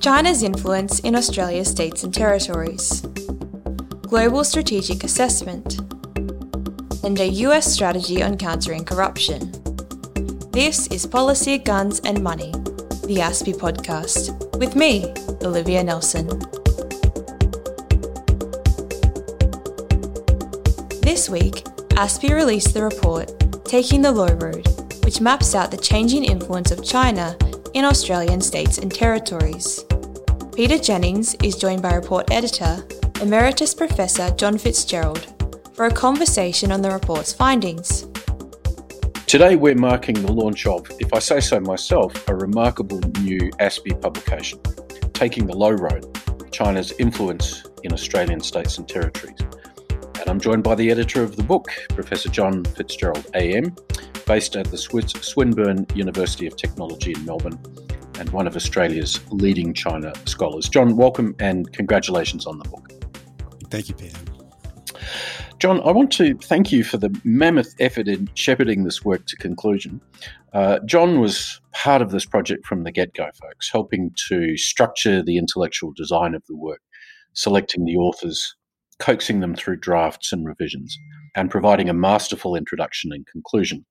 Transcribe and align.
China's 0.00 0.44
influence 0.44 1.00
in 1.00 1.16
Australia's 1.16 1.68
states 1.68 2.04
and 2.04 2.14
territories, 2.14 3.00
global 4.02 4.44
strategic 4.44 5.02
assessment, 5.02 5.80
and 7.02 7.18
a 7.18 7.26
US 7.26 7.72
strategy 7.72 8.22
on 8.22 8.38
countering 8.38 8.84
corruption. 8.84 9.50
This 10.52 10.86
is 10.88 11.04
Policy, 11.04 11.58
Guns 11.58 11.98
and 12.04 12.22
Money, 12.22 12.52
the 13.06 13.18
ASPI 13.20 13.54
podcast, 13.54 14.56
with 14.58 14.76
me, 14.76 15.12
Olivia 15.42 15.82
Nelson. 15.82 16.28
This 21.02 21.28
week, 21.28 21.64
ASPI 21.96 22.34
released 22.34 22.72
the 22.72 22.84
report 22.84 23.32
Taking 23.64 24.02
the 24.02 24.12
Low 24.12 24.32
Road, 24.34 24.64
which 25.04 25.20
maps 25.20 25.56
out 25.56 25.72
the 25.72 25.76
changing 25.76 26.24
influence 26.24 26.70
of 26.70 26.84
China 26.84 27.36
in 27.74 27.84
Australian 27.84 28.40
states 28.40 28.78
and 28.78 28.94
territories. 28.94 29.84
Peter 30.58 30.76
Jennings 30.76 31.36
is 31.40 31.54
joined 31.54 31.82
by 31.82 31.94
report 31.94 32.32
editor, 32.32 32.84
Emeritus 33.22 33.72
Professor 33.72 34.28
John 34.32 34.58
Fitzgerald, 34.58 35.32
for 35.72 35.86
a 35.86 35.90
conversation 35.92 36.72
on 36.72 36.82
the 36.82 36.90
report's 36.90 37.32
findings. 37.32 38.08
Today, 39.28 39.54
we're 39.54 39.76
marking 39.76 40.16
the 40.16 40.32
launch 40.32 40.66
of, 40.66 40.84
if 40.98 41.14
I 41.14 41.20
say 41.20 41.38
so 41.38 41.60
myself, 41.60 42.28
a 42.28 42.34
remarkable 42.34 42.98
new 43.20 43.38
ASPI 43.60 44.02
publication, 44.02 44.58
Taking 45.12 45.46
the 45.46 45.56
Low 45.56 45.70
Road 45.70 46.18
China's 46.50 46.90
Influence 46.98 47.62
in 47.84 47.92
Australian 47.92 48.40
States 48.40 48.78
and 48.78 48.88
Territories. 48.88 49.38
And 50.18 50.28
I'm 50.28 50.40
joined 50.40 50.64
by 50.64 50.74
the 50.74 50.90
editor 50.90 51.22
of 51.22 51.36
the 51.36 51.44
book, 51.44 51.70
Professor 51.90 52.30
John 52.30 52.64
Fitzgerald, 52.64 53.28
AM, 53.34 53.76
based 54.26 54.56
at 54.56 54.72
the 54.72 54.76
Swinburne 54.76 55.86
University 55.94 56.48
of 56.48 56.56
Technology 56.56 57.12
in 57.12 57.24
Melbourne 57.24 57.62
and 58.18 58.30
one 58.30 58.46
of 58.46 58.56
Australia's 58.56 59.20
leading 59.30 59.72
China 59.74 60.12
scholars. 60.26 60.68
John, 60.68 60.96
welcome 60.96 61.34
and 61.38 61.72
congratulations 61.72 62.46
on 62.46 62.58
the 62.58 62.68
book. 62.68 62.90
Thank 63.70 63.88
you, 63.88 63.94
Peter. 63.94 64.18
John, 65.58 65.80
I 65.80 65.90
want 65.90 66.12
to 66.12 66.36
thank 66.36 66.70
you 66.70 66.84
for 66.84 66.98
the 66.98 67.14
mammoth 67.24 67.74
effort 67.80 68.06
in 68.06 68.28
shepherding 68.34 68.84
this 68.84 69.04
work 69.04 69.26
to 69.26 69.36
conclusion. 69.36 70.00
Uh, 70.52 70.78
John 70.86 71.20
was 71.20 71.60
part 71.72 72.00
of 72.00 72.10
this 72.10 72.24
project 72.24 72.64
from 72.64 72.84
the 72.84 72.92
get 72.92 73.12
go, 73.14 73.28
folks, 73.42 73.70
helping 73.70 74.12
to 74.28 74.56
structure 74.56 75.22
the 75.22 75.36
intellectual 75.36 75.92
design 75.96 76.34
of 76.34 76.44
the 76.48 76.56
work, 76.56 76.80
selecting 77.32 77.84
the 77.84 77.96
authors, 77.96 78.54
coaxing 79.00 79.40
them 79.40 79.54
through 79.54 79.76
drafts 79.76 80.32
and 80.32 80.46
revisions, 80.46 80.96
and 81.34 81.50
providing 81.50 81.88
a 81.88 81.94
masterful 81.94 82.54
introduction 82.54 83.12
and 83.12 83.26
conclusion 83.26 83.84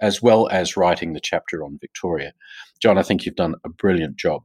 as 0.00 0.22
well 0.22 0.48
as 0.48 0.76
writing 0.76 1.12
the 1.12 1.20
chapter 1.20 1.64
on 1.64 1.78
Victoria. 1.80 2.32
John, 2.80 2.98
I 2.98 3.02
think 3.02 3.24
you've 3.24 3.36
done 3.36 3.54
a 3.64 3.68
brilliant 3.68 4.16
job. 4.16 4.42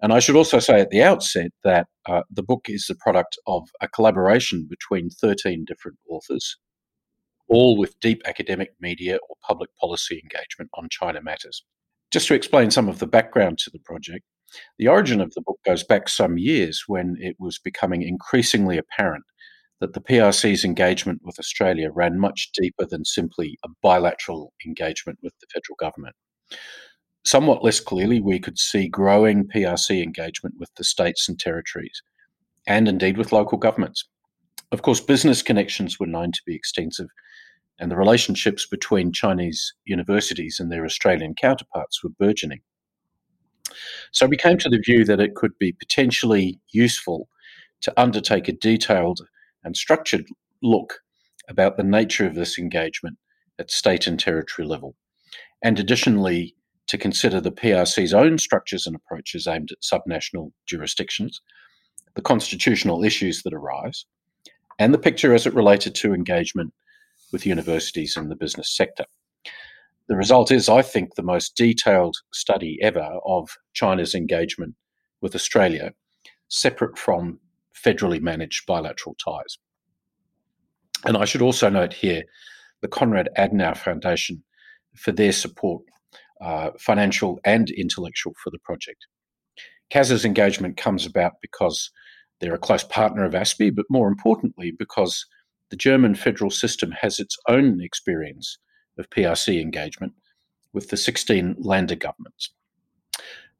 And 0.00 0.12
I 0.12 0.18
should 0.18 0.34
also 0.34 0.58
say 0.58 0.80
at 0.80 0.90
the 0.90 1.02
outset 1.02 1.52
that 1.62 1.86
uh, 2.06 2.22
the 2.28 2.42
book 2.42 2.66
is 2.68 2.86
the 2.86 2.96
product 2.96 3.38
of 3.46 3.68
a 3.80 3.88
collaboration 3.88 4.66
between 4.68 5.10
13 5.10 5.64
different 5.64 5.98
authors, 6.10 6.56
all 7.48 7.78
with 7.78 7.98
deep 8.00 8.20
academic, 8.26 8.70
media, 8.80 9.18
or 9.28 9.36
public 9.46 9.70
policy 9.80 10.20
engagement 10.22 10.70
on 10.74 10.88
China 10.90 11.22
matters. 11.22 11.64
Just 12.10 12.26
to 12.28 12.34
explain 12.34 12.72
some 12.72 12.88
of 12.88 12.98
the 12.98 13.06
background 13.06 13.58
to 13.58 13.70
the 13.70 13.78
project, 13.78 14.24
the 14.78 14.88
origin 14.88 15.20
of 15.20 15.32
the 15.34 15.40
book 15.40 15.58
goes 15.64 15.84
back 15.84 16.08
some 16.08 16.36
years 16.36 16.84
when 16.86 17.16
it 17.20 17.36
was 17.38 17.58
becoming 17.58 18.02
increasingly 18.02 18.78
apparent 18.78 19.24
that 19.82 19.94
the 19.94 20.00
PRC's 20.00 20.64
engagement 20.64 21.20
with 21.24 21.40
Australia 21.40 21.90
ran 21.90 22.16
much 22.16 22.50
deeper 22.54 22.86
than 22.86 23.04
simply 23.04 23.58
a 23.64 23.68
bilateral 23.82 24.52
engagement 24.64 25.18
with 25.24 25.32
the 25.40 25.46
federal 25.52 25.74
government. 25.74 26.14
Somewhat 27.24 27.64
less 27.64 27.80
clearly, 27.80 28.20
we 28.20 28.38
could 28.38 28.60
see 28.60 28.86
growing 28.86 29.48
PRC 29.48 30.00
engagement 30.00 30.54
with 30.56 30.70
the 30.76 30.84
states 30.84 31.28
and 31.28 31.36
territories, 31.36 32.00
and 32.64 32.86
indeed 32.86 33.18
with 33.18 33.32
local 33.32 33.58
governments. 33.58 34.08
Of 34.70 34.82
course, 34.82 35.00
business 35.00 35.42
connections 35.42 35.98
were 35.98 36.06
known 36.06 36.30
to 36.30 36.42
be 36.46 36.54
extensive, 36.54 37.08
and 37.80 37.90
the 37.90 37.96
relationships 37.96 38.64
between 38.64 39.12
Chinese 39.12 39.74
universities 39.84 40.58
and 40.60 40.70
their 40.70 40.84
Australian 40.84 41.34
counterparts 41.34 42.04
were 42.04 42.10
burgeoning. 42.20 42.60
So 44.12 44.26
we 44.26 44.36
came 44.36 44.58
to 44.58 44.68
the 44.68 44.78
view 44.86 45.04
that 45.06 45.20
it 45.20 45.34
could 45.34 45.58
be 45.58 45.72
potentially 45.72 46.60
useful 46.72 47.28
to 47.80 48.00
undertake 48.00 48.46
a 48.46 48.52
detailed 48.52 49.18
and 49.64 49.76
structured 49.76 50.26
look 50.62 51.00
about 51.48 51.76
the 51.76 51.82
nature 51.82 52.26
of 52.26 52.34
this 52.34 52.58
engagement 52.58 53.18
at 53.58 53.70
state 53.70 54.06
and 54.06 54.18
territory 54.18 54.66
level, 54.66 54.96
and 55.62 55.78
additionally 55.78 56.54
to 56.88 56.98
consider 56.98 57.40
the 57.40 57.52
PRC's 57.52 58.14
own 58.14 58.38
structures 58.38 58.86
and 58.86 58.96
approaches 58.96 59.46
aimed 59.46 59.70
at 59.72 59.80
subnational 59.80 60.52
jurisdictions, 60.66 61.40
the 62.14 62.22
constitutional 62.22 63.04
issues 63.04 63.42
that 63.42 63.54
arise, 63.54 64.04
and 64.78 64.92
the 64.92 64.98
picture 64.98 65.34
as 65.34 65.46
it 65.46 65.54
related 65.54 65.94
to 65.94 66.14
engagement 66.14 66.72
with 67.32 67.46
universities 67.46 68.16
and 68.16 68.30
the 68.30 68.36
business 68.36 68.76
sector. 68.76 69.04
The 70.08 70.16
result 70.16 70.50
is, 70.50 70.68
I 70.68 70.82
think, 70.82 71.14
the 71.14 71.22
most 71.22 71.56
detailed 71.56 72.16
study 72.32 72.78
ever 72.82 73.18
of 73.24 73.48
China's 73.72 74.14
engagement 74.14 74.74
with 75.20 75.34
Australia, 75.34 75.94
separate 76.48 76.98
from 76.98 77.38
federally 77.84 78.20
managed 78.20 78.66
bilateral 78.66 79.16
ties. 79.24 79.58
And 81.04 81.16
I 81.16 81.24
should 81.24 81.42
also 81.42 81.68
note 81.68 81.92
here 81.92 82.22
the 82.80 82.88
Konrad 82.88 83.28
Adenauer 83.36 83.76
Foundation 83.76 84.42
for 84.96 85.12
their 85.12 85.32
support, 85.32 85.82
uh, 86.40 86.70
financial 86.78 87.40
and 87.44 87.70
intellectual, 87.70 88.34
for 88.42 88.50
the 88.50 88.58
project. 88.58 89.06
KAS's 89.90 90.24
engagement 90.24 90.76
comes 90.76 91.06
about 91.06 91.32
because 91.42 91.90
they're 92.40 92.54
a 92.54 92.58
close 92.58 92.84
partner 92.84 93.24
of 93.24 93.34
ASPI, 93.34 93.74
but 93.74 93.86
more 93.88 94.08
importantly, 94.08 94.72
because 94.76 95.24
the 95.70 95.76
German 95.76 96.14
federal 96.14 96.50
system 96.50 96.92
has 97.00 97.18
its 97.18 97.36
own 97.48 97.80
experience 97.80 98.58
of 98.98 99.08
PRC 99.10 99.60
engagement 99.60 100.12
with 100.72 100.88
the 100.88 100.96
16 100.96 101.56
Länder 101.64 101.98
governments. 101.98 102.52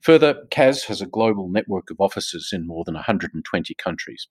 Further, 0.02 0.42
KAS 0.50 0.84
has 0.84 1.00
a 1.00 1.06
global 1.06 1.48
network 1.48 1.90
of 1.90 2.00
offices 2.00 2.50
in 2.52 2.66
more 2.66 2.84
than 2.84 2.94
120 2.94 3.74
countries. 3.74 4.28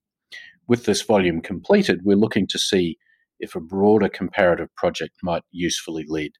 With 0.67 0.85
this 0.85 1.01
volume 1.01 1.41
completed, 1.41 2.01
we're 2.03 2.17
looking 2.17 2.47
to 2.47 2.59
see 2.59 2.97
if 3.39 3.55
a 3.55 3.61
broader 3.61 4.09
comparative 4.09 4.73
project 4.75 5.15
might 5.23 5.43
usefully 5.51 6.05
lead 6.07 6.33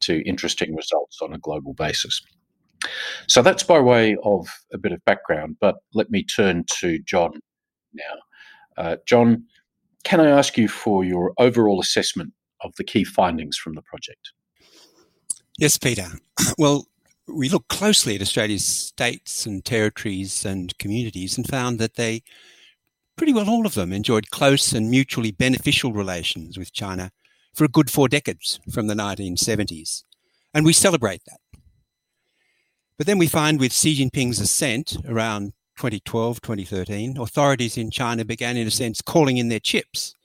to 0.00 0.22
interesting 0.26 0.74
results 0.74 1.18
on 1.20 1.32
a 1.32 1.38
global 1.38 1.74
basis. 1.74 2.22
So 3.26 3.42
that's 3.42 3.62
by 3.62 3.80
way 3.80 4.16
of 4.22 4.46
a 4.72 4.78
bit 4.78 4.92
of 4.92 5.04
background, 5.04 5.56
but 5.60 5.76
let 5.94 6.10
me 6.10 6.22
turn 6.22 6.64
to 6.80 6.98
John 7.00 7.40
now. 7.92 8.82
Uh, 8.82 8.96
John, 9.06 9.44
can 10.04 10.20
I 10.20 10.28
ask 10.28 10.56
you 10.56 10.68
for 10.68 11.04
your 11.04 11.32
overall 11.38 11.80
assessment 11.80 12.32
of 12.60 12.74
the 12.76 12.84
key 12.84 13.02
findings 13.02 13.56
from 13.56 13.74
the 13.74 13.82
project? 13.82 14.32
Yes, 15.58 15.76
Peter. 15.76 16.06
Well, 16.58 16.86
we 17.28 17.48
looked 17.48 17.68
closely 17.68 18.14
at 18.14 18.22
Australia's 18.22 18.66
states 18.66 19.46
and 19.46 19.64
territories 19.64 20.44
and 20.44 20.76
communities 20.78 21.36
and 21.36 21.46
found 21.46 21.78
that 21.78 21.96
they, 21.96 22.22
pretty 23.16 23.32
well 23.32 23.48
all 23.48 23.66
of 23.66 23.74
them, 23.74 23.92
enjoyed 23.92 24.30
close 24.30 24.72
and 24.72 24.90
mutually 24.90 25.32
beneficial 25.32 25.92
relations 25.92 26.56
with 26.56 26.72
China 26.72 27.10
for 27.54 27.64
a 27.64 27.68
good 27.68 27.90
four 27.90 28.08
decades 28.08 28.60
from 28.70 28.86
the 28.86 28.94
1970s. 28.94 30.04
And 30.54 30.64
we 30.64 30.72
celebrate 30.72 31.22
that. 31.26 31.40
But 32.98 33.06
then 33.06 33.18
we 33.18 33.26
find 33.26 33.60
with 33.60 33.72
Xi 33.72 33.96
Jinping's 33.96 34.40
ascent 34.40 34.96
around 35.06 35.52
2012, 35.76 36.40
2013, 36.40 37.18
authorities 37.18 37.76
in 37.76 37.90
China 37.90 38.24
began, 38.24 38.56
in 38.56 38.66
a 38.66 38.70
sense, 38.70 39.02
calling 39.02 39.36
in 39.36 39.48
their 39.48 39.60
chips 39.60 40.15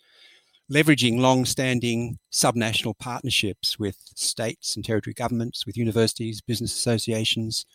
leveraging 0.71 1.19
long 1.19 1.45
standing 1.45 2.17
subnational 2.31 2.97
partnerships 2.97 3.77
with 3.77 3.97
states 4.15 4.75
and 4.75 4.85
territory 4.85 5.13
governments, 5.13 5.65
with 5.65 5.77
universities, 5.77 6.41
business 6.41 6.73
associations, 6.73 7.65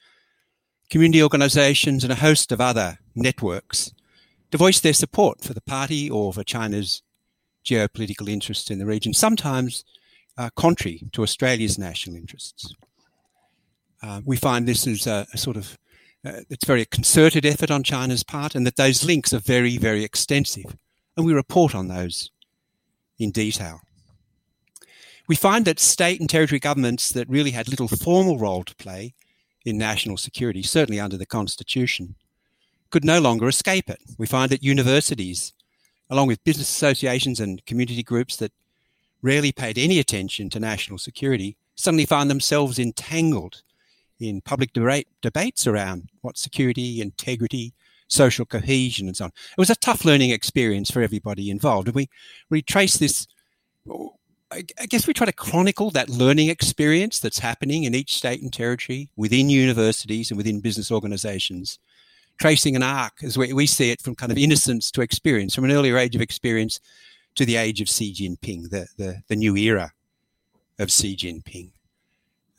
community 0.88 1.22
organizations, 1.22 2.02
and 2.04 2.12
a 2.12 2.16
host 2.16 2.52
of 2.52 2.60
other 2.60 2.98
networks 3.14 3.92
to 4.50 4.58
voice 4.58 4.80
their 4.80 4.92
support 4.92 5.42
for 5.42 5.52
the 5.52 5.60
party 5.60 6.08
or 6.08 6.32
for 6.32 6.44
China's 6.44 7.02
geopolitical 7.64 8.28
interests 8.28 8.70
in 8.70 8.78
the 8.78 8.86
region, 8.86 9.12
sometimes 9.12 9.84
uh, 10.38 10.48
contrary 10.56 11.02
to 11.12 11.22
Australia's 11.22 11.78
national 11.78 12.16
interests. 12.16 12.74
Uh, 14.02 14.20
we 14.24 14.36
find 14.36 14.66
this 14.66 14.86
is 14.86 15.06
a, 15.06 15.26
a 15.34 15.38
sort 15.38 15.56
of 15.56 15.76
uh, 16.24 16.40
it's 16.50 16.66
very 16.66 16.84
concerted 16.84 17.46
effort 17.46 17.70
on 17.70 17.82
China's 17.82 18.24
part, 18.24 18.54
and 18.54 18.66
that 18.66 18.76
those 18.76 19.04
links 19.04 19.32
are 19.32 19.38
very, 19.38 19.76
very 19.76 20.02
extensive. 20.02 20.76
And 21.16 21.24
we 21.24 21.32
report 21.32 21.74
on 21.74 21.88
those 21.88 22.30
in 23.18 23.30
detail. 23.30 23.80
We 25.28 25.36
find 25.36 25.64
that 25.64 25.80
state 25.80 26.20
and 26.20 26.28
territory 26.28 26.60
governments 26.60 27.10
that 27.10 27.28
really 27.28 27.50
had 27.50 27.68
little 27.68 27.88
formal 27.88 28.38
role 28.38 28.62
to 28.64 28.74
play 28.76 29.14
in 29.64 29.76
national 29.76 30.16
security, 30.16 30.62
certainly 30.62 31.00
under 31.00 31.16
the 31.16 31.26
Constitution, 31.26 32.14
could 32.90 33.04
no 33.04 33.20
longer 33.20 33.48
escape 33.48 33.90
it. 33.90 34.00
We 34.18 34.26
find 34.26 34.50
that 34.52 34.62
universities, 34.62 35.52
along 36.08 36.28
with 36.28 36.44
business 36.44 36.68
associations 36.68 37.40
and 37.40 37.64
community 37.66 38.04
groups 38.04 38.36
that 38.36 38.52
rarely 39.22 39.50
paid 39.50 39.76
any 39.76 39.98
attention 39.98 40.48
to 40.50 40.60
national 40.60 40.98
security, 40.98 41.56
suddenly 41.74 42.06
find 42.06 42.30
themselves 42.30 42.78
entangled 42.78 43.62
in 44.20 44.40
public 44.40 44.72
debate, 44.72 45.08
debates 45.20 45.66
around 45.66 46.08
what 46.20 46.38
security, 46.38 47.00
integrity, 47.00 47.74
social 48.08 48.46
cohesion, 48.46 49.06
and 49.06 49.16
so 49.16 49.24
on. 49.24 49.30
It 49.30 49.60
was 49.60 49.70
a 49.70 49.76
tough 49.76 50.04
learning 50.04 50.30
experience 50.30 50.90
for 50.90 51.02
everybody 51.02 51.50
involved. 51.50 51.88
And 51.88 51.94
we 51.94 52.08
retrace 52.50 52.96
this. 52.96 53.26
I 54.50 54.62
guess 54.88 55.06
we 55.06 55.14
try 55.14 55.26
to 55.26 55.32
chronicle 55.32 55.90
that 55.90 56.08
learning 56.08 56.50
experience 56.50 57.18
that's 57.18 57.40
happening 57.40 57.84
in 57.84 57.94
each 57.94 58.14
state 58.14 58.42
and 58.42 58.52
territory 58.52 59.10
within 59.16 59.50
universities 59.50 60.30
and 60.30 60.38
within 60.38 60.60
business 60.60 60.92
organizations, 60.92 61.80
tracing 62.38 62.76
an 62.76 62.82
arc 62.82 63.24
as 63.24 63.36
we, 63.36 63.52
we 63.52 63.66
see 63.66 63.90
it 63.90 64.00
from 64.00 64.14
kind 64.14 64.30
of 64.30 64.38
innocence 64.38 64.90
to 64.92 65.00
experience, 65.00 65.54
from 65.54 65.64
an 65.64 65.72
earlier 65.72 65.98
age 65.98 66.14
of 66.14 66.22
experience 66.22 66.80
to 67.34 67.44
the 67.44 67.56
age 67.56 67.80
of 67.80 67.88
Xi 67.88 68.14
Jinping, 68.14 68.70
the, 68.70 68.86
the, 68.96 69.22
the 69.28 69.36
new 69.36 69.56
era 69.56 69.92
of 70.78 70.90
Xi 70.90 71.16
Jinping. 71.16 71.72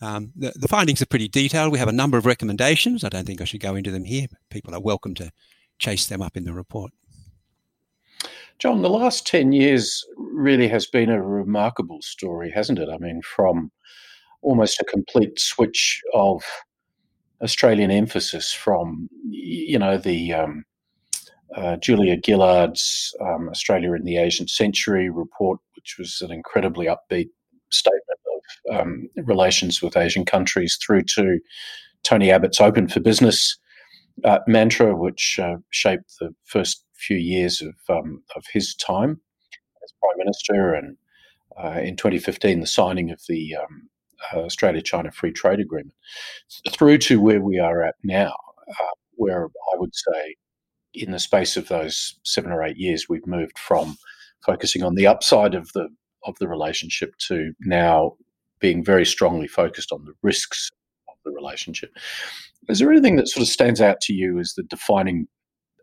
Um, 0.01 0.31
the, 0.35 0.51
the, 0.55 0.67
findings 0.67 1.01
are 1.01 1.07
pretty 1.07 1.27
detailed. 1.27 1.71
We 1.71 1.79
have 1.79 1.87
a 1.87 1.93
number 1.93 2.17
of 2.17 2.25
recommendations. 2.25 3.03
I 3.03 3.09
don't 3.09 3.25
think 3.25 3.41
I 3.41 3.45
should 3.45 3.61
go 3.61 3.75
into 3.75 3.91
them 3.91 4.03
here. 4.03 4.27
People 4.49 4.75
are 4.75 4.79
welcome 4.79 5.15
to 5.15 5.31
chase 5.79 6.05
them 6.05 6.21
up 6.21 6.37
in 6.37 6.43
the 6.43 6.53
report. 6.53 6.91
John, 8.59 8.81
the 8.81 8.89
last 8.89 9.25
10 9.25 9.51
years 9.51 10.05
really 10.17 10.67
has 10.67 10.85
been 10.87 11.09
a 11.09 11.21
remarkable 11.21 12.01
story, 12.01 12.51
hasn't 12.51 12.79
it? 12.79 12.89
I 12.89 12.97
mean, 12.97 13.21
from 13.21 13.71
almost 14.41 14.79
a 14.79 14.85
complete 14.85 15.39
switch 15.39 16.01
of 16.13 16.43
Australian 17.41 17.91
emphasis 17.91 18.53
from, 18.53 19.09
you 19.29 19.77
know, 19.79 19.97
the 19.97 20.33
um, 20.33 20.63
uh, 21.55 21.77
Julia 21.77 22.17
Gillard's 22.17 23.15
um, 23.21 23.49
Australia 23.49 23.93
in 23.93 24.03
the 24.03 24.17
Asian 24.17 24.47
Century 24.47 25.09
report, 25.09 25.59
which 25.75 25.97
was 25.97 26.21
an 26.21 26.31
incredibly 26.31 26.87
upbeat 26.87 27.29
statement 27.71 28.19
um, 28.71 29.09
relations 29.15 29.81
with 29.81 29.97
Asian 29.97 30.25
countries 30.25 30.77
through 30.81 31.03
to 31.03 31.39
Tony 32.03 32.31
Abbott's 32.31 32.61
Open 32.61 32.87
for 32.87 32.99
Business 32.99 33.57
uh, 34.23 34.39
mantra, 34.47 34.95
which 34.95 35.39
uh, 35.41 35.57
shaped 35.69 36.15
the 36.19 36.33
first 36.45 36.83
few 36.93 37.17
years 37.17 37.61
of, 37.61 37.75
um, 37.89 38.23
of 38.35 38.45
his 38.51 38.75
time 38.75 39.21
as 39.83 39.93
Prime 40.01 40.17
Minister, 40.17 40.73
and 40.73 40.97
uh, 41.61 41.79
in 41.81 41.95
2015, 41.95 42.59
the 42.59 42.67
signing 42.67 43.11
of 43.11 43.21
the 43.27 43.55
um, 43.55 43.89
uh, 44.33 44.39
Australia 44.39 44.81
China 44.81 45.11
Free 45.11 45.31
Trade 45.31 45.59
Agreement, 45.59 45.93
through 46.71 46.97
to 46.99 47.19
where 47.19 47.41
we 47.41 47.59
are 47.59 47.83
at 47.83 47.95
now, 48.03 48.35
uh, 48.69 48.95
where 49.15 49.45
I 49.45 49.77
would 49.77 49.93
say 49.93 50.35
in 50.93 51.11
the 51.11 51.19
space 51.19 51.57
of 51.57 51.67
those 51.67 52.19
seven 52.23 52.51
or 52.51 52.63
eight 52.63 52.77
years, 52.77 53.07
we've 53.07 53.27
moved 53.27 53.59
from 53.59 53.97
focusing 54.45 54.83
on 54.83 54.95
the 54.95 55.07
upside 55.07 55.53
of 55.53 55.71
the 55.73 55.89
of 56.23 56.37
the 56.39 56.47
relationship 56.47 57.15
to 57.27 57.53
now 57.61 58.13
being 58.59 58.83
very 58.83 59.05
strongly 59.05 59.47
focused 59.47 59.91
on 59.91 60.05
the 60.05 60.13
risks 60.23 60.69
of 61.07 61.15
the 61.25 61.31
relationship. 61.31 61.91
Is 62.69 62.79
there 62.79 62.91
anything 62.91 63.15
that 63.17 63.27
sort 63.27 63.43
of 63.43 63.47
stands 63.47 63.81
out 63.81 64.01
to 64.01 64.13
you 64.13 64.39
as 64.39 64.53
the 64.53 64.63
defining 64.63 65.27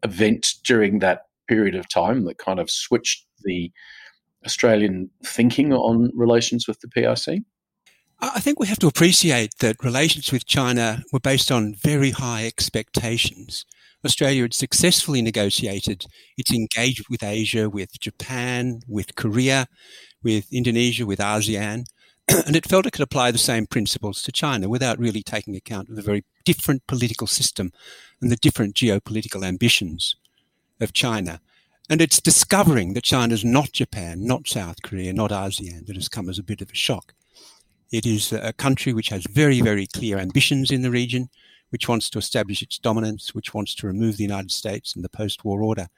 event 0.03 0.55
during 0.65 0.99
that 0.99 1.23
period 1.49 1.75
of 1.75 1.89
time 1.89 2.25
that 2.25 2.39
kind 2.39 2.59
of 2.59 2.71
switched 2.71 3.27
the 3.45 3.71
Australian 4.45 5.11
thinking 5.25 5.73
on 5.73 6.11
relations 6.15 6.69
with 6.69 6.81
the 6.81 6.89
PRC? 6.89 7.45
I 8.21 8.41
think 8.41 8.61
we 8.61 8.69
have 8.69 8.79
to 8.79 8.87
appreciate 8.87 9.59
that 9.59 9.83
relations 9.83 10.33
with 10.33 10.47
China 10.47 11.03
were 11.13 11.21
based 11.21 11.51
on 11.51 11.75
very 11.75 12.11
high 12.11 12.47
expectations. 12.47 13.65
Australia 14.05 14.43
had 14.43 14.55
successfully 14.55 15.23
negotiated 15.23 16.07
its 16.37 16.53
engagement 16.53 17.09
with 17.11 17.23
Asia, 17.23 17.69
with 17.69 17.99
Japan, 18.01 18.81
with 18.87 19.15
Korea, 19.15 19.67
with 20.23 20.47
Indonesia, 20.53 21.07
with 21.07 21.19
ASEAN. 21.19 21.85
and 22.47 22.57
it 22.57 22.69
felt 22.69 22.87
it 22.87 22.93
could 22.93 23.03
apply 23.03 23.31
the 23.31 23.39
same 23.39 23.67
principles 23.67 24.23
to 24.23 24.33
China 24.33 24.69
without 24.69 24.99
really 24.99 25.23
taking 25.23 25.57
account 25.57 25.89
of 25.89 25.97
the 25.97 26.03
very 26.03 26.25
different 26.45 26.87
political 26.87 27.27
system 27.27 27.73
and 28.21 28.31
the 28.31 28.37
different 28.37 28.75
geopolitical 28.75 29.45
ambitions 29.45 30.17
of 30.81 30.93
China. 30.93 31.41
And 31.91 32.01
it's 32.01 32.21
discovering 32.21 32.95
that 32.95 33.05
China 33.05 33.35
is 33.35 33.45
not 33.45 33.73
Japan, 33.73 34.25
not 34.25 34.49
South 34.49 34.83
Korea, 34.83 35.13
not 35.13 35.31
ASEAN 35.31 35.87
that 35.87 35.97
has 35.97 36.09
come 36.09 36.31
as 36.31 36.39
a 36.39 36.43
bit 36.43 36.63
of 36.63 36.71
a 36.71 36.75
shock. 36.75 37.13
It 37.93 38.07
is 38.07 38.33
a 38.33 38.55
country 38.55 38.95
which 38.95 39.11
has 39.11 39.27
very, 39.31 39.61
very 39.61 39.87
clear 39.87 40.19
ambitions 40.19 40.71
in 40.71 40.81
the 40.83 40.91
region, 40.91 41.29
which 41.69 41.89
wants 41.89 42.09
to 42.11 42.19
establish 42.19 42.63
its 42.63 42.79
dominance, 42.79 43.35
which 43.35 43.53
wants 43.53 43.75
to 43.77 43.87
remove 43.87 44.17
the 44.17 44.25
United 44.25 44.51
States 44.51 44.95
and 44.95 45.05
the 45.05 45.11
post 45.11 45.45
war 45.45 45.63
order, 45.63 45.89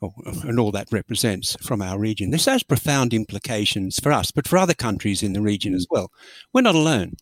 and 0.00 0.58
all 0.58 0.70
that 0.72 0.92
represents 0.92 1.56
from 1.60 1.82
our 1.82 1.98
region. 1.98 2.30
This 2.30 2.46
has 2.46 2.62
profound 2.62 3.12
implications 3.12 3.98
for 3.98 4.12
us, 4.12 4.30
but 4.30 4.46
for 4.46 4.58
other 4.58 4.74
countries 4.74 5.22
in 5.22 5.32
the 5.32 5.40
region 5.40 5.74
as 5.74 5.86
mm. 5.86 5.90
well. 5.90 6.12
We're 6.52 6.62
not 6.62 6.74
alone. 6.74 7.14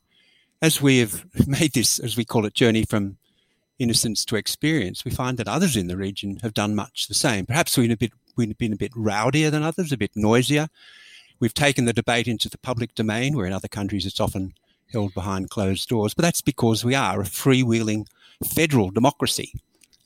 As 0.61 0.81
we 0.81 0.99
have 0.99 1.25
made 1.47 1.73
this, 1.73 1.99
as 1.99 2.17
we 2.17 2.25
call 2.25 2.47
it, 2.47 2.55
journey 2.55 2.85
from 2.85 3.17
innocence 3.79 4.25
to 4.27 4.37
experience, 4.37 5.05
we 5.05 5.11
find 5.11 5.39
that 5.39 5.49
others 5.49 5.77
in 5.77 5.87
the 5.87 5.97
region 5.97 6.39
have 6.43 6.55
done 6.55 6.75
much 6.75 7.09
the 7.09 7.15
same. 7.15 7.47
Perhaps 7.47 7.77
we've, 7.77 7.91
a 7.91 7.97
bit, 7.97 8.13
been 8.59 8.73
a 8.73 8.77
bit 8.77 8.93
rowdier 8.93 9.51
than 9.51 9.63
others, 9.63 9.93
a 9.93 9.97
bit 9.97 10.13
noisier. 10.15 10.69
We've 11.41 11.55
taken 11.55 11.85
the 11.85 11.93
debate 11.93 12.29
into 12.29 12.49
the 12.49 12.59
public 12.59 12.95
domain, 12.95 13.37
where 13.37 13.47
in 13.47 13.53
other 13.53 13.69
countries 13.69 14.07
it's 14.07 14.21
often 14.21 14.55
held 14.93 15.13
behind 15.13 15.51
closed 15.51 15.89
doors. 15.89 16.15
But 16.15 16.23
that's 16.23 16.41
because 16.41 16.85
we 16.85 16.95
are 16.95 17.21
a 17.21 17.25
freewheeling 17.25 18.07
federal 18.45 18.91
democracy 18.91 19.53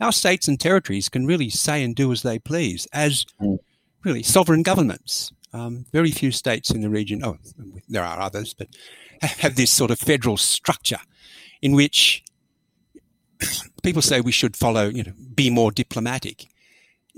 our 0.00 0.12
states 0.12 0.48
and 0.48 0.58
territories 0.58 1.08
can 1.08 1.26
really 1.26 1.50
say 1.50 1.82
and 1.82 1.94
do 1.94 2.10
as 2.12 2.22
they 2.22 2.38
please 2.38 2.86
as 2.92 3.26
mm. 3.40 3.58
really 4.04 4.22
sovereign 4.22 4.62
governments. 4.62 5.32
Um, 5.52 5.84
very 5.92 6.10
few 6.10 6.30
states 6.30 6.70
in 6.70 6.80
the 6.80 6.90
region, 6.90 7.24
oh, 7.24 7.36
there 7.88 8.04
are 8.04 8.20
others, 8.20 8.54
but 8.54 8.68
have 9.20 9.56
this 9.56 9.72
sort 9.72 9.90
of 9.90 9.98
federal 9.98 10.36
structure 10.36 11.00
in 11.60 11.72
which 11.72 12.22
people 13.82 14.02
say 14.02 14.20
we 14.20 14.32
should 14.32 14.56
follow, 14.56 14.88
you 14.88 15.02
know, 15.02 15.12
be 15.34 15.50
more 15.50 15.70
diplomatic 15.70 16.46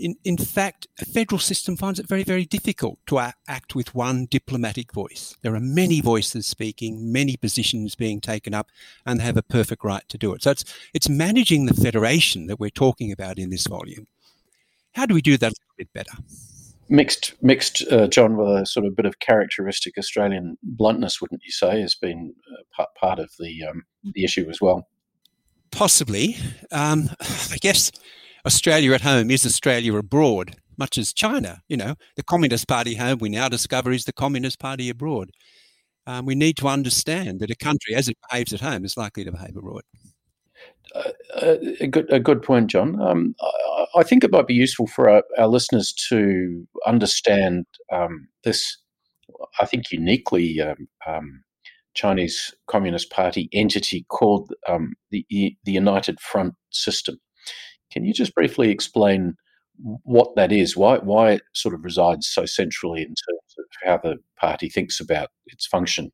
in, 0.03 0.17
in 0.25 0.37
fact, 0.37 0.89
a 1.01 1.05
federal 1.05 1.39
system 1.39 1.77
finds 1.77 2.01
it 2.01 2.09
very, 2.09 2.25
very 2.25 2.45
difficult 2.45 2.99
to 3.07 3.21
act 3.21 3.75
with 3.77 3.95
one 3.95 4.27
diplomatic 4.27 4.93
voice. 4.93 5.37
There 5.43 5.55
are 5.55 5.61
many 5.61 6.01
voices 6.01 6.47
speaking, 6.47 7.13
many 7.13 7.37
positions 7.37 7.95
being 7.95 8.21
taken 8.21 8.53
up, 8.53 8.69
and 9.07 9.21
they 9.21 9.25
have 9.25 9.37
a 9.37 9.43
perfect 9.43 9.85
right 9.85 10.07
to 10.09 10.19
do 10.19 10.35
it. 10.35 10.43
So 10.43 10.51
it's, 10.51 10.65
it's 10.93 11.09
managing 11.09 11.67
the 11.67 11.75
federation 11.75 12.49
that 12.49 12.59
we're 12.59 12.71
talking 12.71 13.13
about 13.13 13.39
in 13.39 13.51
this 13.51 13.67
volume. 13.67 14.09
How 14.95 15.07
do 15.07 15.15
we 15.15 15.23
do 15.23 15.37
that 15.37 15.53
a 15.53 15.55
little 15.55 15.79
bit 15.79 15.93
better? 15.93 16.13
Mixed, 16.89 17.35
mixed, 17.41 17.85
uh, 17.91 18.09
John, 18.09 18.37
with 18.37 18.49
a 18.49 18.67
sort 18.67 18.85
of 18.85 18.97
bit 18.97 19.07
of 19.07 19.21
characteristic 19.21 19.97
Australian 19.97 20.59
bluntness, 20.63 21.21
wouldn't 21.21 21.43
you 21.45 21.53
say, 21.53 21.81
has 21.81 21.95
been 21.95 22.35
uh, 22.53 22.63
part, 22.75 22.91
part 22.97 23.19
of 23.21 23.31
the 23.39 23.65
um, 23.65 23.85
the 24.13 24.25
issue 24.25 24.47
as 24.51 24.61
well. 24.61 24.89
Possibly, 25.71 26.37
um, 26.71 27.09
I 27.21 27.57
guess 27.63 27.93
Australia 28.45 28.93
at 28.93 29.03
home 29.03 29.31
is 29.31 29.47
Australia 29.47 29.97
abroad, 29.97 30.57
much 30.77 30.99
as 30.99 31.13
China. 31.13 31.63
You 31.69 31.77
know, 31.77 31.95
the 32.17 32.25
Communist 32.25 32.67
Party 32.67 32.97
home 32.97 33.19
we 33.21 33.29
now 33.29 33.49
discover 33.49 33.93
is 33.93 34.05
the 34.05 34.13
Communist 34.13 34.59
Party 34.59 34.91
abroad. 34.91 35.31
Um, 36.07 36.27
we 36.27 36.35
need 36.35 36.57
to 36.57 36.67
understand 36.67 37.39
that 37.41 37.51
a 37.51 37.57
country, 37.57 37.95
as 37.95 38.09
it 38.09 38.17
behaves 38.29 38.53
at 38.53 38.61
home, 38.61 38.85
is 38.85 38.97
likely 38.97 39.25
to 39.25 39.31
behave 39.31 39.57
abroad. 39.57 39.83
Uh, 40.95 41.11
uh 41.41 41.57
a 41.81 41.87
good, 41.87 42.13
a 42.13 42.19
good 42.19 42.43
point, 42.43 42.69
John. 42.69 43.01
Um, 43.01 43.35
I, 43.41 43.87
I, 43.97 44.03
think 44.03 44.25
it 44.25 44.33
might 44.33 44.49
be 44.49 44.55
useful 44.55 44.89
for 44.89 45.09
our, 45.09 45.23
our 45.39 45.47
listeners 45.47 45.93
to 46.09 46.67
understand 46.87 47.67
um, 47.93 48.29
this. 48.45 48.79
I 49.61 49.67
think 49.67 49.93
uniquely 49.93 50.61
um, 50.61 50.89
um 51.07 51.45
Chinese 51.95 52.55
Communist 52.67 53.11
Party 53.11 53.49
entity 53.53 54.05
called 54.09 54.53
um, 54.69 54.95
the 55.11 55.25
the 55.31 55.73
United 55.73 56.19
Front 56.21 56.55
system. 56.71 57.19
Can 57.93 58.05
you 58.05 58.13
just 58.13 58.35
briefly 58.35 58.71
explain 58.71 59.37
what 60.05 60.35
that 60.37 60.53
is? 60.53 60.77
Why 60.77 60.99
why 60.99 61.33
it 61.33 61.43
sort 61.55 61.75
of 61.75 61.85
resides 61.85 62.27
so 62.27 62.47
centrally 62.47 63.03
in 63.03 63.09
terms 63.09 63.55
of 63.59 63.65
how 63.85 63.99
the 63.99 64.17
party 64.39 64.69
thinks 64.69 65.01
about 65.01 65.29
its 65.47 65.67
function, 65.67 66.13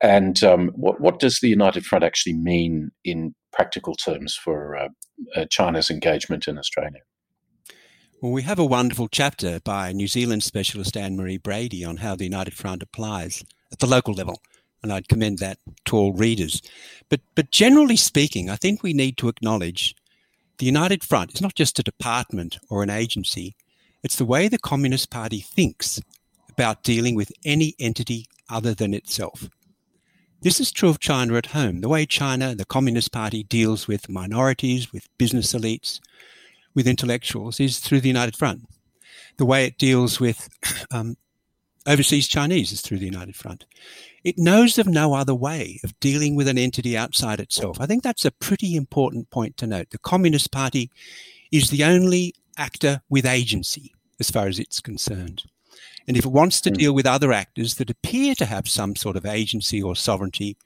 and 0.00 0.42
um, 0.44 0.70
what 0.74 1.00
what 1.00 1.18
does 1.18 1.40
the 1.40 1.48
United 1.48 1.84
Front 1.84 2.04
actually 2.04 2.34
mean 2.34 2.90
in 3.04 3.34
practical 3.52 3.94
terms 3.94 4.34
for 4.34 4.76
uh, 4.76 4.88
uh, 5.34 5.44
China's 5.50 5.90
engagement 5.90 6.46
in 6.48 6.58
Australia? 6.58 7.00
Well, 8.20 8.32
we 8.32 8.42
have 8.42 8.58
a 8.58 8.64
wonderful 8.66 9.08
chapter 9.08 9.60
by 9.60 9.92
New 9.92 10.06
Zealand 10.06 10.42
specialist 10.42 10.96
Anne 10.96 11.16
Marie 11.16 11.38
Brady 11.38 11.84
on 11.84 11.98
how 11.98 12.16
the 12.16 12.24
United 12.24 12.54
Front 12.54 12.82
applies 12.82 13.42
at 13.72 13.78
the 13.78 13.86
local 13.86 14.12
level, 14.12 14.40
and 14.82 14.92
I'd 14.92 15.08
commend 15.08 15.38
that 15.38 15.58
to 15.86 15.96
all 15.96 16.12
readers. 16.12 16.60
But 17.08 17.20
but 17.34 17.50
generally 17.50 17.96
speaking, 17.96 18.50
I 18.50 18.56
think 18.56 18.82
we 18.82 18.92
need 18.92 19.16
to 19.18 19.28
acknowledge 19.28 19.94
the 20.60 20.66
United 20.66 21.02
Front 21.02 21.32
is 21.34 21.40
not 21.40 21.54
just 21.54 21.78
a 21.78 21.82
department 21.82 22.58
or 22.68 22.82
an 22.82 22.90
agency, 22.90 23.56
it's 24.02 24.16
the 24.16 24.26
way 24.26 24.46
the 24.46 24.58
Communist 24.58 25.10
Party 25.10 25.40
thinks 25.40 26.02
about 26.50 26.82
dealing 26.82 27.14
with 27.14 27.32
any 27.46 27.74
entity 27.80 28.26
other 28.50 28.74
than 28.74 28.92
itself. 28.92 29.48
This 30.42 30.60
is 30.60 30.70
true 30.70 30.90
of 30.90 31.00
China 31.00 31.36
at 31.36 31.46
home, 31.46 31.80
the 31.80 31.88
way 31.88 32.04
China, 32.04 32.54
the 32.54 32.66
Communist 32.66 33.10
Party, 33.10 33.42
deals 33.42 33.88
with 33.88 34.10
minorities, 34.10 34.92
with 34.92 35.08
business 35.16 35.54
elites, 35.54 35.98
with 36.74 36.86
intellectuals, 36.86 37.58
is 37.58 37.78
through 37.78 38.02
the 38.02 38.08
United 38.08 38.36
Front. 38.36 38.68
The 39.38 39.46
way 39.46 39.64
it 39.64 39.78
deals 39.78 40.20
with 40.20 40.50
um, 40.90 41.16
overseas 41.90 42.28
Chinese 42.28 42.72
is 42.72 42.80
through 42.80 42.98
the 42.98 43.06
United 43.06 43.36
Front. 43.36 43.64
It 44.22 44.38
knows 44.38 44.78
of 44.78 44.86
no 44.86 45.14
other 45.14 45.34
way 45.34 45.80
of 45.82 45.98
dealing 45.98 46.36
with 46.36 46.46
an 46.46 46.58
entity 46.58 46.96
outside 46.96 47.40
itself. 47.40 47.80
I 47.80 47.86
think 47.86 48.02
that's 48.02 48.24
a 48.24 48.30
pretty 48.30 48.76
important 48.76 49.30
point 49.30 49.56
to 49.58 49.66
note. 49.66 49.90
The 49.90 49.98
Communist 49.98 50.52
Party 50.52 50.90
is 51.50 51.70
the 51.70 51.84
only 51.84 52.34
actor 52.56 53.02
with 53.08 53.26
agency 53.26 53.94
as 54.20 54.30
far 54.30 54.46
as 54.46 54.58
it's 54.58 54.80
concerned. 54.80 55.44
And 56.06 56.16
if 56.16 56.24
it 56.24 56.32
wants 56.32 56.60
to 56.62 56.70
hmm. 56.70 56.76
deal 56.76 56.92
with 56.92 57.06
other 57.06 57.32
actors 57.32 57.76
that 57.76 57.90
appear 57.90 58.34
to 58.36 58.44
have 58.44 58.68
some 58.68 58.94
sort 58.94 59.16
of 59.16 59.26
agency 59.26 59.82
or 59.82 59.96
sovereignty, 59.96 60.56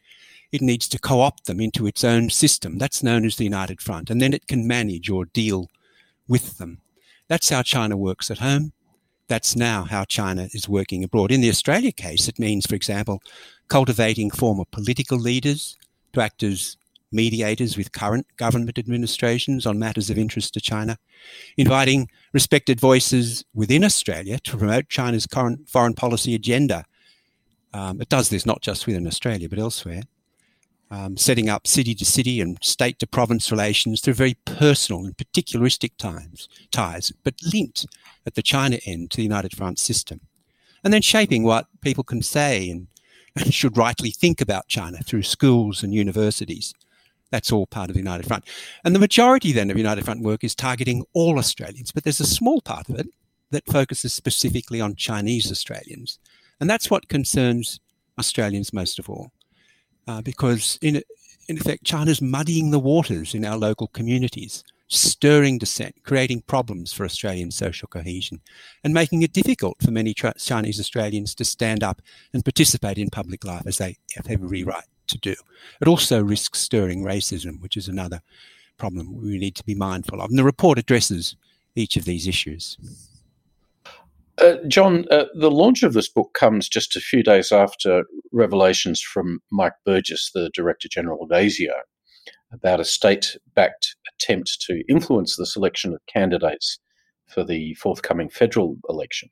it 0.52 0.62
needs 0.62 0.88
to 0.88 0.99
co 0.99 1.21
opt 1.21 1.47
them 1.47 1.61
into 1.61 1.87
its 1.87 2.04
own 2.04 2.31
system. 2.31 2.78
That's 2.78 3.02
known 3.02 3.25
as 3.25 3.37
the 3.37 3.45
United 3.45 3.81
Front. 3.81 4.11
And 4.11 4.21
then 4.21 4.33
it 4.33 4.47
can 4.47 4.66
manage 4.66 5.09
or 5.09 5.25
deal 5.25 5.71
with 6.28 6.59
them. 6.59 6.81
That's 7.28 7.49
how 7.49 7.62
China 7.62 7.97
works 7.97 8.31
at 8.31 8.38
home. 8.38 8.73
That's 9.28 9.57
now 9.57 9.85
how 9.85 10.04
China 10.04 10.49
is 10.52 10.69
working 10.69 11.02
abroad. 11.02 11.33
In 11.33 11.40
the 11.40 11.49
Australia 11.49 11.93
case, 11.93 12.28
it 12.28 12.38
means, 12.38 12.66
for 12.66 12.75
example, 12.75 13.23
cultivating 13.69 14.31
former 14.31 14.64
political 14.71 15.19
leaders 15.19 15.76
to 16.12 16.21
act 16.21 16.43
as 16.43 16.76
mediators 17.11 17.76
with 17.76 17.93
current 17.93 18.26
government 18.37 18.78
administrations 18.78 19.66
on 19.66 19.78
matters 19.78 20.11
of 20.11 20.19
interest 20.19 20.52
to 20.54 20.61
China, 20.61 20.99
inviting 21.57 22.11
respected 22.33 22.81
voices 22.81 23.45
within 23.54 23.85
Australia 23.85 24.38
to 24.40 24.57
promote 24.57 24.88
China's 24.88 25.26
current 25.26 25.69
foreign 25.69 25.95
policy 25.95 26.35
agenda. 26.35 26.85
Um, 27.73 28.00
it 28.00 28.09
does 28.09 28.28
this 28.28 28.45
not 28.45 28.61
just 28.61 28.87
within 28.87 29.07
Australia, 29.07 29.49
but 29.49 29.59
elsewhere. 29.59 30.02
Um, 30.94 31.16
setting 31.16 31.48
up 31.48 31.66
city 31.66 31.92
to 31.96 32.04
city 32.04 32.40
and 32.40 32.56
state 32.62 33.00
to 33.00 33.06
province 33.08 33.50
relations 33.50 34.00
through 34.00 34.14
very 34.14 34.34
personal 34.44 35.04
and 35.04 35.16
particularistic 35.16 35.96
times, 35.98 36.48
ties, 36.70 37.10
but 37.24 37.34
linked 37.52 37.84
at 38.24 38.36
the 38.36 38.42
China 38.42 38.78
end 38.86 39.10
to 39.10 39.16
the 39.16 39.24
United 39.24 39.56
Front 39.56 39.80
system. 39.80 40.20
And 40.84 40.92
then 40.92 41.02
shaping 41.02 41.42
what 41.42 41.66
people 41.80 42.04
can 42.04 42.22
say 42.22 42.70
and 42.70 42.86
should 43.52 43.76
rightly 43.76 44.10
think 44.12 44.40
about 44.40 44.68
China 44.68 44.98
through 44.98 45.24
schools 45.24 45.82
and 45.82 45.92
universities. 45.92 46.72
That's 47.32 47.50
all 47.50 47.66
part 47.66 47.90
of 47.90 47.94
the 47.94 48.00
United 48.00 48.28
Front. 48.28 48.44
And 48.84 48.94
the 48.94 49.00
majority 49.00 49.50
then 49.50 49.72
of 49.72 49.76
United 49.76 50.04
Front 50.04 50.22
work 50.22 50.44
is 50.44 50.54
targeting 50.54 51.04
all 51.12 51.40
Australians, 51.40 51.90
but 51.90 52.04
there's 52.04 52.20
a 52.20 52.24
small 52.26 52.60
part 52.60 52.88
of 52.88 53.00
it 53.00 53.08
that 53.50 53.66
focuses 53.66 54.14
specifically 54.14 54.80
on 54.80 54.94
Chinese 54.94 55.50
Australians. 55.50 56.20
And 56.60 56.70
that's 56.70 56.88
what 56.88 57.08
concerns 57.08 57.80
Australians 58.16 58.72
most 58.72 59.00
of 59.00 59.10
all, 59.10 59.32
uh, 60.06 60.23
because 60.23 60.78
in, 60.82 61.02
in 61.49 61.58
effect, 61.58 61.84
China's 61.84 62.23
muddying 62.23 62.70
the 62.70 62.78
waters 62.78 63.34
in 63.34 63.44
our 63.44 63.56
local 63.56 63.88
communities, 63.88 64.64
stirring 64.88 65.58
dissent, 65.58 65.94
creating 66.04 66.42
problems 66.42 66.92
for 66.92 67.04
Australian 67.04 67.50
social 67.50 67.88
cohesion, 67.88 68.40
and 68.82 68.94
making 68.94 69.23
it 69.23 69.32
difficult 69.32 69.76
for 69.82 69.90
many 69.90 70.14
tra- 70.14 70.34
Chinese 70.38 70.78
Australians 70.80 71.34
to 71.34 71.44
stand 71.44 71.82
up 71.82 72.02
and 72.32 72.44
participate 72.44 72.99
in 72.99 73.11
public 73.11 73.44
life 73.44 73.66
as 73.66 73.78
they 73.78 73.96
have 74.14 74.28
every 74.28 74.62
right 74.62 74.84
to 75.08 75.18
do. 75.18 75.34
It 75.80 75.88
also 75.88 76.23
risks 76.23 76.61
stirring 76.61 77.02
racism, 77.02 77.61
which 77.61 77.76
is 77.76 77.88
another 77.88 78.23
problem 78.78 79.20
we 79.20 79.38
need 79.38 79.54
to 79.56 79.64
be 79.64 79.75
mindful 79.75 80.20
of. 80.20 80.30
And 80.30 80.38
the 80.38 80.44
report 80.44 80.78
addresses 80.78 81.37
each 81.75 81.96
of 81.96 82.04
these 82.04 82.26
issues. 82.26 82.76
Uh, 84.42 84.56
John, 84.66 85.04
uh, 85.10 85.26
the 85.34 85.50
launch 85.50 85.82
of 85.82 85.92
this 85.92 86.08
book 86.08 86.30
comes 86.34 86.68
just 86.68 86.96
a 86.96 87.00
few 87.00 87.22
days 87.22 87.52
after 87.52 88.04
revelations 88.32 89.00
from 89.00 89.40
Mike 89.52 89.74
Burgess, 89.86 90.30
the 90.34 90.50
Director 90.52 90.88
General 90.90 91.22
of 91.22 91.30
ASIO, 91.30 91.72
about 92.52 92.80
a 92.80 92.84
state 92.84 93.36
backed 93.54 93.94
attempt 94.14 94.60
to 94.66 94.82
influence 94.88 95.36
the 95.36 95.46
selection 95.46 95.94
of 95.94 96.00
candidates 96.12 96.80
for 97.28 97.44
the 97.44 97.74
forthcoming 97.74 98.28
federal 98.28 98.76
election. 98.88 99.28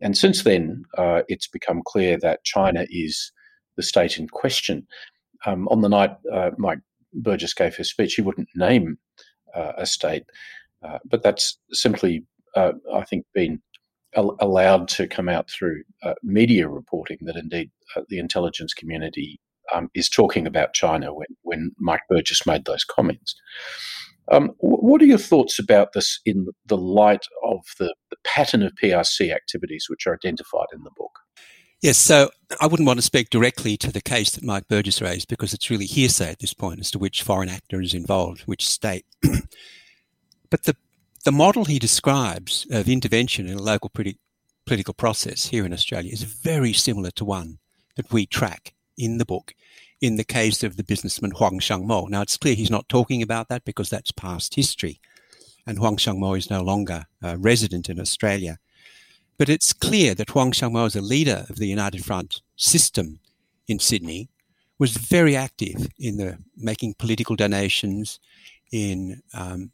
And 0.00 0.16
since 0.16 0.42
then, 0.42 0.84
uh, 0.96 1.22
it's 1.28 1.46
become 1.46 1.82
clear 1.86 2.18
that 2.18 2.44
China 2.44 2.86
is 2.90 3.30
the 3.76 3.82
state 3.82 4.18
in 4.18 4.28
question. 4.28 4.86
Um, 5.44 5.68
on 5.68 5.82
the 5.82 5.88
night 5.88 6.12
uh, 6.32 6.50
Mike 6.56 6.80
Burgess 7.12 7.52
gave 7.52 7.76
his 7.76 7.90
speech, 7.90 8.14
he 8.14 8.22
wouldn't 8.22 8.48
name 8.54 8.96
uh, 9.54 9.72
a 9.76 9.86
state, 9.86 10.24
but 11.04 11.22
that's 11.22 11.58
simply, 11.72 12.24
I 12.56 13.04
think, 13.08 13.26
been 13.34 13.60
al- 14.16 14.36
allowed 14.40 14.88
to 14.88 15.06
come 15.06 15.28
out 15.28 15.50
through 15.50 15.82
uh, 16.02 16.14
media 16.22 16.68
reporting 16.68 17.18
that 17.22 17.36
indeed 17.36 17.70
uh, 17.96 18.02
the 18.08 18.18
intelligence 18.18 18.74
community 18.74 19.40
um, 19.72 19.90
is 19.94 20.08
talking 20.08 20.46
about 20.46 20.74
China 20.74 21.14
when, 21.14 21.28
when 21.42 21.72
Mike 21.78 22.02
Burgess 22.08 22.46
made 22.46 22.64
those 22.64 22.84
comments. 22.84 23.34
Um, 24.30 24.52
what 24.58 25.02
are 25.02 25.06
your 25.06 25.18
thoughts 25.18 25.58
about 25.58 25.92
this 25.92 26.20
in 26.24 26.46
the 26.66 26.78
light 26.78 27.26
of 27.42 27.60
the, 27.78 27.94
the 28.10 28.16
pattern 28.24 28.62
of 28.62 28.72
PRC 28.82 29.34
activities 29.34 29.86
which 29.88 30.06
are 30.06 30.14
identified 30.14 30.66
in 30.72 30.82
the 30.82 30.90
book? 30.96 31.18
Yes, 31.82 31.98
so 31.98 32.30
I 32.62 32.66
wouldn't 32.66 32.86
want 32.86 32.98
to 32.98 33.04
speak 33.04 33.28
directly 33.28 33.76
to 33.76 33.92
the 33.92 34.00
case 34.00 34.30
that 34.30 34.42
Mike 34.42 34.68
Burgess 34.68 35.02
raised 35.02 35.28
because 35.28 35.52
it's 35.52 35.68
really 35.68 35.84
hearsay 35.84 36.30
at 36.30 36.38
this 36.38 36.54
point 36.54 36.80
as 36.80 36.90
to 36.92 36.98
which 36.98 37.22
foreign 37.22 37.50
actor 37.50 37.82
is 37.82 37.92
involved, 37.92 38.40
which 38.42 38.66
state. 38.66 39.04
but 40.50 40.62
the 40.64 40.74
the 41.24 41.32
model 41.32 41.64
he 41.64 41.78
describes 41.78 42.66
of 42.70 42.88
intervention 42.88 43.48
in 43.48 43.56
a 43.56 43.62
local 43.62 43.90
politi- 43.90 44.18
political 44.66 44.94
process 44.94 45.46
here 45.46 45.64
in 45.64 45.72
Australia 45.72 46.12
is 46.12 46.22
very 46.22 46.72
similar 46.72 47.10
to 47.12 47.24
one 47.24 47.58
that 47.96 48.12
we 48.12 48.26
track 48.26 48.74
in 48.96 49.18
the 49.18 49.24
book 49.24 49.54
in 50.00 50.16
the 50.16 50.24
case 50.24 50.62
of 50.62 50.76
the 50.76 50.84
businessman 50.84 51.30
Huang 51.32 51.60
Xiangmo. 51.60 52.08
Now, 52.10 52.20
it's 52.20 52.36
clear 52.36 52.54
he's 52.54 52.70
not 52.70 52.88
talking 52.90 53.22
about 53.22 53.48
that 53.48 53.64
because 53.64 53.88
that's 53.88 54.10
past 54.10 54.54
history, 54.54 55.00
and 55.66 55.78
Huang 55.78 55.96
Xiangmo 55.96 56.36
is 56.36 56.50
no 56.50 56.62
longer 56.62 57.06
a 57.22 57.38
resident 57.38 57.88
in 57.88 57.98
Australia. 57.98 58.58
But 59.38 59.48
it's 59.48 59.72
clear 59.72 60.14
that 60.14 60.30
Huang 60.30 60.52
Xiangmo, 60.52 60.86
as 60.86 60.94
a 60.94 61.00
leader 61.00 61.46
of 61.48 61.56
the 61.56 61.66
United 61.66 62.04
Front 62.04 62.42
system 62.56 63.20
in 63.66 63.78
Sydney, 63.78 64.28
was 64.78 64.96
very 64.96 65.34
active 65.34 65.88
in 65.98 66.18
the 66.18 66.38
making 66.56 66.94
political 66.94 67.34
donations, 67.34 68.20
in 68.70 69.22
um, 69.32 69.70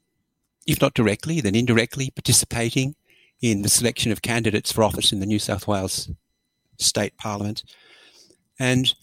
if 0.71 0.81
not 0.81 0.95
directly, 0.95 1.41
then 1.41 1.55
indirectly 1.55 2.11
participating 2.11 2.95
in 3.41 3.63
the 3.63 3.69
selection 3.69 4.13
of 4.13 4.23
candidates 4.23 4.71
for 4.71 4.85
office 4.85 5.13
in 5.13 5.21
the 5.21 5.27
New 5.27 5.39
South 5.39 5.67
Wales 5.67 6.11
State 6.79 7.17
Parliament. 7.17 7.65
And 8.59 8.95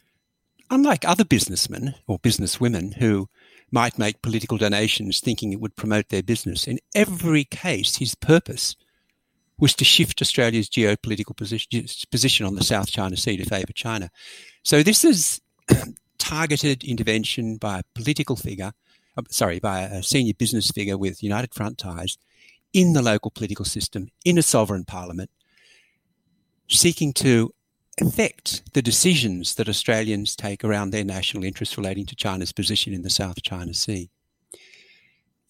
unlike 0.69 1.05
other 1.05 1.25
businessmen 1.25 1.95
or 2.07 2.19
businesswomen 2.19 2.95
who 2.95 3.27
might 3.69 3.97
make 3.97 4.21
political 4.21 4.57
donations 4.57 5.19
thinking 5.19 5.51
it 5.51 5.59
would 5.59 5.75
promote 5.75 6.09
their 6.09 6.24
business, 6.24 6.67
in 6.67 6.79
every 6.95 7.43
case, 7.43 7.97
his 7.97 8.15
purpose 8.15 8.75
was 9.59 9.74
to 9.74 9.83
shift 9.83 10.21
Australia's 10.21 10.69
geopolitical 10.69 11.36
position, 11.36 11.86
position 12.12 12.45
on 12.45 12.55
the 12.55 12.63
South 12.63 12.89
China 12.89 13.17
Sea 13.17 13.38
to 13.38 13.45
favour 13.45 13.74
China. 13.74 14.09
So 14.63 14.83
this 14.83 15.03
is 15.03 15.41
targeted 16.17 16.83
intervention 16.83 17.57
by 17.57 17.79
a 17.79 17.83
political 17.95 18.36
figure, 18.36 18.74
sorry, 19.29 19.59
by 19.59 19.81
a 19.81 20.03
senior 20.03 20.33
business 20.33 20.69
figure 20.71 20.97
with 20.97 21.24
United 21.24 21.53
Front 21.53 21.77
ties 21.77 22.17
in 22.74 22.93
the 22.93 23.01
local 23.01 23.31
political 23.31 23.65
system, 23.65 24.09
in 24.25 24.38
a 24.38 24.43
sovereign 24.43 24.86
parliament, 24.86 25.29
seeking 26.67 27.13
to 27.13 27.53
affect 28.00 28.74
the 28.74 28.81
decisions 28.81 29.55
that 29.55 29.69
Australians 29.69 30.36
take 30.36 30.63
around 30.63 30.91
their 30.91 31.03
national 31.03 31.43
interests 31.43 31.77
relating 31.77 32.05
to 32.05 32.15
China's 32.15 32.51
position 32.51 32.93
in 32.93 33.01
the 33.01 33.09
South 33.09 33.41
China 33.41 33.74
Sea. 33.74 34.09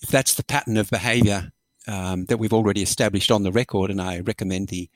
If 0.01 0.09
that's 0.09 0.35
the 0.35 0.43
pattern 0.43 0.77
of 0.77 0.89
behaviour 0.89 1.51
um, 1.87 2.25
that 2.25 2.37
we've 2.37 2.53
already 2.53 2.81
established 2.81 3.31
on 3.31 3.43
the 3.43 3.51
record, 3.51 3.89
and 3.89 4.01
I 4.01 4.19
recommend 4.19 4.67
the 4.67 4.89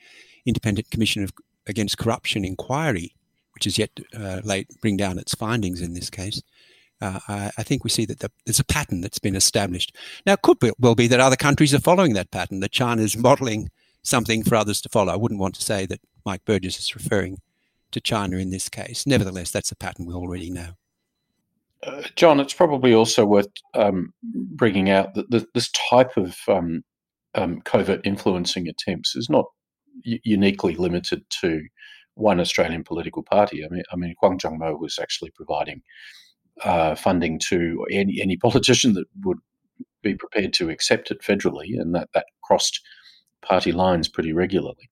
Independent 0.46 0.90
Commission 0.90 1.24
of, 1.24 1.32
Against 1.66 1.98
Corruption 1.98 2.44
inquiry, 2.44 3.14
which 3.54 3.66
is 3.66 3.78
yet 3.78 3.90
uh, 4.18 4.40
late 4.42 4.68
bring 4.80 4.96
down 4.96 5.18
its 5.18 5.34
findings 5.34 5.80
in 5.80 5.94
this 5.94 6.10
case. 6.10 6.42
Uh, 7.02 7.18
I, 7.26 7.50
I, 7.58 7.62
think 7.64 7.82
we 7.82 7.90
see 7.90 8.04
that 8.06 8.20
the, 8.20 8.30
there's 8.46 8.60
a 8.60 8.64
pattern 8.64 9.00
that's 9.00 9.18
been 9.18 9.34
established. 9.34 9.96
Now, 10.24 10.34
it 10.34 10.42
could 10.42 10.60
be, 10.60 10.70
well 10.78 10.94
be 10.94 11.08
that 11.08 11.18
other 11.18 11.34
countries 11.34 11.74
are 11.74 11.80
following 11.80 12.12
that 12.14 12.30
pattern, 12.30 12.60
that 12.60 12.70
China 12.70 13.02
is 13.02 13.16
modelling 13.16 13.70
something 14.02 14.44
for 14.44 14.54
others 14.54 14.80
to 14.82 14.88
follow. 14.88 15.12
I 15.12 15.16
wouldn't 15.16 15.40
want 15.40 15.56
to 15.56 15.62
say 15.62 15.84
that 15.86 16.00
Mike 16.24 16.44
Burgess 16.44 16.78
is 16.78 16.94
referring 16.94 17.38
to 17.90 18.00
China 18.00 18.36
in 18.36 18.50
this 18.50 18.68
case. 18.68 19.04
Nevertheless, 19.04 19.50
that's 19.50 19.72
a 19.72 19.76
pattern 19.76 20.06
we 20.06 20.14
already 20.14 20.48
know. 20.48 20.74
Uh, 21.82 22.02
John, 22.14 22.38
it's 22.38 22.54
probably 22.54 22.94
also 22.94 23.26
worth 23.26 23.48
um, 23.74 24.14
bringing 24.22 24.88
out 24.88 25.14
that 25.14 25.28
the, 25.30 25.44
this 25.54 25.70
type 25.90 26.16
of 26.16 26.38
um, 26.46 26.84
um, 27.34 27.60
covert 27.62 28.00
influencing 28.04 28.68
attempts 28.68 29.16
is 29.16 29.28
not 29.28 29.46
uniquely 30.04 30.76
limited 30.76 31.24
to 31.40 31.66
one 32.14 32.38
Australian 32.38 32.84
political 32.84 33.24
party. 33.24 33.64
I 33.64 33.68
mean, 33.68 33.82
I 33.92 33.96
mean, 33.96 34.14
Huang 34.20 34.38
Xiangmo 34.38 34.78
was 34.78 34.98
actually 35.00 35.30
providing 35.30 35.82
uh, 36.64 36.94
funding 36.94 37.38
to 37.38 37.86
any 37.90 38.20
any 38.22 38.36
politician 38.36 38.94
that 38.94 39.06
would 39.24 39.38
be 40.02 40.14
prepared 40.14 40.52
to 40.54 40.70
accept 40.70 41.10
it 41.10 41.22
federally, 41.22 41.78
and 41.80 41.94
that 41.94 42.08
that 42.14 42.26
crossed 42.42 42.80
party 43.42 43.72
lines 43.72 44.08
pretty 44.08 44.32
regularly. 44.32 44.90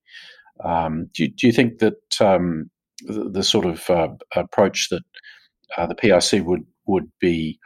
Um, 0.64 1.08
do, 1.14 1.28
do, 1.28 1.46
you 1.46 1.52
think 1.52 1.78
that 1.78 2.20
um, 2.20 2.70
the, 3.06 3.30
the, 3.30 3.42
sort 3.42 3.64
of 3.64 3.88
uh, 3.88 4.08
approach 4.36 4.88
that 4.90 5.02
uh, 5.78 5.86
the 5.86 5.94
PRC 5.94 6.44
would 6.44 6.66
would 6.86 7.10
be 7.20 7.58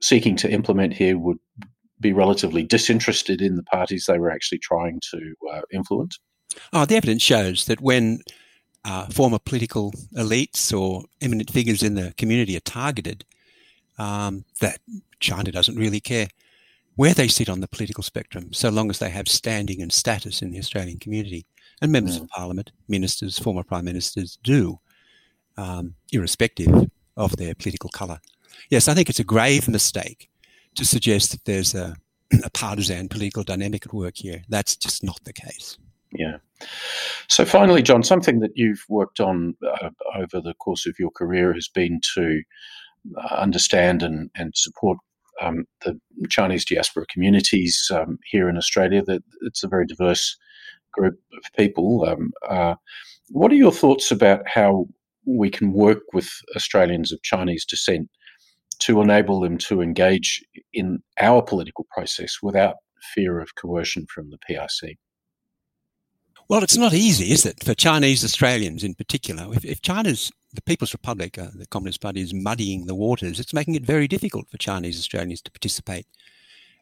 seeking 0.00 0.36
to 0.36 0.50
implement 0.50 0.92
here 0.92 1.18
would 1.18 1.38
be 2.00 2.12
relatively 2.12 2.62
disinterested 2.62 3.40
in 3.40 3.56
the 3.56 3.62
parties 3.62 4.06
they 4.06 4.18
were 4.18 4.30
actually 4.30 4.58
trying 4.58 5.00
to 5.10 5.34
uh, 5.52 5.62
influence? 5.72 6.18
Oh, 6.72 6.84
the 6.84 6.96
evidence 6.96 7.22
shows 7.22 7.66
that 7.66 7.80
when 7.80 8.20
uh, 8.84 9.06
former 9.06 9.38
political 9.38 9.92
elites 10.16 10.76
or 10.78 11.04
eminent 11.20 11.50
figures 11.50 11.82
in 11.82 11.94
the 11.94 12.14
community 12.16 12.56
are 12.56 12.60
targeted, 12.60 13.24
um, 13.98 14.44
that 14.60 14.80
China 15.20 15.50
doesn't 15.50 15.76
really 15.76 16.00
care 16.00 16.28
where 16.96 17.14
they 17.14 17.28
sit 17.28 17.48
on 17.48 17.60
the 17.60 17.68
political 17.68 18.02
spectrum, 18.02 18.52
so 18.52 18.70
long 18.70 18.90
as 18.90 18.98
they 18.98 19.10
have 19.10 19.28
standing 19.28 19.82
and 19.82 19.92
status 19.92 20.42
in 20.42 20.50
the 20.50 20.58
Australian 20.58 20.98
community. 20.98 21.46
And 21.82 21.92
members 21.92 22.18
mm. 22.18 22.22
of 22.22 22.28
parliament, 22.30 22.72
ministers, 22.88 23.38
former 23.38 23.62
prime 23.62 23.84
ministers 23.84 24.38
do, 24.42 24.80
um, 25.58 25.94
irrespective 26.10 26.90
of 27.16 27.36
their 27.36 27.54
political 27.54 27.90
colour. 27.90 28.18
Yes, 28.70 28.88
I 28.88 28.94
think 28.94 29.10
it's 29.10 29.18
a 29.18 29.24
grave 29.24 29.68
mistake 29.68 30.30
to 30.74 30.86
suggest 30.86 31.32
that 31.32 31.44
there's 31.44 31.74
a, 31.74 31.96
a 32.44 32.50
partisan 32.50 33.08
political 33.08 33.42
dynamic 33.42 33.84
at 33.84 33.92
work 33.92 34.14
here. 34.16 34.42
That's 34.48 34.74
just 34.74 35.04
not 35.04 35.20
the 35.24 35.34
case. 35.34 35.76
Yeah. 36.12 36.38
So 37.28 37.44
finally, 37.44 37.82
John, 37.82 38.02
something 38.02 38.40
that 38.40 38.52
you've 38.54 38.84
worked 38.88 39.20
on 39.20 39.54
uh, 39.66 39.90
over 40.14 40.40
the 40.40 40.54
course 40.54 40.86
of 40.86 40.98
your 40.98 41.10
career 41.10 41.52
has 41.52 41.68
been 41.68 42.00
to 42.14 42.42
understand 43.30 44.02
and, 44.02 44.30
and 44.36 44.52
support 44.56 44.98
um, 45.40 45.64
the 45.84 45.98
Chinese 46.28 46.64
diaspora 46.64 47.04
communities 47.12 47.90
um, 47.92 48.18
here 48.24 48.48
in 48.48 48.56
Australia. 48.56 49.02
That 49.02 49.22
it's 49.42 49.62
a 49.62 49.68
very 49.68 49.86
diverse 49.86 50.36
group 50.92 51.18
of 51.36 51.52
people. 51.56 52.04
Um, 52.08 52.32
uh, 52.48 52.74
what 53.28 53.52
are 53.52 53.56
your 53.56 53.72
thoughts 53.72 54.10
about 54.10 54.46
how 54.48 54.86
we 55.26 55.50
can 55.50 55.72
work 55.72 56.02
with 56.12 56.30
Australians 56.54 57.12
of 57.12 57.22
Chinese 57.22 57.64
descent 57.64 58.08
to 58.78 59.00
enable 59.00 59.40
them 59.40 59.58
to 59.58 59.80
engage 59.80 60.44
in 60.72 61.02
our 61.20 61.42
political 61.42 61.86
process 61.90 62.38
without 62.42 62.76
fear 63.14 63.40
of 63.40 63.54
coercion 63.56 64.06
from 64.12 64.30
the 64.30 64.38
PRC? 64.48 64.96
Well, 66.48 66.62
it's 66.62 66.76
not 66.76 66.94
easy, 66.94 67.32
is 67.32 67.44
it, 67.44 67.64
for 67.64 67.74
Chinese 67.74 68.24
Australians 68.24 68.84
in 68.84 68.94
particular? 68.94 69.52
If, 69.52 69.64
if 69.64 69.82
China's, 69.82 70.30
the 70.56 70.62
People's 70.62 70.92
Republic, 70.92 71.38
uh, 71.38 71.48
the 71.54 71.66
Communist 71.66 72.00
Party, 72.00 72.20
is 72.20 72.34
muddying 72.34 72.86
the 72.86 72.94
waters, 72.94 73.38
it's 73.38 73.54
making 73.54 73.74
it 73.74 73.84
very 73.84 74.08
difficult 74.08 74.50
for 74.50 74.56
Chinese 74.58 74.98
Australians 74.98 75.42
to 75.42 75.50
participate 75.52 76.06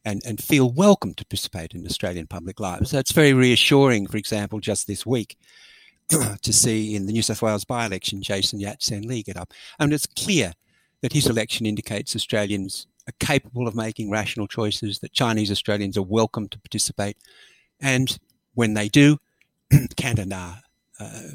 and, 0.05 0.23
and 0.25 0.43
feel 0.43 0.71
welcome 0.71 1.15
to 1.15 1.25
participate 1.25 1.75
in 1.75 1.85
Australian 1.85 2.27
public 2.27 2.61
life. 2.61 2.87
So 2.87 2.99
it's 2.99 3.13
very 3.13 3.33
reassuring, 3.33 4.07
for 4.07 4.17
example, 4.17 4.61
just 4.61 4.87
this 4.87 5.05
week, 5.05 5.37
to 6.09 6.53
see 6.53 6.95
in 6.95 7.07
the 7.07 7.13
New 7.13 7.23
South 7.23 7.43
Wales 7.43 7.65
by 7.65 7.87
election 7.87 8.23
Jason 8.23 8.61
Yat 8.61 8.83
Sen 8.83 9.03
Li 9.03 9.23
get 9.23 9.37
up. 9.37 9.53
And 9.79 9.93
it's 9.93 10.07
clear 10.07 10.53
that 11.01 11.13
his 11.13 11.27
election 11.27 11.67
indicates 11.67 12.15
Australians 12.15 12.87
are 13.09 13.15
capable 13.19 13.67
of 13.67 13.75
making 13.75 14.11
rational 14.11 14.47
choices, 14.47 15.01
that 15.01 15.13
Chinese 15.13 15.51
Australians 15.51 15.97
are 15.97 16.03
welcome 16.03 16.49
to 16.49 16.61
participate. 16.61 17.17
And 17.81 18.19
when 18.55 18.75
they 18.75 18.89
do, 18.89 19.19
Canada 19.97 20.63
uh, 21.01 21.31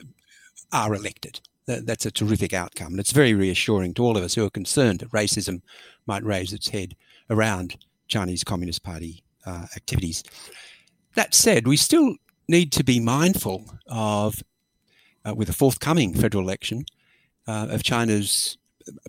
are 0.72 0.94
elected. 0.94 1.42
That, 1.70 1.86
that's 1.86 2.08
a 2.08 2.12
terrific 2.12 2.54
outcome. 2.54 2.94
And 2.94 3.00
it's 3.00 3.12
very 3.12 3.36
reassuring 3.36 3.94
to 3.94 4.04
all 4.04 4.18
of 4.18 4.24
us 4.24 4.34
who 4.34 4.44
are 4.44 4.50
concerned 4.50 5.00
that 5.00 5.12
racism 5.12 5.62
might 6.08 6.24
raise 6.24 6.52
its 6.52 6.70
head 6.70 6.96
around 7.30 7.78
Chinese 8.08 8.44
Communist 8.44 8.82
Party 8.82 9.24
uh, 9.46 9.68
activities. 9.76 10.24
That 11.14 11.36
said, 11.36 11.68
we 11.68 11.78
still 11.78 12.16
need 12.48 12.72
to 12.72 12.84
be 12.84 13.00
mindful 13.00 13.66
of, 13.88 14.42
uh, 15.24 15.36
with 15.36 15.50
a 15.50 15.54
forthcoming 15.54 16.16
federal 16.16 16.44
election, 16.44 16.86
uh, 17.48 17.68
of 17.70 17.84
China's 17.84 18.58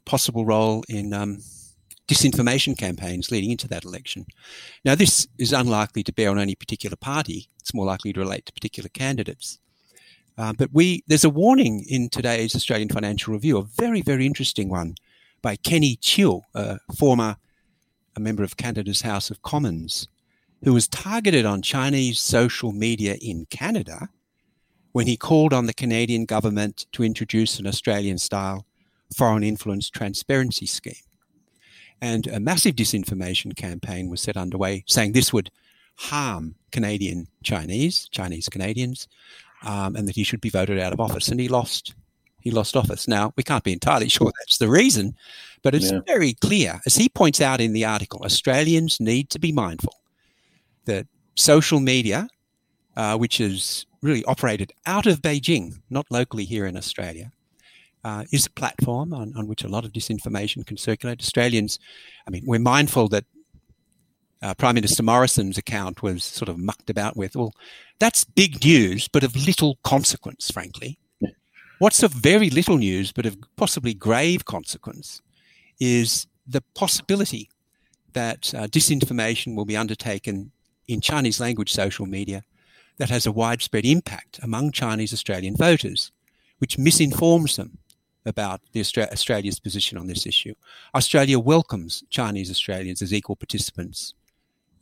possible 0.05 0.45
role 0.45 0.85
in 0.88 1.14
um, 1.14 1.38
disinformation 2.09 2.76
campaigns 2.76 3.31
leading 3.31 3.52
into 3.52 3.69
that 3.69 3.85
election. 3.85 4.26
Now, 4.85 4.97
this 4.97 5.26
is 5.38 5.55
unlikely 5.55 6.02
to 6.02 6.12
bear 6.12 6.29
on 6.31 6.38
any 6.38 6.55
particular 6.55 6.97
party. 6.97 7.49
It's 7.61 7.73
more 7.73 7.87
likely 7.87 8.12
to 8.12 8.21
relate 8.21 8.45
to 8.47 8.52
particular 8.52 8.90
candidates. 8.90 9.59
Uh, 10.40 10.54
but 10.54 10.70
we 10.73 11.04
there's 11.06 11.25
a 11.25 11.28
warning 11.28 11.85
in 11.87 12.09
today's 12.09 12.56
Australian 12.56 12.88
Financial 12.88 13.35
Review, 13.35 13.59
a 13.59 13.62
very, 13.62 14.00
very 14.00 14.25
interesting 14.25 14.70
one 14.70 14.94
by 15.42 15.54
Kenny 15.54 15.97
Chiu, 15.97 16.40
a 16.54 16.78
former 16.97 17.37
a 18.16 18.20
member 18.20 18.42
of 18.42 18.56
Canada's 18.56 19.02
House 19.02 19.30
of 19.30 19.42
Commons, 19.42 20.09
who 20.64 20.73
was 20.73 20.88
targeted 20.88 21.44
on 21.44 21.61
Chinese 21.61 22.18
social 22.18 22.72
media 22.72 23.18
in 23.20 23.48
Canada 23.50 24.09
when 24.92 25.07
he 25.07 25.14
called 25.14 25.53
on 25.53 25.66
the 25.66 25.74
Canadian 25.74 26.24
government 26.24 26.87
to 26.92 27.05
introduce 27.05 27.59
an 27.59 27.66
Australian 27.66 28.16
style 28.16 28.64
foreign 29.14 29.44
influence 29.44 29.90
transparency 29.90 30.64
scheme. 30.64 31.05
And 32.00 32.26
a 32.26 32.40
massive 32.40 32.76
disinformation 32.76 33.55
campaign 33.55 34.09
was 34.09 34.22
set 34.22 34.38
underway 34.38 34.85
saying 34.87 35.12
this 35.12 35.35
would 35.35 35.50
harm 35.96 36.55
Canadian 36.72 37.26
Chinese, 37.42 38.09
Chinese 38.11 38.48
Canadians, 38.48 39.07
um, 39.62 39.96
and 39.96 40.09
that 40.09 40.16
he 40.16 40.25
should 40.25 40.40
be 40.40 40.51
voted 40.51 40.79
out 40.79 40.92
of 40.92 41.01
office. 41.01 41.29
And 41.29 41.40
he 41.40 41.49
lost. 41.49 41.94
He 42.40 42.51
lost 42.51 42.75
office. 42.75 43.07
Now 43.07 43.35
we 43.37 43.42
can't 43.42 43.64
be 43.64 43.73
entirely 43.73 44.09
sure 44.09 44.33
that's 44.38 44.57
the 44.57 44.68
reason, 44.68 45.14
but 45.62 45.75
it's 45.75 45.92
yeah. 45.92 46.01
very 46.07 46.33
clear, 46.33 46.81
as 46.87 46.96
he 46.96 47.09
points 47.09 47.40
out 47.40 47.61
in 47.61 47.75
the 47.75 47.85
article, 47.85 48.23
Australians 48.25 48.99
need 48.99 49.29
to 49.31 49.38
be 49.38 49.53
mindful 49.53 49.94
that 50.87 51.07
social 51.35 51.81
media, 51.81 52.29
uh, 52.96 53.18
which 53.18 53.40
is 53.40 53.85
really 54.03 54.25
operated 54.25 54.73
out 54.87 55.07
of 55.07 55.20
Beijing, 55.20 55.79
not 55.90 56.07
locally 56.11 56.44
here 56.44 56.66
in 56.66 56.77
Australia, 56.77 57.31
uh, 58.05 58.25
is 58.33 58.46
a 58.46 58.51
platform 58.51 59.12
on, 59.12 59.35
on 59.37 59.46
which 59.46 59.64
a 59.64 59.68
lot 59.68 59.85
of 59.85 59.92
disinformation 59.92 60.66
can 60.66 60.79
circulate. 60.79 61.20
Australians, 61.20 61.79
I 62.27 62.31
mean, 62.31 62.44
we're 62.46 62.59
mindful 62.59 63.09
that 63.09 63.25
uh, 64.42 64.55
Prime 64.55 64.74
Minister 64.74 65.03
Morrison's 65.03 65.59
account 65.59 66.03
was 66.03 66.24
sort 66.24 66.48
of 66.48 66.59
mucked 66.59 66.90
about 66.90 67.16
with. 67.16 67.37
Well, 67.37 67.53
that's 67.98 68.24
big 68.24 68.64
news, 68.64 69.09
but 69.09 69.22
of 69.22 69.37
little 69.37 69.79
consequence, 69.83 70.50
frankly. 70.50 70.98
What's 71.79 72.03
of 72.03 72.12
very 72.12 72.50
little 72.50 72.76
news, 72.76 73.12
but 73.12 73.26
of 73.26 73.37
possibly 73.57 73.94
grave 73.94 74.44
consequence, 74.44 75.22
is 75.79 76.26
the 76.46 76.62
possibility 76.74 77.48
that 78.12 78.53
uh, 78.55 78.66
disinformation 78.66 79.55
will 79.55 79.64
be 79.64 79.76
undertaken 79.76 80.53
in 80.88 81.00
Chinese 81.00 81.40
language 81.40 81.72
social 81.72 82.07
media 82.07 82.42
that 82.98 83.09
has 83.09 83.24
a 83.24 83.33
widespread 83.33 83.87
impact 83.87 84.40
among 84.42 84.72
Chinese 84.72 85.12
Australian 85.12 85.57
voters, 85.57 86.12
which 86.59 86.76
misinforms 86.76 87.57
them 87.57 87.79
about 88.26 88.61
the 88.72 88.81
Austra- 88.81 89.11
Australia's 89.11 89.59
position 89.59 89.96
on 89.96 90.07
this 90.07 90.26
issue. 90.26 90.55
Australia 90.94 91.38
welcomes 91.38 92.05
Chinese 92.11 92.50
Australians 92.50 93.00
as 93.00 93.14
equal 93.14 93.37
participants 93.37 94.14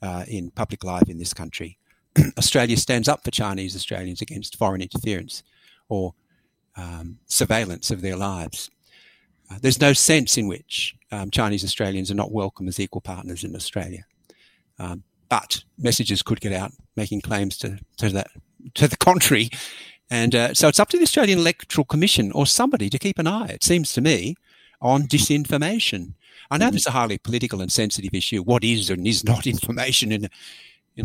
uh, 0.02 0.24
in 0.28 0.50
public 0.50 0.84
life 0.84 1.08
in 1.08 1.18
this 1.18 1.34
country. 1.34 1.78
Australia 2.38 2.76
stands 2.76 3.08
up 3.08 3.24
for 3.24 3.30
Chinese 3.30 3.76
Australians 3.76 4.22
against 4.22 4.56
foreign 4.56 4.80
interference 4.82 5.42
or 5.88 6.14
um, 6.76 7.18
surveillance 7.26 7.90
of 7.90 8.00
their 8.02 8.16
lives. 8.16 8.70
Uh, 9.50 9.56
there's 9.60 9.80
no 9.80 9.92
sense 9.92 10.36
in 10.36 10.46
which 10.46 10.94
um, 11.10 11.30
Chinese 11.30 11.64
Australians 11.64 12.10
are 12.10 12.14
not 12.14 12.32
welcome 12.32 12.68
as 12.68 12.78
equal 12.78 13.00
partners 13.00 13.44
in 13.44 13.56
Australia. 13.56 14.04
Um, 14.78 15.02
but 15.28 15.64
messages 15.76 16.22
could 16.22 16.40
get 16.40 16.52
out 16.52 16.72
making 16.96 17.20
claims 17.20 17.56
to, 17.58 17.78
to 17.98 18.08
that 18.10 18.30
to 18.74 18.88
the 18.88 18.96
contrary 18.96 19.50
and 20.10 20.34
uh, 20.34 20.54
so 20.54 20.68
it's 20.68 20.80
up 20.80 20.88
to 20.90 20.96
the 20.96 21.02
Australian 21.02 21.38
Electoral 21.38 21.84
Commission 21.84 22.32
or 22.32 22.46
somebody 22.46 22.88
to 22.90 22.98
keep 22.98 23.18
an 23.18 23.26
eye, 23.26 23.48
it 23.48 23.62
seems 23.62 23.92
to 23.92 24.00
me, 24.00 24.36
on 24.80 25.02
disinformation. 25.02 26.14
I 26.50 26.58
know 26.58 26.66
mm-hmm. 26.66 26.74
this 26.74 26.82
is 26.82 26.86
a 26.86 26.92
highly 26.92 27.18
political 27.18 27.60
and 27.60 27.70
sensitive 27.70 28.14
issue. 28.14 28.42
What 28.42 28.64
is 28.64 28.90
and 28.90 29.06
is 29.06 29.24
not 29.24 29.46
information 29.54 30.12
in, 30.12 30.24
an 30.24 30.30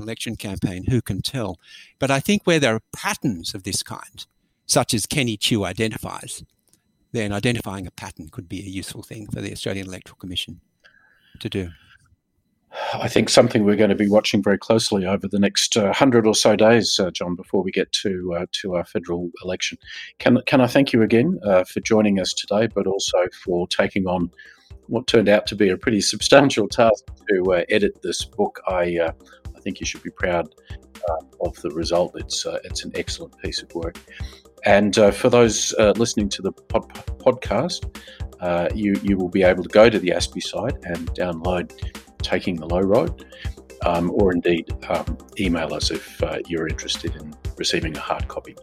election 0.02 0.36
campaign? 0.36 0.86
Who 0.89 1.02
can 1.02 1.22
tell? 1.22 1.60
But 2.00 2.12
I 2.12 2.19
think 2.19 2.43
where 2.46 2.60
there 2.60 2.76
are 2.76 2.82
patterns 2.91 3.54
of 3.54 3.63
this 3.63 3.84
kind, 3.84 4.26
such 4.65 4.93
as 4.93 5.06
Kenny 5.06 5.38
Chiu 5.38 5.65
identifies, 5.65 6.43
then 7.12 7.32
identifying 7.32 7.86
a 7.86 7.91
pattern 7.91 8.30
could 8.30 8.50
be 8.50 8.60
a 8.60 8.69
useful 8.69 9.04
thing 9.04 9.28
for 9.28 9.39
the 9.41 9.52
Australian 9.52 9.88
Electoral 9.88 10.17
Commission 10.17 10.62
to 11.39 11.50
do. 11.50 11.69
I 12.96 13.08
think 13.08 13.30
something 13.30 13.63
we're 13.63 13.76
going 13.76 13.89
to 13.89 13.96
be 13.96 14.10
watching 14.10 14.41
very 14.41 14.58
closely 14.58 15.06
over 15.06 15.28
the 15.28 15.39
next 15.39 15.78
uh, 15.78 15.93
hundred 15.93 16.26
or 16.26 16.34
so 16.34 16.56
days, 16.56 17.00
uh, 17.00 17.12
John, 17.12 17.36
before 17.36 17.62
we 17.62 17.72
get 17.72 17.91
to 18.04 18.34
uh, 18.34 18.46
to 18.62 18.76
our 18.76 18.86
federal 18.86 19.30
election. 19.43 19.78
Can 20.17 20.41
can 20.48 20.60
I 20.60 20.67
thank 20.67 20.91
you 20.91 21.02
again 21.04 21.39
uh, 21.46 21.63
for 21.65 21.82
joining 21.82 22.19
us 22.19 22.34
today, 22.34 22.67
but 22.67 22.88
also 22.88 23.28
for 23.43 23.67
taking 23.67 24.08
on 24.08 24.32
what 24.88 25.08
turned 25.08 25.30
out 25.30 25.48
to 25.48 25.56
be 25.56 25.70
a 25.70 25.78
pretty 25.78 26.02
substantial 26.02 26.68
task 26.68 27.06
to 27.30 27.54
uh, 27.54 27.64
edit 27.70 28.02
this 28.02 28.24
book. 28.26 28.60
I 28.68 28.98
uh, 28.98 29.12
I 29.56 29.60
think 29.60 29.80
you 29.80 29.86
should 29.86 30.04
be 30.04 30.12
proud 30.12 30.54
of 31.42 31.56
the 31.62 31.70
result. 31.72 32.14
It's 32.16 32.46
it's 32.64 32.86
an 32.86 32.92
excellent 32.96 33.38
piece 33.40 33.62
of 33.62 33.74
work. 33.76 33.98
And 34.66 34.96
for 34.96 35.30
those 35.30 35.74
listening 35.98 36.30
to 36.30 36.42
the 36.42 36.52
pod- 36.52 36.94
podcast, 37.20 37.84
you 38.76 39.00
you 39.04 39.18
will 39.18 39.30
be 39.30 39.44
able 39.44 39.64
to 39.64 39.70
go 39.70 39.90
to 39.90 40.00
the 40.00 40.10
ASPI 40.10 40.42
site 40.42 40.78
and 40.84 41.10
download 41.14 41.72
taking 42.24 42.56
the 42.56 42.66
low 42.66 42.80
road, 42.80 43.26
um, 43.86 44.12
or 44.12 44.32
indeed 44.32 44.72
um, 44.90 45.18
email 45.40 45.74
us 45.74 45.92
if 45.92 46.24
uh, 46.24 46.40
you're 46.48 46.68
interested 46.68 47.16
in 47.16 47.34
receiving 47.58 47.96
a 47.96 48.00
hard 48.00 48.28
copy. 48.28 48.56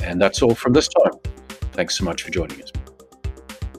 And 0.00 0.20
that's 0.20 0.42
all 0.42 0.54
from 0.54 0.72
this 0.72 0.88
time. 0.88 1.12
Thanks 1.72 1.98
so 1.98 2.04
much 2.04 2.22
for 2.22 2.30
joining 2.30 2.62
us. 2.62 2.72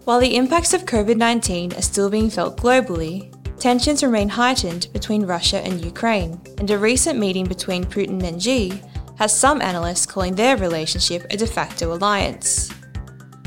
While 0.10 0.22
the 0.22 0.38
impacts 0.38 0.74
of 0.74 0.88
COVID 0.88 1.18
19 1.18 1.74
are 1.74 1.84
still 1.84 2.10
being 2.10 2.32
felt 2.32 2.58
globally, 2.58 3.32
tensions 3.60 4.02
remain 4.02 4.28
heightened 4.28 4.88
between 4.92 5.28
Russia 5.28 5.62
and 5.62 5.86
Ukraine, 5.86 6.42
and 6.58 6.72
a 6.72 6.80
recent 6.80 7.20
meeting 7.20 7.46
between 7.46 7.84
Putin 7.84 8.24
and 8.24 8.42
Xi 8.42 8.82
has 9.20 9.40
some 9.40 9.62
analysts 9.62 10.08
calling 10.08 10.34
their 10.34 10.58
relationship 10.58 11.28
a 11.30 11.38
de 11.38 11.46
facto 11.46 11.94
alliance. 11.94 12.72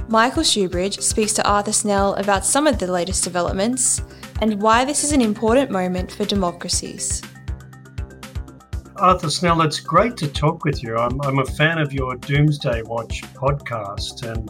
Michael 0.06 0.44
Shoebridge 0.44 1.02
speaks 1.02 1.32
to 1.32 1.44
Arthur 1.44 1.72
Snell 1.72 2.14
about 2.14 2.46
some 2.46 2.68
of 2.68 2.78
the 2.78 2.86
latest 2.86 3.24
developments 3.24 4.00
and 4.40 4.62
why 4.62 4.84
this 4.84 5.02
is 5.02 5.10
an 5.10 5.20
important 5.20 5.68
moment 5.68 6.12
for 6.12 6.24
democracies. 6.24 7.22
Arthur 8.94 9.30
Snell, 9.30 9.62
it's 9.62 9.80
great 9.80 10.16
to 10.18 10.28
talk 10.28 10.64
with 10.64 10.80
you. 10.80 10.96
I'm, 10.96 11.20
I'm 11.22 11.40
a 11.40 11.44
fan 11.44 11.78
of 11.78 11.92
your 11.92 12.14
Doomsday 12.14 12.82
Watch 12.82 13.22
podcast, 13.34 14.22
and 14.30 14.48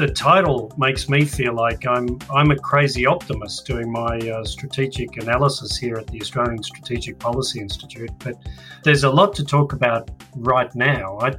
the 0.00 0.08
title 0.08 0.72
makes 0.78 1.10
me 1.10 1.26
feel 1.26 1.54
like 1.54 1.86
I'm 1.86 2.18
I'm 2.34 2.50
a 2.52 2.56
crazy 2.56 3.04
optimist 3.04 3.66
doing 3.66 3.92
my 3.92 4.18
uh, 4.18 4.44
strategic 4.44 5.18
analysis 5.18 5.76
here 5.76 5.96
at 5.96 6.06
the 6.06 6.18
Australian 6.22 6.62
Strategic 6.62 7.18
Policy 7.18 7.60
Institute. 7.60 8.10
But 8.18 8.36
there's 8.82 9.04
a 9.04 9.10
lot 9.10 9.34
to 9.34 9.44
talk 9.44 9.74
about 9.74 10.10
right 10.36 10.74
now. 10.74 11.18
I 11.20 11.34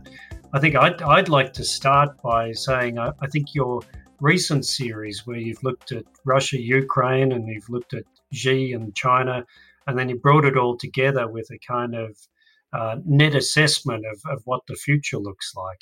I 0.54 0.60
think 0.60 0.76
I'd, 0.76 1.02
I'd 1.02 1.28
like 1.28 1.54
to 1.54 1.63
start 1.63 2.21
by 2.21 2.52
saying 2.52 3.00
I, 3.00 3.12
I 3.19 3.28
think 3.30 3.56
your 3.56 3.82
recent 4.19 4.63
series 4.63 5.26
where 5.26 5.38
you've 5.38 5.63
looked 5.63 5.91
at 5.91 6.04
Russia, 6.24 6.62
Ukraine, 6.62 7.32
and 7.32 7.47
you've 7.47 7.69
looked 7.69 7.95
at 7.95 8.04
Xi 8.32 8.74
and 8.74 8.93
China, 8.93 9.43
and 9.88 9.97
then 9.97 10.08
you 10.08 10.19
brought 10.19 10.45
it 10.45 10.56
all 10.56 10.78
together 10.78 11.28
with 11.28 11.50
a 11.50 11.58
kind 11.67 11.95
of 11.95 12.15
uh, 12.74 12.97
net 13.06 13.34
assessment 13.34 14.06
of, 14.06 14.21
of 14.32 14.43
what 14.45 14.62
the 14.67 14.76
future 14.76 15.17
looks 15.17 15.54
like 15.56 15.82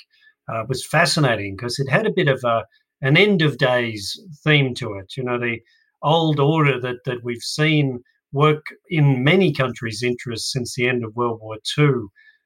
uh, 0.50 0.64
was 0.68 0.86
fascinating 0.86 1.56
because 1.56 1.78
it 1.78 1.88
had 1.88 2.06
a 2.06 2.12
bit 2.12 2.28
of 2.28 2.42
a 2.44 2.64
an 3.02 3.16
end 3.16 3.40
of 3.40 3.58
days 3.58 4.20
theme 4.44 4.74
to 4.74 4.94
it. 4.94 5.16
You 5.16 5.24
know, 5.24 5.38
the 5.38 5.58
old 6.02 6.40
order 6.40 6.80
that 6.80 6.98
that 7.04 7.24
we've 7.24 7.42
seen 7.42 8.00
work 8.32 8.64
in 8.88 9.24
many 9.24 9.52
countries' 9.52 10.02
interests 10.02 10.52
since 10.52 10.74
the 10.74 10.88
end 10.88 11.04
of 11.04 11.16
World 11.16 11.40
War 11.42 11.58
II 11.78 12.04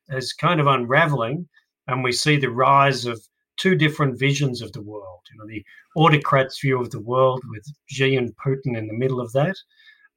is 0.09 0.33
kind 0.33 0.61
of 0.61 0.67
unraveling, 0.67 1.49
and 1.87 2.03
we 2.03 2.13
see 2.13 2.37
the 2.37 2.51
rise 2.51 3.05
of 3.05 3.21
two 3.59 3.75
different 3.75 4.19
visions 4.19 4.63
of 4.63 4.73
the 4.73 4.83
world. 4.83 5.21
You 5.31 5.39
know, 5.39 5.47
the 5.47 5.65
autocrat's 5.97 6.61
view 6.61 6.81
of 6.81 6.91
the 6.91 7.01
world 7.01 7.43
with 7.51 7.65
Xi 7.87 8.17
and 8.17 8.33
Putin 8.45 8.77
in 8.77 8.87
the 8.87 8.99
middle 8.99 9.21
of 9.21 9.33
that, 9.33 9.57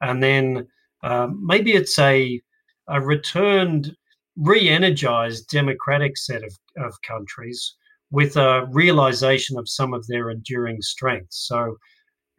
and 0.02 0.22
then 0.22 0.68
um, 1.04 1.42
maybe 1.46 1.74
it's 1.74 1.98
a 2.00 2.42
a 2.88 3.02
returned 3.02 3.96
re-energized 4.38 5.50
democratic 5.50 6.18
set 6.18 6.44
of, 6.44 6.56
of 6.78 6.94
countries 7.02 7.76
with 8.12 8.38
a 8.38 8.68
realization 8.72 9.58
of 9.58 9.68
some 9.68 9.94
of 9.94 10.06
their 10.08 10.30
enduring 10.30 10.82
strengths. 10.82 11.48
So 11.48 11.76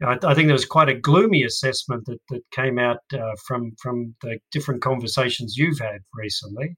I, 0.03 0.17
I 0.23 0.33
think 0.33 0.47
there 0.47 0.53
was 0.53 0.65
quite 0.65 0.89
a 0.89 0.99
gloomy 0.99 1.43
assessment 1.43 2.05
that, 2.05 2.19
that 2.29 2.41
came 2.51 2.79
out 2.79 2.99
uh, 3.13 3.35
from 3.45 3.73
from 3.81 4.15
the 4.21 4.39
different 4.51 4.81
conversations 4.81 5.57
you've 5.57 5.79
had 5.79 5.99
recently. 6.13 6.75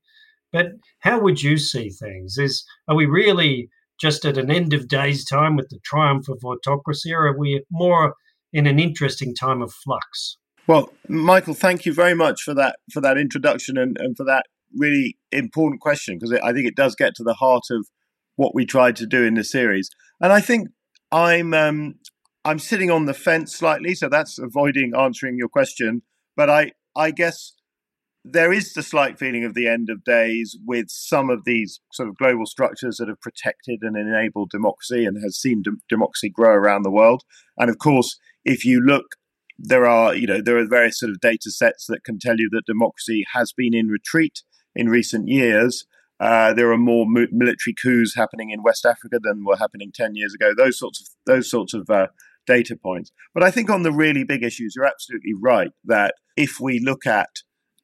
But 0.52 0.72
how 1.00 1.20
would 1.20 1.42
you 1.42 1.58
see 1.58 1.90
things? 1.90 2.38
Is 2.38 2.66
are 2.88 2.96
we 2.96 3.06
really 3.06 3.70
just 4.00 4.26
at 4.26 4.38
an 4.38 4.50
end 4.50 4.74
of 4.74 4.88
days 4.88 5.24
time 5.24 5.56
with 5.56 5.70
the 5.70 5.80
triumph 5.86 6.28
of 6.28 6.44
autocracy, 6.44 7.14
or 7.14 7.28
are 7.28 7.38
we 7.38 7.64
more 7.72 8.16
in 8.52 8.66
an 8.66 8.80
interesting 8.80 9.34
time 9.36 9.62
of 9.62 9.72
flux? 9.72 10.38
Well, 10.68 10.92
Michael, 11.08 11.54
thank 11.54 11.86
you 11.86 11.94
very 11.94 12.16
much 12.16 12.42
for 12.42 12.54
that 12.56 12.78
for 12.92 13.02
that 13.02 13.18
introduction 13.18 13.78
and, 13.78 13.98
and 14.00 14.18
for 14.18 14.26
that 14.26 14.46
really 14.76 15.18
important 15.32 15.82
question 15.82 16.18
because 16.18 16.38
I 16.44 16.54
think 16.54 16.68
it 16.68 16.76
does 16.76 16.96
get 16.96 17.16
to 17.16 17.24
the 17.24 17.34
heart 17.34 17.66
of 17.72 17.88
what 18.36 18.56
we 18.56 18.66
tried 18.66 18.96
to 18.98 19.06
do 19.06 19.24
in 19.24 19.36
the 19.36 19.44
series. 19.44 19.90
And 20.20 20.32
I 20.32 20.42
think 20.42 20.70
I'm 21.12 21.54
um, 21.54 21.96
I'm 22.46 22.60
sitting 22.60 22.90
on 22.90 23.06
the 23.06 23.14
fence 23.14 23.56
slightly, 23.56 23.94
so 23.96 24.10
that's 24.10 24.40
avoiding 24.40 24.94
answering 24.96 25.38
your 25.38 25.50
question. 25.50 26.02
But 26.36 26.50
I 26.50 26.72
I 26.96 27.12
guess 27.12 27.54
there 28.24 28.54
is 28.54 28.74
the 28.74 28.84
slight 28.84 29.18
feeling 29.18 29.44
of 29.44 29.56
the 29.56 29.68
end 29.68 29.90
of 29.90 30.04
days 30.04 30.56
with 30.66 30.90
some 30.90 31.30
of 31.30 31.44
these 31.44 31.80
sort 31.92 32.08
of 32.08 32.18
global 32.18 32.46
structures 32.46 32.98
that 32.98 33.08
have 33.08 33.20
protected 33.20 33.80
and 33.82 33.98
enabled 33.98 34.52
democracy 34.52 35.06
and 35.06 35.18
has 35.24 35.36
seen 35.38 35.64
de- 35.64 35.72
democracy 35.90 36.30
grow 36.30 36.52
around 36.52 36.84
the 36.84 36.92
world. 36.92 37.24
And 37.58 37.70
of 37.70 37.80
course, 37.80 38.20
if 38.46 38.64
you 38.64 38.80
look, 38.80 39.16
there 39.58 39.86
are 39.86 40.16
you 40.16 40.28
know 40.28 40.42
there 40.42 40.58
are 40.58 40.68
various 40.68 41.00
sort 41.00 41.12
of 41.12 41.20
data 41.20 41.52
sets 41.52 41.86
that 41.88 42.04
can 42.04 42.20
tell 42.20 42.38
you 42.38 42.50
that 42.52 42.66
democracy 42.66 43.26
has 43.34 43.54
been 43.54 43.74
in 43.74 43.88
retreat 43.88 44.42
in 44.76 44.90
recent 44.90 45.28
years. 45.28 45.86
Uh, 46.20 46.54
there 46.54 46.72
are 46.72 46.78
more 46.78 47.06
military 47.08 47.74
coups 47.74 48.16
happening 48.16 48.52
in 48.52 48.62
West 48.62 48.86
Africa 48.86 49.18
than 49.22 49.44
were 49.44 49.58
happening 49.58 49.92
ten 49.92 50.16
years 50.16 50.36
ago. 50.36 50.52
Those 50.56 50.78
sorts 50.78 51.02
of 51.02 51.08
those 51.26 51.50
sorts 51.50 51.74
of 51.74 51.90
uh, 51.90 52.08
data 52.46 52.76
points. 52.76 53.12
But 53.34 53.44
I 53.44 53.52
think 53.52 53.70
on 53.70 53.84
the 53.84 53.92
really 53.92 54.24
big 54.24 54.44
issues, 54.44 54.74
you're 54.76 54.86
absolutely 54.86 55.34
right 55.34 55.72
that 55.86 56.14
if 56.38 56.60
we 56.60 56.80
look 56.80 57.08
at 57.08 57.30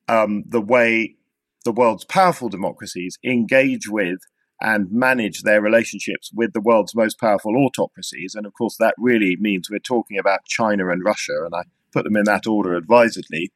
um, 0.08 0.44
the 0.48 0.62
way 0.62 1.16
the 1.66 1.72
world's 1.72 2.06
powerful 2.06 2.48
democracies 2.48 3.18
engage 3.26 3.90
with 3.90 4.20
and 4.62 4.92
manage 4.92 5.42
their 5.42 5.62
relationships 5.62 6.32
with 6.34 6.54
the 6.54 6.62
world's 6.62 6.96
most 6.96 7.20
powerful 7.20 7.56
autocracies, 7.58 8.36
and 8.36 8.46
of 8.46 8.54
course 8.54 8.78
that 8.80 8.94
really 9.00 9.36
means 9.40 9.70
we're 9.70 9.80
talking 9.80 10.18
about 10.20 10.46
China 10.46 10.90
and 10.90 11.04
Russia, 11.04 11.44
and 11.44 11.56
I 11.56 11.64
put 11.92 12.04
them 12.04 12.18
in 12.18 12.26
that 12.26 12.46
order 12.46 12.76
advisedly. 12.76 13.52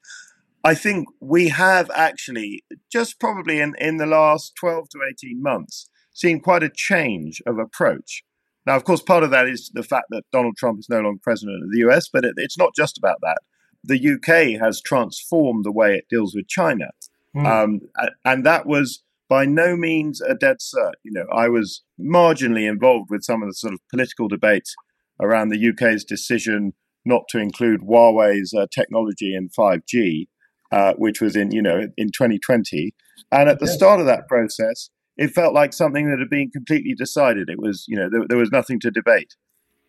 I 0.63 0.76
think 0.76 1.08
we 1.19 1.50
have 1.50 1.89
actually, 1.95 2.63
just 2.91 3.19
probably 3.19 3.60
in, 3.60 3.74
in 3.80 3.97
the 3.97 4.06
last 4.06 4.54
12 4.60 4.89
to 4.89 5.00
18 5.10 5.41
months, 5.41 5.89
seen 6.13 6.39
quite 6.39 6.63
a 6.63 6.69
change 6.69 7.41
of 7.45 7.58
approach. 7.58 8.24
Now, 8.65 8.76
of 8.76 8.84
course, 8.84 9.02
part 9.02 9.24
of 9.24 9.32
that 9.32 9.47
is 9.47 9.71
the 9.74 9.84
fact 9.84 10.08
that 10.12 10.24
Donald 10.32 10.56
Trump 10.58 10.80
is 10.80 10.89
no 10.89 11.00
longer 11.00 11.19
president 11.24 11.63
of 11.63 11.71
the 11.71 11.80
US, 11.89 12.08
but 12.12 12.24
it, 12.24 12.34
it's 12.38 12.58
not 12.58 12.76
just 12.76 12.97
about 12.97 13.17
that. 13.21 13.39
The 13.84 14.13
UK 14.13 14.62
has 14.62 14.82
transformed 14.82 15.65
the 15.65 15.71
way 15.71 15.95
it 15.95 16.06
deals 16.10 16.36
with 16.36 16.47
China. 16.47 16.89
Mm. 17.36 17.47
Um, 17.47 17.80
and 18.24 18.45
that 18.45 18.67
was 18.67 19.04
by 19.30 19.45
no 19.45 19.76
means 19.76 20.21
a 20.21 20.36
dead 20.36 20.58
cert. 20.58 20.93
You 21.04 21.13
know, 21.13 21.26
I 21.34 21.47
was 21.47 21.82
marginally 22.00 22.69
involved 22.69 23.10
with 23.10 23.24
some 23.24 23.41
of 23.41 23.50
the 23.50 23.56
sort 23.56 23.74
of 23.74 23.80
political 23.89 24.28
debates 24.28 24.76
around 25.19 25.50
the 25.50 25.69
UK's 25.69 26.04
decision 26.04 26.74
not 27.04 27.24
to 27.30 27.39
include 27.39 27.82
Huawei's 27.82 28.54
uh, 28.54 28.67
technology 28.71 29.34
in 29.34 29.50
5G 29.50 30.28
uh, 30.71 30.93
which 30.97 31.21
was 31.21 31.36
in 31.36 31.51
you 31.51 31.62
know 31.62 31.88
in 31.97 32.07
2020. 32.07 32.93
And 33.31 33.49
at 33.49 33.60
the 33.60 33.65
yes. 33.65 33.75
start 33.75 33.99
of 33.99 34.05
that 34.07 34.27
process, 34.27 34.89
it 35.17 35.31
felt 35.31 35.53
like 35.53 35.73
something 35.73 36.10
that 36.10 36.19
had 36.19 36.29
been 36.29 36.49
completely 36.51 36.93
decided. 36.93 37.49
It 37.49 37.60
was 37.60 37.86
you 37.88 37.97
know 37.97 38.10
there, 38.10 38.27
there 38.27 38.38
was 38.38 38.51
nothing 38.51 38.79
to 38.81 38.91
debate. 38.91 39.36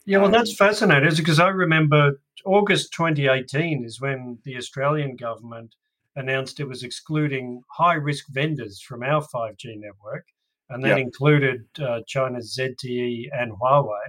Yeah, 0.04 0.18
well, 0.18 0.30
that's 0.30 0.54
fascinating 0.54 1.14
because 1.14 1.38
I 1.38 1.48
remember 1.48 2.20
August 2.44 2.92
2018 2.92 3.84
is 3.84 4.00
when 4.00 4.38
the 4.44 4.56
Australian 4.56 5.14
government 5.14 5.76
announced 6.16 6.60
it 6.60 6.68
was 6.68 6.82
excluding 6.82 7.62
high 7.70 7.94
risk 7.94 8.26
vendors 8.28 8.82
from 8.82 9.02
our 9.02 9.22
5G 9.22 9.76
network, 9.76 10.26
and 10.68 10.82
that 10.84 10.98
included 10.98 11.64
uh, 11.80 12.00
China's 12.06 12.58
ZTE 12.58 13.28
and 13.32 13.52
Huawei. 13.52 14.00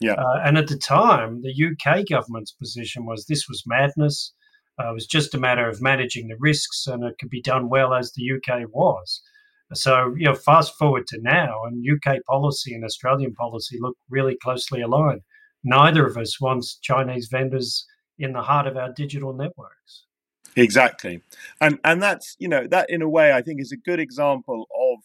Yeah. 0.00 0.14
Uh, 0.14 0.40
and 0.44 0.56
at 0.58 0.68
the 0.68 0.78
time, 0.78 1.42
the 1.42 1.52
UK 1.52 2.06
government's 2.08 2.52
position 2.52 3.04
was 3.04 3.26
this 3.26 3.46
was 3.48 3.62
madness. 3.66 4.32
Uh, 4.80 4.90
it 4.90 4.94
was 4.94 5.06
just 5.06 5.34
a 5.34 5.38
matter 5.38 5.68
of 5.68 5.82
managing 5.82 6.28
the 6.28 6.36
risks, 6.38 6.86
and 6.86 7.04
it 7.04 7.16
could 7.18 7.30
be 7.30 7.42
done 7.42 7.68
well 7.68 7.92
as 7.92 8.12
the 8.12 8.32
UK 8.32 8.68
was. 8.70 9.20
So, 9.72 10.14
you 10.16 10.26
know, 10.26 10.34
fast 10.34 10.76
forward 10.78 11.06
to 11.08 11.20
now, 11.20 11.64
and 11.64 11.84
UK 11.86 12.24
policy 12.24 12.74
and 12.74 12.84
Australian 12.84 13.34
policy 13.34 13.78
look 13.80 13.96
really 14.08 14.36
closely 14.42 14.80
aligned. 14.80 15.22
Neither 15.62 16.06
of 16.06 16.16
us 16.16 16.40
wants 16.40 16.76
Chinese 16.76 17.28
vendors 17.30 17.86
in 18.18 18.32
the 18.32 18.42
heart 18.42 18.66
of 18.66 18.76
our 18.76 18.92
digital 18.92 19.32
networks. 19.32 20.06
Exactly, 20.56 21.22
and 21.60 21.78
and 21.84 22.02
that's 22.02 22.34
you 22.40 22.48
know 22.48 22.66
that 22.68 22.90
in 22.90 23.02
a 23.02 23.08
way 23.08 23.32
I 23.32 23.40
think 23.40 23.60
is 23.60 23.70
a 23.70 23.76
good 23.76 24.00
example 24.00 24.66
of 24.74 24.98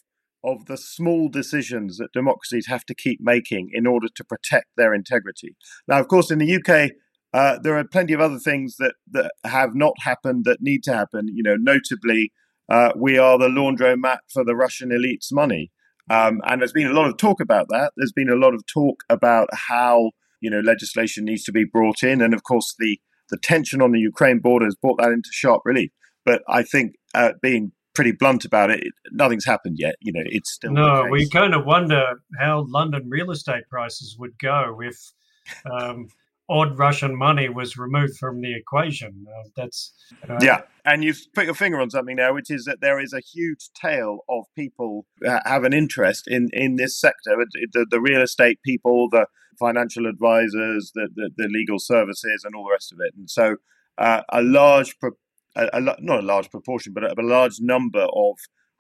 of 0.44 0.66
the 0.66 0.78
small 0.78 1.30
decisions 1.30 1.98
that 1.98 2.14
democracies 2.14 2.68
have 2.68 2.86
to 2.86 2.96
keep 2.96 3.20
making 3.22 3.70
in 3.74 3.86
order 3.86 4.08
to 4.16 4.24
protect 4.24 4.68
their 4.78 4.94
integrity. 4.94 5.56
Now, 5.88 6.00
of 6.00 6.08
course, 6.08 6.32
in 6.32 6.40
the 6.40 6.56
UK, 6.56 6.92
uh, 7.36 7.60
there 7.62 7.78
are 7.78 7.84
plenty 7.84 8.14
of 8.14 8.22
other 8.22 8.40
things 8.40 8.78
that, 8.78 8.94
that 9.12 9.30
have 9.44 9.76
not 9.76 9.92
happened 10.00 10.46
that 10.46 10.62
need 10.62 10.84
to 10.84 10.94
happen. 10.94 11.28
You 11.28 11.44
know, 11.44 11.58
notably, 11.60 12.32
uh, 12.70 12.94
we 12.96 13.18
are 13.18 13.38
the 13.38 13.50
laundromat 13.50 14.20
for 14.32 14.46
the 14.46 14.56
Russian 14.56 14.90
elite's 14.90 15.34
money. 15.34 15.70
Um, 16.10 16.40
and 16.46 16.62
there's 16.62 16.72
been 16.72 16.88
a 16.88 16.94
lot 16.94 17.08
of 17.08 17.18
talk 17.18 17.42
about 17.42 17.68
that. 17.72 17.92
There's 17.98 18.14
been 18.14 18.30
a 18.30 18.38
lot 18.38 18.54
of 18.54 18.66
talk 18.66 19.04
about 19.10 19.50
how 19.52 20.12
you 20.40 20.50
know 20.50 20.62
legislation 20.62 21.26
needs 21.26 21.44
to 21.44 21.52
be 21.52 21.66
brought 21.66 22.04
in, 22.04 22.22
and 22.22 22.34
of 22.34 22.44
course 22.44 22.74
the 22.80 23.02
the 23.30 23.38
tension 23.38 23.82
on 23.82 23.92
the 23.92 24.00
Ukraine 24.00 24.40
border 24.40 24.66
has 24.66 24.76
brought 24.76 25.00
that 25.02 25.12
into 25.12 25.30
sharp 25.32 25.64
relief. 25.66 25.92
But 26.24 26.42
I 26.48 26.64
think 26.64 26.94
uh, 27.16 27.34
being 27.42 27.74
pretty 27.96 28.14
blunt 28.14 28.46
about 28.46 28.70
it, 28.70 28.84
nothing's 29.12 29.46
happened 29.46 29.76
yet. 29.78 29.96
You 30.00 30.14
know, 30.14 30.24
it's 30.26 30.54
still 30.54 30.72
no. 30.72 31.08
We 31.12 31.28
kind 31.28 31.54
of 31.54 31.66
wonder 31.66 32.22
how 32.40 32.66
London 32.70 33.10
real 33.10 33.32
estate 33.32 33.68
prices 33.70 34.16
would 34.18 34.38
go 34.40 34.80
if 34.82 35.12
um, 35.70 36.08
odd 36.50 36.78
Russian 36.78 37.18
money 37.18 37.50
was 37.50 37.78
removed 37.78 38.18
from 38.18 38.42
the 38.42 38.56
equation. 38.56 39.26
Uh, 39.28 39.50
that's 39.56 39.94
uh, 40.30 40.38
yeah, 40.42 40.62
and 40.86 41.04
you've 41.04 41.22
put 41.34 41.46
your 41.46 41.56
finger 41.56 41.80
on 41.82 41.90
something 41.90 42.18
there, 42.18 42.34
which 42.34 42.52
is 42.52 42.66
that 42.66 42.82
there 42.82 43.00
is 43.00 43.14
a 43.14 43.20
huge 43.20 43.70
tail 43.74 44.20
of 44.30 44.46
people 44.56 45.06
have 45.46 45.64
an 45.64 45.74
interest 45.74 46.28
in 46.28 46.50
in 46.54 46.76
this 46.76 47.00
sector. 47.00 47.36
The, 47.74 47.86
the 47.90 48.02
real 48.02 48.22
estate 48.22 48.60
people, 48.64 49.10
the 49.10 49.28
financial 49.58 50.06
advisors, 50.06 50.92
the, 50.94 51.08
the, 51.16 51.30
the 51.36 51.48
legal 51.48 51.80
services, 51.80 52.44
and 52.44 52.56
all 52.56 52.66
the 52.66 52.72
rest 52.72 52.92
of 52.92 53.00
it. 53.00 53.14
And 53.18 53.30
so, 53.30 53.56
uh, 53.98 54.22
a 54.30 54.42
large, 54.42 54.96
a, 55.56 55.70
a, 55.74 55.80
not 55.80 56.20
a 56.20 56.22
large 56.22 56.50
proportion, 56.52 56.94
but 56.94 57.04
a, 57.04 57.20
a 57.20 57.24
large 57.24 57.60
number 57.60 58.08
of 58.14 58.36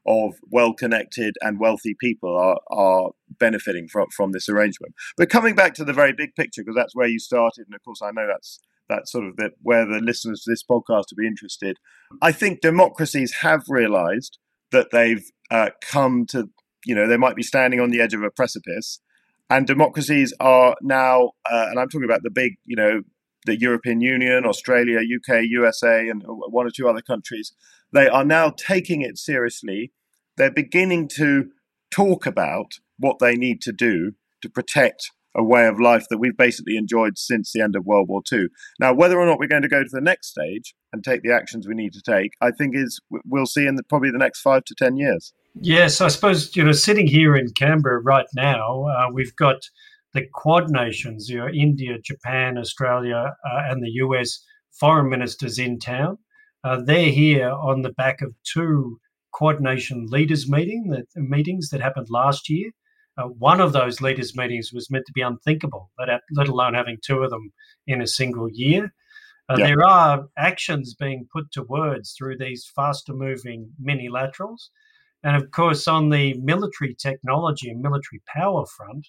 of 0.05 0.35
well-connected 0.51 1.35
and 1.41 1.59
wealthy 1.59 1.95
people 1.99 2.37
are 2.37 2.59
are 2.69 3.11
benefiting 3.39 3.87
from 3.87 4.07
from 4.15 4.31
this 4.31 4.47
arrangement. 4.49 4.93
But 5.17 5.29
coming 5.29 5.55
back 5.55 5.73
to 5.75 5.85
the 5.85 5.93
very 5.93 6.13
big 6.13 6.35
picture, 6.35 6.63
because 6.63 6.75
that's 6.75 6.95
where 6.95 7.07
you 7.07 7.19
started, 7.19 7.65
and 7.67 7.75
of 7.75 7.83
course 7.83 8.01
I 8.01 8.11
know 8.11 8.27
that's 8.27 8.59
that's 8.87 9.11
sort 9.11 9.25
of 9.25 9.35
the, 9.37 9.49
where 9.61 9.85
the 9.85 9.99
listeners 9.99 10.41
to 10.41 10.51
this 10.51 10.63
podcast 10.63 11.05
will 11.09 11.17
be 11.17 11.27
interested. 11.27 11.77
I 12.21 12.31
think 12.31 12.61
democracies 12.61 13.37
have 13.41 13.63
realised 13.67 14.37
that 14.71 14.87
they've 14.91 15.23
uh, 15.49 15.69
come 15.81 16.25
to, 16.27 16.49
you 16.85 16.93
know, 16.93 17.07
they 17.07 17.17
might 17.17 17.35
be 17.35 17.43
standing 17.43 17.79
on 17.79 17.89
the 17.89 18.01
edge 18.01 18.13
of 18.13 18.21
a 18.21 18.29
precipice, 18.29 18.99
and 19.49 19.65
democracies 19.65 20.33
are 20.39 20.75
now, 20.81 21.31
uh, 21.49 21.67
and 21.69 21.79
I'm 21.79 21.89
talking 21.89 22.05
about 22.05 22.23
the 22.23 22.29
big, 22.31 22.53
you 22.65 22.75
know, 22.75 23.01
the 23.45 23.59
European 23.59 24.01
Union, 24.01 24.45
Australia, 24.45 24.99
UK, 24.99 25.43
USA, 25.43 26.07
and 26.09 26.23
one 26.25 26.65
or 26.65 26.71
two 26.71 26.87
other 26.87 27.01
countries, 27.01 27.53
they 27.91 28.07
are 28.07 28.25
now 28.25 28.49
taking 28.49 29.01
it 29.01 29.17
seriously. 29.17 29.91
They're 30.37 30.51
beginning 30.51 31.07
to 31.15 31.49
talk 31.91 32.25
about 32.25 32.73
what 32.97 33.19
they 33.19 33.35
need 33.35 33.61
to 33.61 33.71
do 33.71 34.13
to 34.41 34.49
protect 34.49 35.11
a 35.35 35.43
way 35.43 35.67
of 35.67 35.79
life 35.79 36.05
that 36.09 36.17
we've 36.17 36.37
basically 36.37 36.77
enjoyed 36.77 37.17
since 37.17 37.51
the 37.51 37.61
end 37.61 37.75
of 37.75 37.85
World 37.85 38.07
War 38.07 38.21
II. 38.31 38.47
Now, 38.79 38.93
whether 38.93 39.19
or 39.19 39.25
not 39.25 39.37
we're 39.37 39.47
going 39.47 39.63
to 39.63 39.67
go 39.67 39.83
to 39.83 39.89
the 39.91 40.01
next 40.01 40.29
stage 40.29 40.73
and 40.93 41.03
take 41.03 41.23
the 41.23 41.33
actions 41.33 41.67
we 41.67 41.75
need 41.75 41.93
to 41.93 42.01
take, 42.01 42.31
I 42.41 42.51
think 42.51 42.75
is 42.75 43.01
we'll 43.25 43.45
see 43.45 43.67
in 43.67 43.75
the, 43.75 43.83
probably 43.83 44.11
the 44.11 44.17
next 44.17 44.41
five 44.41 44.63
to 44.65 44.75
ten 44.75 44.95
years. 44.95 45.33
Yes, 45.59 46.01
I 46.01 46.07
suppose 46.07 46.55
you 46.55 46.63
know, 46.63 46.71
sitting 46.71 47.07
here 47.07 47.35
in 47.35 47.49
Canberra 47.51 48.01
right 48.01 48.27
now, 48.33 48.85
uh, 48.85 49.07
we've 49.11 49.35
got 49.35 49.57
the 50.15 50.25
Quad 50.33 50.71
nations, 50.71 51.29
you 51.29 51.37
know, 51.37 51.49
India, 51.49 51.97
Japan, 52.01 52.57
Australia, 52.57 53.35
uh, 53.45 53.61
and 53.69 53.83
the 53.83 53.91
US 54.05 54.39
foreign 54.71 55.09
ministers 55.09 55.59
in 55.59 55.77
town. 55.77 56.17
Uh, 56.63 56.81
they're 56.81 57.11
here 57.11 57.51
on 57.51 57.83
the 57.83 57.91
back 57.91 58.21
of 58.21 58.33
two 58.43 58.97
Quad 59.31 59.59
nation 59.59 60.07
leaders 60.09 60.49
meeting 60.49 60.87
that 60.89 61.05
meetings 61.15 61.69
that 61.69 61.81
happened 61.81 62.07
last 62.09 62.49
year. 62.49 62.71
Uh, 63.17 63.27
one 63.27 63.59
of 63.61 63.73
those 63.73 64.01
leaders 64.01 64.35
meetings 64.35 64.71
was 64.73 64.89
meant 64.89 65.05
to 65.05 65.13
be 65.13 65.21
unthinkable, 65.21 65.91
let, 65.99 66.21
let 66.31 66.47
alone 66.47 66.73
having 66.73 66.97
two 67.05 67.21
of 67.21 67.29
them 67.29 67.51
in 67.85 68.01
a 68.01 68.07
single 68.07 68.49
year. 68.51 68.93
Uh, 69.49 69.57
There 69.57 69.85
are 69.85 70.27
actions 70.37 70.95
being 70.95 71.27
put 71.31 71.51
to 71.51 71.63
words 71.63 72.15
through 72.17 72.37
these 72.37 72.71
faster 72.73 73.13
moving 73.13 73.69
minilaterals. 73.83 74.69
And 75.23 75.35
of 75.35 75.51
course, 75.51 75.87
on 75.87 76.09
the 76.09 76.33
military 76.35 76.95
technology 76.95 77.69
and 77.69 77.81
military 77.81 78.21
power 78.27 78.65
front, 78.65 79.07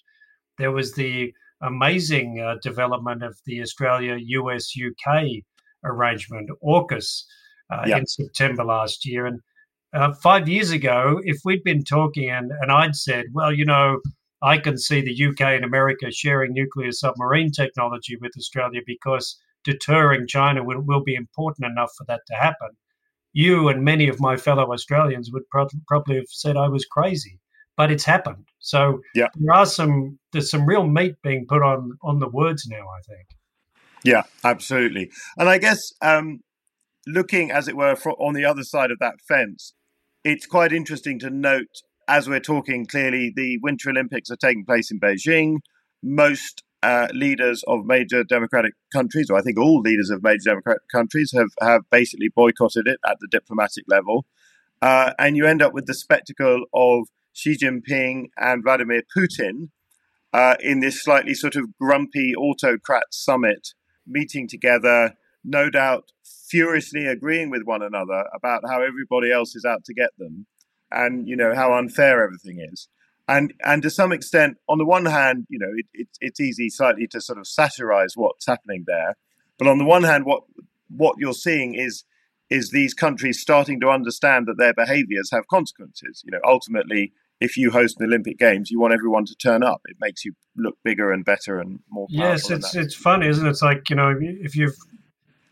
there 0.57 0.71
was 0.71 0.93
the 0.93 1.33
amazing 1.61 2.39
uh, 2.39 2.55
development 2.61 3.23
of 3.23 3.37
the 3.45 3.61
Australia 3.61 4.17
US 4.17 4.73
UK 4.77 5.43
arrangement, 5.83 6.49
AUKUS, 6.63 7.23
uh, 7.71 7.83
in 7.87 8.05
September 8.05 8.63
last 8.63 9.05
year. 9.05 9.25
And 9.25 9.39
uh, 9.93 10.13
five 10.13 10.47
years 10.47 10.71
ago, 10.71 11.19
if 11.23 11.37
we'd 11.43 11.63
been 11.63 11.83
talking 11.83 12.29
and, 12.29 12.51
and 12.61 12.71
I'd 12.71 12.95
said, 12.95 13.25
well, 13.33 13.51
you 13.51 13.65
know, 13.65 13.99
I 14.41 14.57
can 14.57 14.77
see 14.77 15.01
the 15.01 15.25
UK 15.27 15.41
and 15.41 15.65
America 15.65 16.11
sharing 16.11 16.53
nuclear 16.53 16.91
submarine 16.91 17.51
technology 17.51 18.17
with 18.21 18.33
Australia 18.37 18.81
because 18.85 19.39
deterring 19.63 20.27
China 20.27 20.63
will, 20.63 20.81
will 20.81 21.03
be 21.03 21.15
important 21.15 21.65
enough 21.65 21.91
for 21.97 22.05
that 22.05 22.21
to 22.27 22.35
happen. 22.35 22.69
You 23.33 23.69
and 23.69 23.83
many 23.83 24.07
of 24.07 24.19
my 24.19 24.37
fellow 24.37 24.71
Australians 24.71 25.31
would 25.31 25.49
pro- 25.49 25.67
probably 25.87 26.15
have 26.17 26.29
said 26.29 26.55
I 26.55 26.69
was 26.69 26.85
crazy 26.85 27.39
but 27.77 27.91
it's 27.91 28.03
happened. 28.03 28.46
So 28.67 28.99
yeah. 29.15 29.29
there 29.35 29.55
are 29.55 29.65
some 29.65 30.19
there's 30.33 30.51
some 30.51 30.65
real 30.65 30.85
meat 30.85 31.15
being 31.23 31.45
put 31.47 31.63
on 31.63 31.97
on 32.03 32.19
the 32.19 32.27
words 32.27 32.67
now. 32.67 32.85
I 32.97 33.01
think. 33.07 33.27
Yeah, 34.03 34.23
absolutely. 34.43 35.09
And 35.37 35.47
I 35.47 35.57
guess 35.57 35.93
um, 36.01 36.41
looking, 37.07 37.49
as 37.49 37.69
it 37.69 37.77
were, 37.77 37.95
on 38.19 38.33
the 38.33 38.43
other 38.43 38.63
side 38.63 38.91
of 38.91 38.99
that 38.99 39.21
fence, 39.25 39.73
it's 40.25 40.45
quite 40.45 40.73
interesting 40.73 41.17
to 41.19 41.29
note 41.29 41.81
as 42.09 42.27
we're 42.27 42.41
talking. 42.41 42.85
Clearly, 42.85 43.31
the 43.33 43.57
Winter 43.63 43.89
Olympics 43.89 44.29
are 44.29 44.35
taking 44.35 44.65
place 44.65 44.91
in 44.91 44.99
Beijing. 44.99 45.59
Most 46.03 46.61
uh, 46.83 47.07
leaders 47.13 47.63
of 47.67 47.85
major 47.85 48.25
democratic 48.25 48.73
countries, 48.91 49.29
or 49.29 49.37
I 49.37 49.41
think 49.41 49.57
all 49.57 49.79
leaders 49.79 50.09
of 50.09 50.23
major 50.23 50.49
democratic 50.49 50.89
countries, 50.91 51.31
have, 51.33 51.51
have 51.61 51.83
basically 51.89 52.29
boycotted 52.35 52.85
it 52.85 52.99
at 53.07 53.17
the 53.21 53.27
diplomatic 53.31 53.85
level. 53.87 54.25
Uh, 54.81 55.13
and 55.17 55.37
you 55.37 55.45
end 55.45 55.61
up 55.61 55.73
with 55.73 55.85
the 55.85 55.93
spectacle 55.93 56.65
of 56.73 57.07
Xi 57.37 57.55
Jinping 57.55 58.29
and 58.37 58.63
Vladimir 58.63 59.03
Putin 59.15 59.69
uh, 60.33 60.55
in 60.59 60.79
this 60.79 61.03
slightly 61.03 61.35
sort 61.35 61.55
of 61.55 61.77
grumpy 61.79 62.35
autocrat 62.35 63.05
summit, 63.11 63.69
meeting 64.07 64.47
together, 64.47 65.13
no 65.43 65.69
doubt 65.69 66.05
furiously 66.49 67.05
agreeing 67.05 67.51
with 67.51 67.61
one 67.63 67.83
another 67.83 68.25
about 68.35 68.61
how 68.67 68.81
everybody 68.81 69.31
else 69.31 69.55
is 69.55 69.65
out 69.65 69.83
to 69.85 69.93
get 69.93 70.09
them 70.17 70.47
and, 70.89 71.27
you 71.27 71.35
know, 71.35 71.53
how 71.53 71.73
unfair 71.77 72.23
everything 72.23 72.57
is. 72.73 72.87
And, 73.27 73.53
and 73.63 73.83
to 73.83 73.91
some 73.91 74.11
extent, 74.11 74.57
on 74.67 74.79
the 74.79 74.85
one 74.85 75.05
hand, 75.05 75.45
you 75.47 75.59
know, 75.59 75.71
it, 75.75 75.85
it, 75.93 76.07
it's 76.19 76.39
easy 76.39 76.69
slightly 76.69 77.05
to 77.07 77.21
sort 77.21 77.37
of 77.37 77.45
satirize 77.45 78.13
what's 78.15 78.47
happening 78.47 78.85
there. 78.87 79.15
But 79.59 79.67
on 79.67 79.77
the 79.77 79.85
one 79.85 80.03
hand, 80.03 80.25
what 80.25 80.43
what 80.89 81.15
you're 81.19 81.33
seeing 81.33 81.75
is 81.75 82.03
is 82.49 82.69
these 82.69 82.93
countries 82.93 83.41
starting 83.41 83.81
to 83.81 83.89
understand 83.89 84.47
that 84.47 84.57
their 84.57 84.73
behaviors 84.73 85.29
have 85.31 85.47
consequences. 85.47 86.23
You 86.25 86.31
know, 86.31 86.39
ultimately, 86.45 87.11
if 87.39 87.57
you 87.57 87.71
host 87.71 87.97
the 87.99 88.05
Olympic 88.05 88.37
Games, 88.37 88.71
you 88.71 88.79
want 88.79 88.93
everyone 88.93 89.25
to 89.25 89.35
turn 89.35 89.63
up. 89.63 89.81
It 89.85 89.97
makes 89.99 90.25
you 90.25 90.33
look 90.55 90.77
bigger 90.83 91.11
and 91.11 91.23
better 91.23 91.59
and 91.59 91.79
more. 91.89 92.07
Yes, 92.09 92.49
it's 92.49 92.75
it's 92.75 92.95
fun, 92.95 93.23
isn't 93.23 93.45
it? 93.45 93.49
It's 93.49 93.61
like 93.61 93.89
you 93.89 93.95
know, 93.95 94.15
if 94.19 94.55
you've 94.55 94.75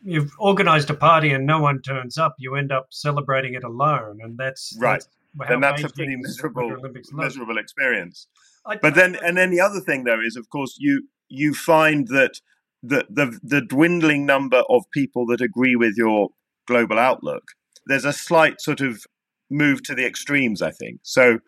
you've 0.03 0.31
organized 0.39 0.89
a 0.89 0.93
party 0.93 1.31
and 1.31 1.45
no 1.45 1.59
one 1.59 1.81
turns 1.81 2.17
up, 2.17 2.35
you 2.37 2.55
end 2.55 2.71
up 2.71 2.87
celebrating 2.91 3.53
it 3.53 3.63
alone, 3.63 4.19
and 4.21 4.37
that's 4.37 4.75
right. 4.79 5.03
That's 5.37 5.51
and 5.51 5.63
that's 5.63 5.83
a 5.83 5.89
pretty 5.89 6.15
miserable 6.15 6.75
miserable 7.11 7.57
experience. 7.57 8.27
I, 8.65 8.77
but 8.77 8.95
then, 8.95 9.15
and 9.23 9.37
then 9.37 9.51
the 9.51 9.59
other 9.59 9.79
thing 9.79 10.05
though 10.05 10.21
is, 10.21 10.35
of 10.35 10.49
course, 10.49 10.75
you 10.79 11.07
you 11.27 11.53
find 11.53 12.07
that 12.07 12.39
the 12.81 13.05
the 13.09 13.39
the 13.43 13.61
dwindling 13.61 14.25
number 14.25 14.63
of 14.69 14.89
people 14.91 15.25
that 15.27 15.41
agree 15.41 15.75
with 15.75 15.95
your 15.97 16.29
global 16.67 16.97
outlook. 16.97 17.43
There's 17.87 18.05
a 18.05 18.13
slight 18.13 18.61
sort 18.61 18.81
of 18.81 19.03
move 19.51 19.83
to 19.83 19.93
the 19.93 20.05
extremes, 20.05 20.61
I 20.61 20.71
think. 20.71 21.01
So 21.03 21.39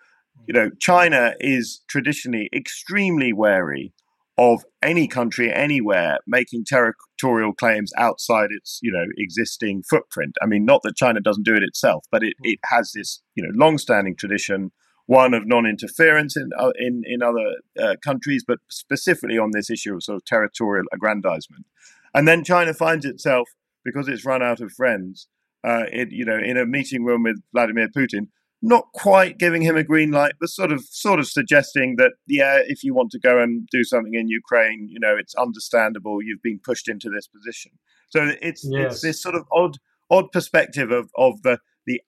you 0.46 0.54
know, 0.54 0.70
China 0.80 1.34
is 1.40 1.82
traditionally 1.88 2.50
extremely 2.54 3.34
wary 3.34 3.94
of 4.38 4.64
any 4.84 5.08
country 5.08 5.52
anywhere 5.52 6.20
making 6.28 6.64
territorial 6.64 7.54
claims 7.54 7.92
outside 7.98 8.50
its 8.52 8.80
you 8.84 8.92
know 8.92 9.06
existing 9.18 9.84
footprint. 9.90 10.36
I 10.42 10.46
mean, 10.46 10.66
not 10.66 10.82
that 10.84 10.96
China 10.96 11.20
doesn't 11.20 11.46
do 11.46 11.56
it 11.56 11.64
itself, 11.64 12.06
but 12.12 12.24
it, 12.24 12.36
it 12.44 12.60
has 12.66 12.92
this 12.94 13.22
you 13.36 13.44
know 13.44 13.52
long-standing 13.56 14.16
tradition, 14.16 14.72
one 15.08 15.34
of 15.34 15.48
non-interference 15.48 16.38
in 16.38 16.50
uh, 16.58 16.72
in 16.78 17.02
in 17.06 17.24
other 17.24 17.56
uh, 17.82 17.96
countries, 18.04 18.44
but 18.48 18.60
specifically 18.70 19.38
on 19.38 19.52
this 19.52 19.70
issue 19.70 19.96
of 19.96 20.04
sort 20.04 20.18
of 20.18 20.26
territorial 20.26 20.86
aggrandizement. 20.94 21.66
And 22.14 22.28
then 22.28 22.44
China 22.44 22.74
finds 22.74 23.06
itself 23.06 23.50
because 23.84 24.08
it's 24.08 24.26
run 24.26 24.44
out 24.44 24.60
of 24.60 24.72
friends. 24.72 25.28
Uh, 25.64 25.86
it, 25.92 26.12
you 26.12 26.24
know, 26.24 26.38
in 26.38 26.58
a 26.58 26.66
meeting 26.66 27.04
room 27.04 27.24
with 27.24 27.42
Vladimir 27.52 27.90
Putin, 27.90 28.28
not 28.62 28.86
quite 28.94 29.38
giving 29.38 29.62
him 29.62 29.78
a 29.78 29.84
green 29.84 30.12
light, 30.12 30.34
but 30.40 30.50
sort 30.50 30.72
of 30.72 30.84
sort 30.86 31.20
of 31.20 31.28
suggesting 31.28 31.96
that 31.98 32.14
yeah, 32.26 32.60
if 32.66 32.84
you 32.84 32.94
want 32.94 33.12
to 33.12 33.20
go 33.20 33.40
and 33.42 33.68
do 33.72 33.84
something 33.84 34.14
in 34.14 34.28
Ukraine, 34.28 34.88
you 34.90 35.00
know, 35.00 35.16
it's 35.18 35.36
understandable. 35.36 36.22
You've 36.22 36.42
been 36.42 36.60
pushed 36.64 36.90
into 36.90 37.10
this 37.10 37.28
position. 37.28 37.74
So 38.10 38.32
it's 38.42 38.68
yes. 38.68 38.94
it's 38.94 39.02
this 39.02 39.22
sort 39.22 39.36
of 39.36 39.46
odd 39.52 39.78
odd 40.10 40.32
perspective 40.32 40.92
of 40.92 41.10
of 41.18 41.42
the 41.44 41.60
the 41.86 42.02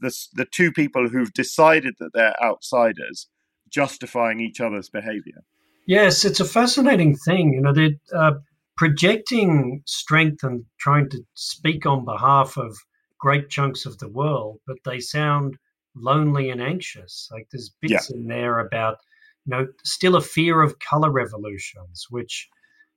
the 0.00 0.14
the 0.34 0.46
two 0.46 0.72
people 0.72 1.08
who've 1.08 1.32
decided 1.32 1.94
that 2.00 2.10
they're 2.12 2.42
outsiders 2.42 3.28
justifying 3.70 4.40
each 4.40 4.60
other's 4.60 4.88
behavior. 4.88 5.42
Yes, 5.86 6.24
it's 6.24 6.40
a 6.40 6.44
fascinating 6.44 7.16
thing. 7.16 7.52
You 7.52 7.60
know, 7.60 7.72
they're 7.72 7.98
uh, 8.14 8.32
projecting 8.76 9.82
strength 9.86 10.42
and 10.42 10.64
trying 10.78 11.10
to 11.10 11.20
speak 11.34 11.86
on 11.86 12.04
behalf 12.04 12.56
of 12.56 12.76
great 13.18 13.48
chunks 13.48 13.86
of 13.86 13.98
the 13.98 14.08
world, 14.08 14.60
but 14.66 14.76
they 14.84 15.00
sound 15.00 15.56
lonely 15.94 16.50
and 16.50 16.62
anxious. 16.62 17.28
Like 17.32 17.48
there's 17.50 17.74
bits 17.80 18.10
yeah. 18.10 18.16
in 18.16 18.26
there 18.26 18.58
about, 18.60 18.98
you 19.46 19.50
know, 19.50 19.66
still 19.84 20.16
a 20.16 20.20
fear 20.20 20.62
of 20.62 20.78
color 20.78 21.10
revolutions, 21.10 22.06
which, 22.10 22.48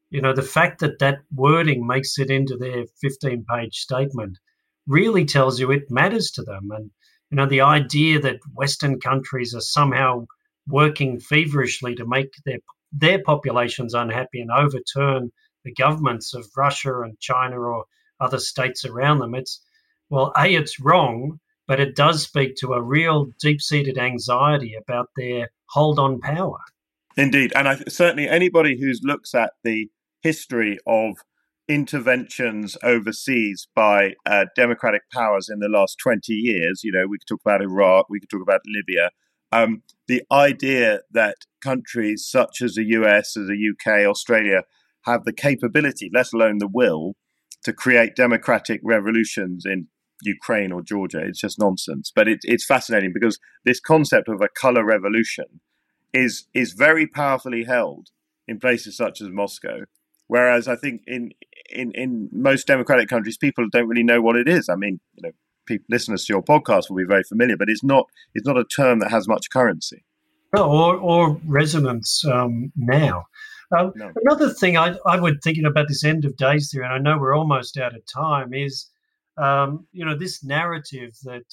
you 0.09 0.21
know, 0.21 0.33
the 0.33 0.41
fact 0.41 0.79
that 0.79 0.99
that 0.99 1.19
wording 1.35 1.85
makes 1.85 2.17
it 2.17 2.29
into 2.29 2.57
their 2.57 2.85
15 3.01 3.45
page 3.49 3.75
statement 3.75 4.37
really 4.87 5.25
tells 5.25 5.59
you 5.59 5.71
it 5.71 5.91
matters 5.91 6.31
to 6.31 6.43
them. 6.43 6.69
And, 6.71 6.89
you 7.29 7.35
know, 7.35 7.45
the 7.45 7.61
idea 7.61 8.19
that 8.21 8.39
Western 8.53 8.99
countries 8.99 9.53
are 9.53 9.61
somehow 9.61 10.25
working 10.67 11.19
feverishly 11.19 11.95
to 11.95 12.05
make 12.05 12.31
their 12.45 12.59
their 12.91 13.21
populations 13.21 13.93
unhappy 13.93 14.39
and 14.39 14.51
overturn 14.51 15.31
the 15.65 15.73
governments 15.73 16.33
of 16.33 16.47
Russia 16.55 17.01
and 17.01 17.19
China 17.19 17.59
or 17.59 17.83
other 18.19 18.39
states 18.39 18.85
around 18.85 19.19
them. 19.19 19.35
It's 19.35 19.61
well, 20.09 20.31
a 20.37 20.47
it's 20.47 20.79
wrong, 20.79 21.39
but 21.67 21.79
it 21.79 21.95
does 21.95 22.23
speak 22.23 22.55
to 22.55 22.73
a 22.73 22.81
real 22.81 23.27
deep 23.39 23.61
seated 23.61 23.97
anxiety 23.97 24.73
about 24.73 25.09
their 25.15 25.49
hold 25.69 25.99
on 25.99 26.19
power. 26.19 26.59
Indeed. 27.17 27.51
And 27.55 27.67
I, 27.67 27.75
certainly 27.87 28.29
anybody 28.29 28.79
who 28.79 28.91
looks 29.01 29.33
at 29.35 29.53
the 29.63 29.89
history 30.21 30.77
of 30.87 31.17
interventions 31.67 32.77
overseas 32.81 33.67
by 33.75 34.13
uh, 34.25 34.45
democratic 34.55 35.01
powers 35.11 35.49
in 35.49 35.59
the 35.59 35.67
last 35.67 35.97
20 36.01 36.31
years, 36.33 36.81
you 36.83 36.91
know, 36.91 37.07
we 37.07 37.17
could 37.17 37.27
talk 37.27 37.41
about 37.43 37.61
Iraq, 37.61 38.07
we 38.09 38.19
could 38.19 38.29
talk 38.29 38.41
about 38.41 38.61
Libya. 38.65 39.11
Um, 39.51 39.83
the 40.07 40.23
idea 40.31 41.01
that 41.11 41.37
countries 41.61 42.25
such 42.29 42.61
as 42.61 42.75
the 42.75 42.85
US, 42.85 43.35
as 43.35 43.47
the 43.47 43.73
UK, 43.73 44.07
Australia 44.07 44.63
have 45.05 45.23
the 45.23 45.33
capability, 45.33 46.09
let 46.13 46.31
alone 46.33 46.59
the 46.59 46.69
will, 46.71 47.15
to 47.63 47.73
create 47.73 48.15
democratic 48.15 48.79
revolutions 48.83 49.65
in 49.65 49.87
Ukraine 50.23 50.71
or 50.71 50.81
Georgia, 50.81 51.19
it's 51.19 51.39
just 51.39 51.59
nonsense. 51.59 52.11
But 52.13 52.27
it, 52.27 52.39
it's 52.43 52.65
fascinating 52.65 53.11
because 53.13 53.39
this 53.65 53.79
concept 53.79 54.27
of 54.27 54.41
a 54.41 54.49
color 54.49 54.83
revolution 54.83 55.61
is 56.13 56.47
is 56.53 56.73
very 56.73 57.07
powerfully 57.07 57.65
held 57.65 58.09
in 58.47 58.59
places 58.59 58.97
such 58.97 59.21
as 59.21 59.29
Moscow. 59.29 59.85
Whereas 60.27 60.67
I 60.67 60.75
think 60.75 61.01
in 61.07 61.31
in 61.69 61.91
in 61.93 62.29
most 62.31 62.67
democratic 62.67 63.09
countries, 63.09 63.37
people 63.37 63.67
don't 63.71 63.87
really 63.87 64.03
know 64.03 64.21
what 64.21 64.35
it 64.35 64.47
is. 64.47 64.69
I 64.69 64.75
mean, 64.75 64.99
you 65.15 65.23
know, 65.23 65.31
people, 65.65 65.85
listeners 65.89 66.25
to 66.25 66.33
your 66.33 66.43
podcast 66.43 66.89
will 66.89 66.97
be 66.97 67.05
very 67.05 67.23
familiar, 67.23 67.57
but 67.57 67.69
it's 67.69 67.83
not 67.83 68.07
it's 68.33 68.47
not 68.47 68.57
a 68.57 68.65
term 68.65 68.99
that 68.99 69.11
has 69.11 69.27
much 69.27 69.49
currency. 69.49 70.03
or 70.55 70.95
or 70.95 71.39
resonance 71.45 72.25
um, 72.25 72.71
now. 72.75 73.25
Um, 73.77 73.91
no. 73.95 74.11
Another 74.23 74.49
thing 74.49 74.77
I, 74.77 74.95
I 75.05 75.19
would 75.19 75.41
thinking 75.43 75.65
about 75.65 75.89
this 75.89 76.05
end 76.05 76.23
of 76.23 76.37
days 76.37 76.71
theory, 76.71 76.85
and 76.85 76.93
I 76.93 76.99
know 76.99 77.19
we're 77.19 77.35
almost 77.35 77.77
out 77.77 77.95
of 77.95 78.01
time, 78.05 78.53
is 78.53 78.87
um, 79.37 79.87
you 79.91 80.05
know 80.05 80.15
this 80.15 80.43
narrative 80.43 81.11
that 81.23 81.45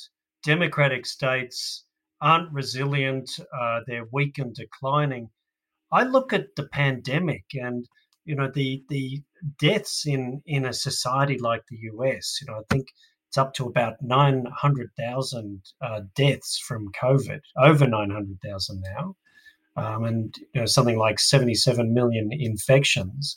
democratic 0.43 1.07
states 1.07 1.85
aren't 2.21 2.53
resilient, 2.53 3.31
uh, 3.59 3.81
they're 3.87 4.09
weak 4.13 4.39
and 4.39 4.55
declining. 4.55 5.29
I 5.93 6.05
look 6.05 6.33
at 6.33 6.57
the 6.57 6.69
pandemic 6.69 7.45
and 7.55 7.87
you 8.25 8.35
know 8.35 8.51
the 8.51 8.83
the 8.89 9.23
deaths 9.59 10.07
in 10.07 10.43
in 10.47 10.65
a 10.65 10.73
society 10.73 11.39
like 11.39 11.63
the 11.69 11.79
US. 11.93 12.39
You 12.41 12.47
know, 12.49 12.59
I 12.59 12.63
think 12.71 12.89
it's 13.29 13.39
up 13.39 13.55
to 13.55 13.67
about 13.67 14.01
nine 14.01 14.47
hundred 14.57 14.91
thousand 14.99 15.61
uh, 15.83 16.03
deaths 16.17 16.59
from 16.67 16.93
COVID, 16.93 17.41
over 17.59 17.87
nine 17.87 18.11
hundred 18.11 18.39
thousand 18.43 18.83
now, 18.97 19.17
um, 19.77 20.05
and 20.05 20.35
you 20.55 20.61
know, 20.61 20.67
something 20.67 20.99
like 20.99 21.19
seventy 21.21 21.55
seven 21.55 21.93
million 21.93 22.31
infections, 22.33 23.37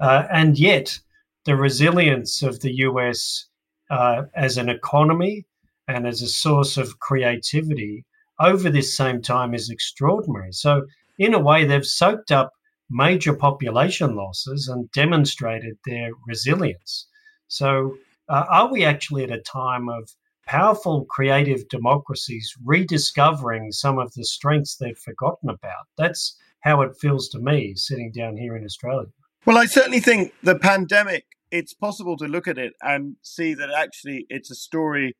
uh, 0.00 0.24
and 0.32 0.58
yet 0.58 0.98
the 1.44 1.56
resilience 1.56 2.42
of 2.42 2.60
the 2.60 2.72
US 2.86 3.46
uh, 3.90 4.22
as 4.34 4.56
an 4.56 4.68
economy 4.68 5.44
and 5.88 6.06
as 6.06 6.22
a 6.22 6.28
source 6.28 6.76
of 6.76 6.98
creativity 7.00 8.04
over 8.40 8.70
this 8.70 8.96
same 8.96 9.22
time 9.22 9.54
is 9.54 9.70
extraordinary. 9.70 10.52
So, 10.52 10.86
in 11.18 11.34
a 11.34 11.38
way, 11.38 11.64
they've 11.64 11.86
soaked 11.86 12.32
up 12.32 12.52
major 12.90 13.34
population 13.34 14.14
losses 14.14 14.68
and 14.68 14.90
demonstrated 14.92 15.78
their 15.84 16.10
resilience. 16.26 17.06
So, 17.48 17.96
uh, 18.28 18.44
are 18.48 18.72
we 18.72 18.84
actually 18.84 19.24
at 19.24 19.30
a 19.30 19.40
time 19.40 19.88
of 19.88 20.10
powerful 20.46 21.04
creative 21.04 21.68
democracies 21.68 22.54
rediscovering 22.64 23.72
some 23.72 23.98
of 23.98 24.12
the 24.14 24.24
strengths 24.24 24.76
they've 24.76 24.98
forgotten 24.98 25.50
about? 25.50 25.86
That's 25.96 26.38
how 26.60 26.82
it 26.82 26.96
feels 27.00 27.28
to 27.30 27.38
me 27.38 27.74
sitting 27.74 28.12
down 28.12 28.36
here 28.36 28.56
in 28.56 28.64
Australia. 28.64 29.08
Well, 29.44 29.58
I 29.58 29.66
certainly 29.66 30.00
think 30.00 30.32
the 30.42 30.58
pandemic, 30.58 31.26
it's 31.52 31.74
possible 31.74 32.16
to 32.16 32.26
look 32.26 32.48
at 32.48 32.58
it 32.58 32.72
and 32.80 33.16
see 33.22 33.54
that 33.54 33.70
actually 33.70 34.26
it's 34.28 34.50
a 34.50 34.54
story 34.56 35.14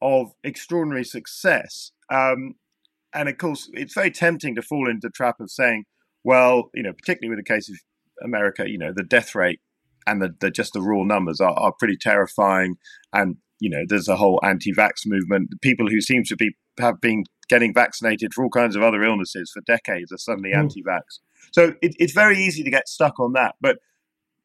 of 0.00 0.32
extraordinary 0.44 1.04
success. 1.04 1.90
Um, 2.12 2.54
and 3.12 3.28
of 3.28 3.38
course, 3.38 3.68
it's 3.72 3.94
very 3.94 4.10
tempting 4.10 4.54
to 4.54 4.62
fall 4.62 4.88
into 4.88 5.08
the 5.08 5.12
trap 5.12 5.40
of 5.40 5.50
saying, 5.50 5.84
well, 6.22 6.70
you 6.74 6.82
know, 6.82 6.92
particularly 6.92 7.34
with 7.34 7.44
the 7.44 7.54
case 7.54 7.68
of 7.68 7.76
America, 8.22 8.68
you 8.68 8.78
know, 8.78 8.92
the 8.94 9.02
death 9.02 9.34
rate 9.34 9.60
and 10.06 10.20
the, 10.20 10.34
the 10.40 10.50
just 10.50 10.74
the 10.74 10.82
raw 10.82 11.02
numbers 11.02 11.40
are, 11.40 11.58
are 11.58 11.72
pretty 11.78 11.96
terrifying. 11.96 12.76
And 13.12 13.36
you 13.60 13.70
know, 13.70 13.84
there's 13.88 14.08
a 14.08 14.16
whole 14.16 14.38
anti-vax 14.44 15.06
movement. 15.06 15.50
People 15.62 15.88
who 15.88 16.00
seem 16.00 16.22
to 16.24 16.36
be 16.36 16.50
have 16.78 17.00
been 17.00 17.24
getting 17.48 17.74
vaccinated 17.74 18.32
for 18.32 18.44
all 18.44 18.50
kinds 18.50 18.76
of 18.76 18.82
other 18.82 19.02
illnesses 19.02 19.50
for 19.52 19.62
decades 19.66 20.12
are 20.12 20.18
suddenly 20.18 20.50
mm. 20.50 20.58
anti-vax. 20.58 21.18
So 21.52 21.74
it, 21.82 21.96
it's 21.98 22.12
very 22.12 22.38
easy 22.38 22.62
to 22.62 22.70
get 22.70 22.88
stuck 22.88 23.18
on 23.18 23.32
that. 23.32 23.54
But 23.60 23.78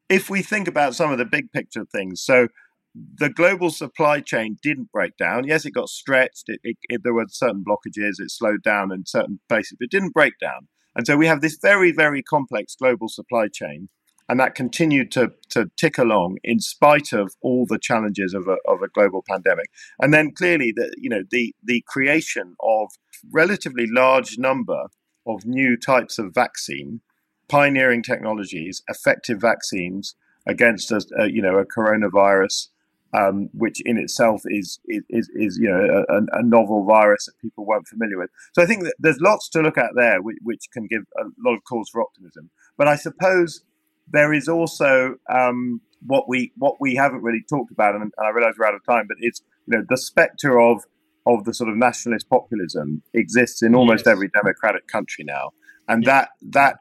if 0.08 0.28
we 0.30 0.42
think 0.42 0.68
about 0.68 0.94
some 0.94 1.12
of 1.12 1.18
the 1.18 1.24
big 1.24 1.50
picture 1.52 1.84
things, 1.84 2.22
so 2.22 2.48
the 2.94 3.28
global 3.28 3.70
supply 3.70 4.20
chain 4.20 4.56
didn't 4.62 4.92
break 4.92 5.16
down. 5.16 5.46
Yes, 5.46 5.64
it 5.64 5.72
got 5.72 5.88
stretched. 5.88 6.44
It, 6.46 6.60
it, 6.62 6.76
it, 6.88 7.00
there 7.02 7.14
were 7.14 7.26
certain 7.28 7.64
blockages. 7.64 8.20
It 8.20 8.30
slowed 8.30 8.62
down 8.62 8.92
in 8.92 9.04
certain 9.06 9.40
places, 9.48 9.76
but 9.78 9.86
it 9.86 9.90
didn't 9.90 10.14
break 10.14 10.34
down. 10.40 10.68
And 10.94 11.06
so 11.06 11.16
we 11.16 11.26
have 11.26 11.40
this 11.40 11.58
very, 11.60 11.90
very 11.90 12.22
complex 12.22 12.76
global 12.76 13.08
supply 13.08 13.48
chain, 13.52 13.88
and 14.28 14.38
that 14.38 14.54
continued 14.54 15.10
to, 15.12 15.32
to 15.50 15.70
tick 15.76 15.98
along 15.98 16.38
in 16.44 16.60
spite 16.60 17.12
of 17.12 17.34
all 17.42 17.66
the 17.68 17.80
challenges 17.80 18.32
of 18.32 18.46
a, 18.46 18.56
of 18.70 18.80
a 18.80 18.88
global 18.88 19.24
pandemic. 19.28 19.66
And 20.00 20.14
then 20.14 20.30
clearly, 20.32 20.72
the 20.74 20.94
you 20.96 21.10
know 21.10 21.24
the 21.30 21.52
the 21.62 21.82
creation 21.88 22.54
of 22.62 22.90
relatively 23.32 23.86
large 23.88 24.38
number 24.38 24.86
of 25.26 25.44
new 25.44 25.76
types 25.76 26.18
of 26.18 26.34
vaccine, 26.34 27.00
pioneering 27.48 28.02
technologies, 28.02 28.82
effective 28.88 29.40
vaccines 29.40 30.14
against 30.46 30.90
a, 30.90 31.02
a 31.18 31.30
you 31.30 31.42
know 31.42 31.58
a 31.58 31.66
coronavirus 31.66 32.68
um, 33.14 33.48
which 33.52 33.80
in 33.84 33.96
itself 33.96 34.42
is 34.46 34.80
is, 34.88 35.30
is 35.34 35.58
you 35.60 35.68
know 35.68 36.04
a, 36.08 36.38
a, 36.38 36.42
novel 36.42 36.84
virus 36.84 37.26
that 37.26 37.38
people 37.40 37.64
weren't 37.64 37.86
familiar 37.86 38.18
with. 38.18 38.30
So 38.52 38.62
I 38.62 38.66
think 38.66 38.82
that 38.82 38.94
there's 38.98 39.20
lots 39.20 39.48
to 39.50 39.60
look 39.60 39.78
at 39.78 39.90
there, 39.94 40.20
which, 40.20 40.38
which 40.42 40.64
can 40.72 40.86
give 40.86 41.02
a 41.18 41.24
lot 41.38 41.54
of 41.54 41.62
cause 41.64 41.88
for 41.90 42.02
optimism. 42.02 42.50
But 42.76 42.88
I 42.88 42.96
suppose 42.96 43.62
there 44.10 44.32
is 44.32 44.48
also 44.48 45.14
um, 45.32 45.80
what 46.04 46.28
we 46.28 46.52
what 46.56 46.76
we 46.80 46.96
haven't 46.96 47.22
really 47.22 47.44
talked 47.48 47.70
about, 47.70 47.94
and 47.94 48.12
I 48.18 48.30
realise 48.30 48.56
we're 48.58 48.66
out 48.66 48.74
of 48.74 48.84
time, 48.84 49.06
but 49.06 49.16
it's 49.20 49.42
you 49.66 49.78
know 49.78 49.84
the 49.88 49.96
spectre 49.96 50.58
of 50.58 50.82
of 51.26 51.44
the 51.44 51.54
sort 51.54 51.70
of 51.70 51.76
nationalist 51.76 52.28
populism 52.28 53.02
exists 53.14 53.62
in 53.62 53.74
almost 53.74 54.06
yes. 54.06 54.12
every 54.12 54.28
democratic 54.28 54.88
country 54.88 55.24
now, 55.24 55.52
and 55.86 56.02
yeah. 56.02 56.10
that 56.10 56.28
that 56.42 56.76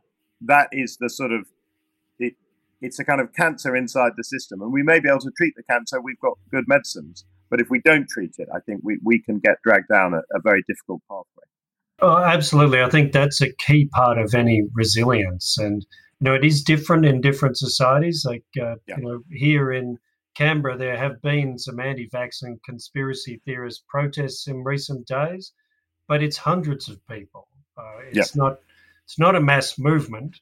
that 0.46 0.70
is 0.72 0.98
the 1.00 1.10
sort 1.10 1.32
of 1.32 1.48
it, 2.20 2.34
it's 2.82 3.00
a 3.00 3.06
kind 3.06 3.22
of 3.22 3.34
cancer 3.34 3.76
inside 3.76 4.14
the 4.18 4.24
system. 4.24 4.62
And 4.62 4.72
we 4.72 4.84
may 4.84 5.00
be 5.00 5.10
able 5.10 5.20
to 5.20 5.32
treat 5.38 5.54
the 5.56 5.64
cancer, 5.64 6.02
we've 6.02 6.20
got 6.20 6.38
good 6.52 6.66
medicines. 6.68 7.26
But 7.50 7.62
if 7.62 7.70
we 7.70 7.82
don't 7.82 8.08
treat 8.10 8.36
it, 8.40 8.48
I 8.54 8.60
think 8.60 8.82
we, 8.84 8.98
we 9.04 9.22
can 9.22 9.40
get 9.40 9.58
dragged 9.64 9.88
down 9.90 10.14
a, 10.14 10.22
a 10.36 10.42
very 10.44 10.64
difficult 10.68 11.02
pathway. 11.08 11.46
Oh, 12.02 12.18
absolutely. 12.18 12.82
I 12.82 12.90
think 12.90 13.12
that's 13.12 13.42
a 13.42 13.54
key 13.54 13.86
part 13.94 14.18
of 14.18 14.34
any 14.34 14.64
resilience. 14.74 15.58
And, 15.60 15.86
you 16.20 16.26
know, 16.26 16.34
it 16.34 16.44
is 16.44 16.64
different 16.64 17.06
in 17.06 17.22
different 17.22 17.58
societies. 17.58 18.26
Like, 18.26 18.44
uh, 18.60 18.76
yeah. 18.88 18.98
you 18.98 19.04
know, 19.04 19.20
here 19.32 19.72
in 19.72 19.98
Canberra, 20.36 20.78
there 20.78 20.98
have 20.98 21.22
been 21.22 21.60
some 21.60 21.80
anti 21.80 22.10
vax 22.10 22.42
and 22.42 22.60
conspiracy 22.64 23.40
theorist 23.46 23.84
protests 23.88 24.48
in 24.48 24.64
recent 24.64 25.06
days, 25.06 25.54
but 26.08 26.24
it's 26.24 26.38
hundreds 26.38 26.90
of 26.90 26.98
people. 27.08 27.48
Uh, 27.78 28.00
it's 28.12 28.36
yeah. 28.36 28.44
not 28.44 28.58
it's 29.06 29.20
not 29.20 29.36
a 29.36 29.42
mass 29.42 29.78
movement 29.78 30.40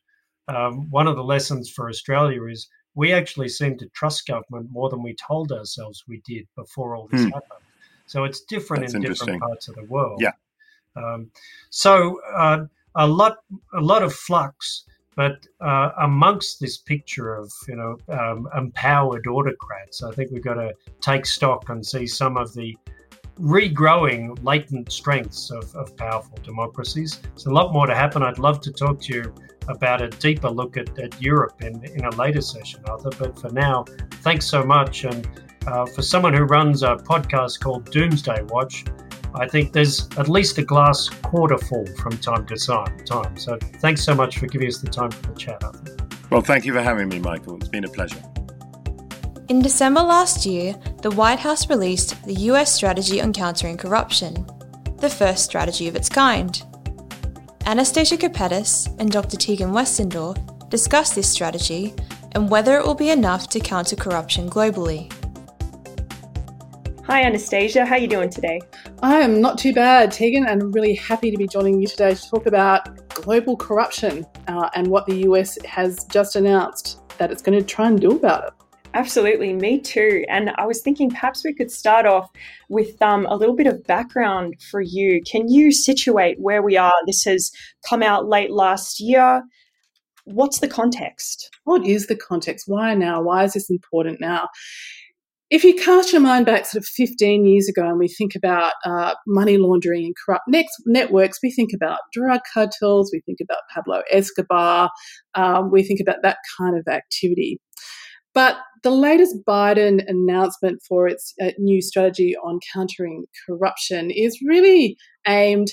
um, 0.47 0.89
one 0.89 1.07
of 1.07 1.15
the 1.15 1.23
lessons 1.23 1.69
for 1.69 1.89
Australia 1.89 2.45
is 2.45 2.67
we 2.95 3.13
actually 3.13 3.49
seem 3.49 3.77
to 3.77 3.87
trust 3.89 4.27
government 4.27 4.69
more 4.71 4.89
than 4.89 5.01
we 5.01 5.15
told 5.15 5.51
ourselves 5.51 6.03
we 6.07 6.21
did 6.25 6.47
before 6.55 6.95
all 6.95 7.07
this 7.07 7.21
hmm. 7.21 7.29
happened. 7.29 7.61
So 8.05 8.25
it's 8.25 8.41
different 8.41 8.83
That's 8.83 8.93
in 8.95 9.01
different 9.01 9.39
parts 9.41 9.67
of 9.69 9.75
the 9.75 9.85
world. 9.85 10.21
Yeah. 10.21 10.31
Um, 10.95 11.31
so 11.69 12.19
uh, 12.33 12.65
a 12.95 13.07
lot, 13.07 13.37
a 13.73 13.79
lot 13.79 14.03
of 14.03 14.13
flux, 14.13 14.83
but 15.15 15.45
uh, 15.61 15.91
amongst 15.99 16.59
this 16.59 16.77
picture 16.77 17.33
of 17.35 17.51
you 17.67 17.75
know 17.75 17.97
um, 18.09 18.49
empowered 18.57 19.27
autocrats, 19.27 20.03
I 20.03 20.11
think 20.11 20.31
we've 20.31 20.43
got 20.43 20.55
to 20.55 20.73
take 20.99 21.25
stock 21.25 21.69
and 21.69 21.85
see 21.85 22.05
some 22.05 22.35
of 22.35 22.53
the 22.53 22.75
regrowing 23.41 24.37
latent 24.43 24.91
strengths 24.91 25.49
of, 25.51 25.75
of 25.75 25.95
powerful 25.97 26.37
democracies. 26.43 27.21
There's 27.21 27.47
a 27.47 27.53
lot 27.53 27.73
more 27.73 27.87
to 27.87 27.95
happen. 27.95 28.23
I'd 28.23 28.39
love 28.39 28.61
to 28.61 28.71
talk 28.71 29.01
to 29.01 29.13
you 29.13 29.35
about 29.67 30.01
a 30.01 30.09
deeper 30.09 30.49
look 30.49 30.77
at, 30.77 30.97
at 30.99 31.19
Europe 31.21 31.61
in, 31.61 31.83
in 31.83 32.05
a 32.05 32.09
later 32.15 32.41
session, 32.41 32.83
Arthur. 32.87 33.09
But 33.17 33.39
for 33.39 33.49
now, 33.49 33.85
thanks 34.21 34.45
so 34.45 34.63
much. 34.63 35.05
And 35.05 35.27
uh, 35.67 35.85
for 35.85 36.01
someone 36.01 36.33
who 36.33 36.43
runs 36.43 36.83
a 36.83 36.95
podcast 36.95 37.59
called 37.59 37.89
Doomsday 37.91 38.43
Watch, 38.49 38.85
I 39.33 39.47
think 39.47 39.73
there's 39.73 40.09
at 40.17 40.27
least 40.27 40.57
a 40.57 40.63
glass 40.63 41.09
quarter 41.09 41.57
full 41.57 41.85
from 41.97 42.17
time 42.17 42.45
to 42.47 42.55
time. 43.05 43.37
So 43.37 43.57
thanks 43.79 44.03
so 44.03 44.13
much 44.13 44.37
for 44.37 44.47
giving 44.47 44.67
us 44.67 44.79
the 44.79 44.89
time 44.89 45.11
for 45.11 45.27
the 45.27 45.35
chat, 45.35 45.63
Arthur. 45.63 45.97
Well, 46.29 46.41
thank 46.41 46.65
you 46.65 46.73
for 46.73 46.81
having 46.81 47.09
me, 47.09 47.19
Michael. 47.19 47.55
It's 47.57 47.69
been 47.69 47.85
a 47.85 47.89
pleasure. 47.89 48.21
In 49.49 49.61
December 49.61 50.01
last 50.01 50.45
year, 50.45 50.75
the 51.01 51.11
White 51.11 51.39
House 51.39 51.69
released 51.69 52.23
the 52.25 52.33
US 52.33 52.73
Strategy 52.73 53.21
on 53.21 53.33
Countering 53.33 53.77
Corruption, 53.77 54.45
the 54.97 55.09
first 55.09 55.43
strategy 55.43 55.87
of 55.87 55.95
its 55.95 56.09
kind. 56.09 56.63
Anastasia 57.65 58.17
Kapetis 58.17 58.87
and 58.99 59.11
Dr. 59.11 59.37
Tegan 59.37 59.71
Westendorf 59.71 60.69
discuss 60.69 61.13
this 61.13 61.29
strategy 61.29 61.93
and 62.33 62.49
whether 62.49 62.77
it 62.77 62.85
will 62.85 62.95
be 62.95 63.09
enough 63.09 63.49
to 63.49 63.59
counter 63.59 63.95
corruption 63.95 64.49
globally. 64.49 65.11
Hi 67.05 67.23
Anastasia, 67.23 67.85
how 67.85 67.95
are 67.95 67.99
you 67.99 68.07
doing 68.07 68.29
today? 68.29 68.61
I 69.03 69.19
am 69.19 69.41
not 69.41 69.57
too 69.57 69.73
bad, 69.73 70.11
Tegan, 70.11 70.45
and 70.47 70.61
I'm 70.61 70.71
really 70.71 70.95
happy 70.95 71.29
to 71.29 71.37
be 71.37 71.47
joining 71.47 71.81
you 71.81 71.87
today 71.87 72.13
to 72.13 72.29
talk 72.29 72.45
about 72.45 73.09
global 73.09 73.57
corruption 73.57 74.25
uh, 74.47 74.69
and 74.75 74.87
what 74.87 75.05
the 75.07 75.27
US 75.27 75.57
has 75.65 76.05
just 76.05 76.37
announced 76.37 77.01
that 77.17 77.31
it's 77.31 77.41
going 77.41 77.59
to 77.59 77.65
try 77.65 77.87
and 77.87 77.99
do 77.99 78.11
about 78.11 78.47
it. 78.47 78.53
Absolutely, 78.93 79.53
me 79.53 79.79
too. 79.79 80.25
And 80.27 80.51
I 80.57 80.65
was 80.65 80.81
thinking 80.81 81.09
perhaps 81.09 81.45
we 81.45 81.53
could 81.53 81.71
start 81.71 82.05
off 82.05 82.29
with 82.67 83.01
um, 83.01 83.25
a 83.27 83.35
little 83.35 83.55
bit 83.55 83.67
of 83.67 83.85
background 83.85 84.55
for 84.69 84.81
you. 84.81 85.21
Can 85.29 85.47
you 85.47 85.71
situate 85.71 86.37
where 86.39 86.61
we 86.61 86.75
are? 86.75 86.93
This 87.05 87.23
has 87.23 87.51
come 87.87 88.03
out 88.03 88.27
late 88.27 88.51
last 88.51 88.99
year. 88.99 89.43
What's 90.25 90.59
the 90.59 90.67
context? 90.67 91.49
What 91.63 91.85
is 91.85 92.07
the 92.07 92.17
context? 92.17 92.65
Why 92.67 92.93
now? 92.93 93.21
Why 93.21 93.45
is 93.45 93.53
this 93.53 93.69
important 93.69 94.19
now? 94.19 94.49
If 95.49 95.63
you 95.63 95.73
cast 95.73 96.11
your 96.11 96.21
mind 96.21 96.45
back 96.45 96.65
sort 96.65 96.83
of 96.83 96.87
15 96.87 97.45
years 97.45 97.67
ago 97.67 97.87
and 97.87 97.99
we 97.99 98.07
think 98.07 98.35
about 98.35 98.73
uh, 98.85 99.15
money 99.25 99.57
laundering 99.57 100.05
and 100.05 100.15
corrupt 100.25 100.45
networks, 100.85 101.39
we 101.41 101.51
think 101.51 101.71
about 101.73 101.99
drug 102.13 102.41
cartels, 102.53 103.09
we 103.11 103.21
think 103.25 103.39
about 103.41 103.59
Pablo 103.73 104.01
Escobar, 104.11 104.89
um, 105.35 105.71
we 105.71 105.83
think 105.83 105.99
about 105.99 106.23
that 106.23 106.37
kind 106.57 106.77
of 106.77 106.87
activity. 106.87 107.59
But 108.33 108.57
the 108.83 108.91
latest 108.91 109.37
Biden 109.47 110.01
announcement 110.07 110.81
for 110.87 111.07
its 111.07 111.33
uh, 111.41 111.51
new 111.57 111.81
strategy 111.81 112.35
on 112.37 112.59
countering 112.73 113.25
corruption 113.47 114.09
is 114.11 114.39
really 114.45 114.97
aimed 115.27 115.67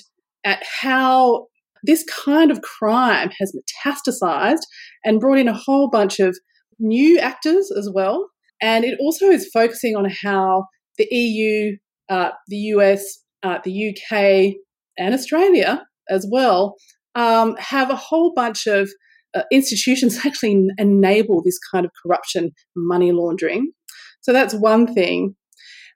at 0.45 0.63
how 0.83 1.47
this 1.83 2.05
kind 2.05 2.51
of 2.51 2.63
crime 2.63 3.31
has 3.39 3.55
metastasized 3.57 4.63
and 5.05 5.21
brought 5.21 5.39
in 5.39 5.49
a 5.49 5.55
whole 5.55 5.89
bunch 5.89 6.21
of 6.21 6.37
new 6.79 7.19
actors 7.19 7.71
as 7.77 7.91
well. 7.93 8.29
And 8.61 8.85
it 8.85 8.99
also 9.01 9.27
is 9.27 9.49
focusing 9.53 9.97
on 9.97 10.11
how 10.23 10.67
the 10.97 11.07
EU, 11.11 11.77
uh, 12.09 12.31
the 12.49 12.57
US, 12.57 13.23
uh, 13.43 13.59
the 13.65 13.91
UK, 13.91 14.55
and 14.99 15.15
Australia 15.15 15.85
as 16.11 16.27
well 16.31 16.75
um, 17.15 17.57
have 17.59 17.91
a 17.91 17.97
whole 17.97 18.33
bunch 18.35 18.67
of 18.67 18.91
uh, 19.35 19.43
institutions 19.53 20.19
actually 20.27 20.69
enable 20.79 21.43
this 21.43 21.59
kind 21.73 21.85
of 21.85 21.93
corruption, 22.03 22.53
money 22.77 23.13
laundering. 23.13 23.73
So 24.21 24.33
that's 24.33 24.55
one 24.55 24.93
thing. 24.93 25.35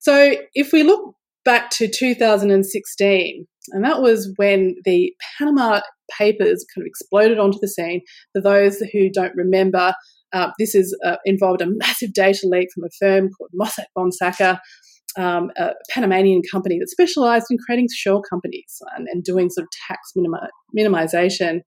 So 0.00 0.36
if 0.54 0.72
we 0.72 0.82
look 0.82 1.14
back 1.44 1.70
to 1.70 1.88
2016, 1.88 3.46
and 3.70 3.84
that 3.84 4.02
was 4.02 4.32
when 4.36 4.74
the 4.84 5.14
Panama 5.38 5.80
Papers 6.18 6.64
kind 6.74 6.82
of 6.82 6.86
exploded 6.86 7.38
onto 7.38 7.58
the 7.60 7.68
scene. 7.68 8.00
For 8.32 8.42
those 8.42 8.78
who 8.92 9.10
don't 9.10 9.34
remember, 9.34 9.94
uh, 10.32 10.50
this 10.58 10.72
has 10.72 10.94
uh, 11.04 11.16
involved 11.24 11.62
a 11.62 11.66
massive 11.66 12.12
data 12.12 12.40
leak 12.44 12.68
from 12.74 12.84
a 12.84 12.90
firm 12.98 13.30
called 13.30 13.50
Mossack 13.54 13.86
Fonseca, 13.94 14.60
um, 15.18 15.50
a 15.56 15.70
Panamanian 15.90 16.42
company 16.50 16.78
that 16.78 16.88
specialized 16.88 17.46
in 17.50 17.58
creating 17.58 17.88
shell 17.94 18.22
companies 18.22 18.78
and, 18.96 19.06
and 19.12 19.22
doing 19.22 19.50
sort 19.50 19.64
of 19.64 19.70
tax 19.88 20.12
minimi- 20.16 20.48
minimization. 20.76 21.60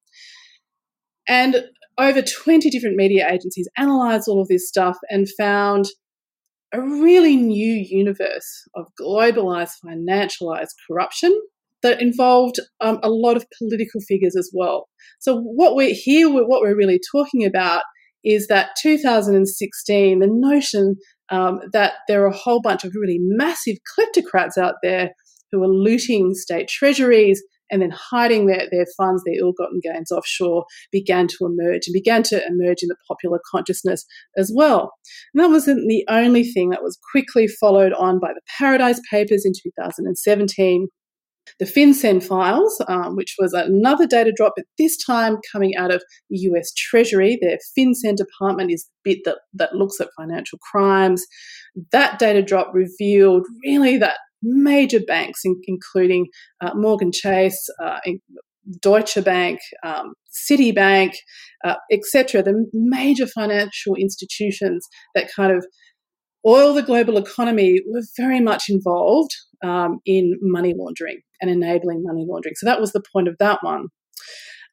And 1.28 1.64
over 1.98 2.22
20 2.22 2.70
different 2.70 2.98
media 2.98 3.28
agencies 3.30 3.70
analyzed 3.78 4.28
all 4.28 4.42
of 4.42 4.48
this 4.48 4.68
stuff 4.68 4.98
and 5.10 5.28
found 5.38 5.86
a 6.74 6.82
really 6.82 7.36
new 7.36 7.86
universe 7.90 8.68
of 8.76 8.86
globalized, 9.00 9.72
financialized 9.86 10.74
corruption 10.88 11.38
that 11.84 12.02
involved 12.02 12.60
um, 12.82 13.00
a 13.04 13.10
lot 13.10 13.38
of 13.38 13.46
political 13.58 14.02
figures 14.02 14.36
as 14.36 14.52
well. 14.54 14.88
So 15.20 15.40
what 15.40 15.76
we're 15.76 15.94
here, 15.94 16.30
what 16.30 16.62
we're 16.62 16.76
really 16.76 17.00
talking 17.12 17.46
about 17.46 17.84
is 18.24 18.48
that 18.48 18.70
2016, 18.82 20.20
the 20.20 20.28
notion 20.28 20.96
um, 21.30 21.60
that 21.72 21.94
there 22.08 22.24
are 22.24 22.28
a 22.28 22.36
whole 22.36 22.60
bunch 22.60 22.84
of 22.84 22.94
really 22.96 23.20
massive 23.22 23.78
kleptocrats 23.98 24.58
out 24.58 24.76
there 24.82 25.12
who 25.52 25.64
are 25.64 25.68
looting 25.68 26.34
state 26.34 26.68
treasuries 26.68 27.42
and 27.72 27.82
then 27.82 27.92
hiding 27.92 28.48
their, 28.48 28.68
their 28.72 28.86
funds, 28.98 29.24
their 29.26 29.40
ill 29.40 29.54
gotten 29.54 29.80
gains 29.82 30.12
offshore, 30.12 30.66
began 30.92 31.28
to 31.28 31.38
emerge 31.42 31.88
and 31.88 31.94
began 31.94 32.24
to 32.24 32.46
emerge 32.48 32.82
in 32.82 32.90
the 32.90 32.98
popular 33.08 33.40
consciousness 33.50 34.06
as 34.38 34.52
well. 34.54 34.92
And 35.34 35.44
that 35.44 35.50
wasn't 35.50 35.88
the 35.88 36.06
only 36.10 36.44
thing 36.44 36.70
that 36.70 36.84
was 36.84 37.00
quickly 37.12 37.48
followed 37.48 37.94
on 37.94 38.20
by 38.20 38.34
the 38.34 38.42
Paradise 38.58 39.00
Papers 39.10 39.46
in 39.46 39.54
2017 39.54 40.88
the 41.60 41.66
FinCEN 41.66 42.24
files, 42.24 42.82
um, 42.88 43.16
which 43.16 43.36
was 43.40 43.54
another 43.54 44.08
data 44.08 44.34
drop, 44.36 44.54
but 44.56 44.66
this 44.78 44.98
time 45.04 45.38
coming 45.52 45.76
out 45.76 45.94
of 45.94 46.04
the 46.30 46.38
US 46.52 46.74
Treasury. 46.74 47.38
Their 47.42 47.58
FinCEN 47.78 48.16
department 48.16 48.72
is 48.72 48.84
the 48.84 49.12
bit 49.12 49.20
that, 49.26 49.40
that 49.54 49.76
looks 49.76 50.00
at 50.02 50.10
financial 50.18 50.60
crimes. 50.72 51.26
That 51.92 52.20
data 52.20 52.42
drop 52.42 52.72
revealed 52.74 53.46
really 53.64 53.98
that 53.98 54.18
major 54.46 55.00
banks, 55.00 55.42
in, 55.44 55.60
including 55.68 56.28
uh, 56.62 56.72
Morgan 56.76 57.12
Chase, 57.12 57.68
uh, 57.84 58.00
Deutsche 58.82 59.24
Bank, 59.24 59.60
um, 59.84 60.14
Citibank, 60.32 61.14
uh, 61.64 61.76
etc., 61.92 62.44
the 62.44 62.66
major 62.74 63.28
financial 63.28 63.96
institutions 63.96 64.88
that 65.14 65.32
kind 65.34 65.52
of 65.52 65.66
oil 66.46 66.74
the 66.74 66.84
global 66.84 67.18
economy 67.18 67.80
were 67.88 68.04
very 68.18 68.40
much 68.40 68.70
involved 68.70 69.32
um, 69.64 70.00
in 70.06 70.38
money 70.42 70.74
laundering 70.78 71.22
and 71.42 71.50
enabling 71.50 72.04
money 72.04 72.26
laundering. 72.28 72.56
So 72.56 72.66
that 72.66 72.80
was 72.80 72.92
the 72.92 73.04
point 73.14 73.28
of 73.28 73.36
that 73.40 73.60
one. 73.62 73.88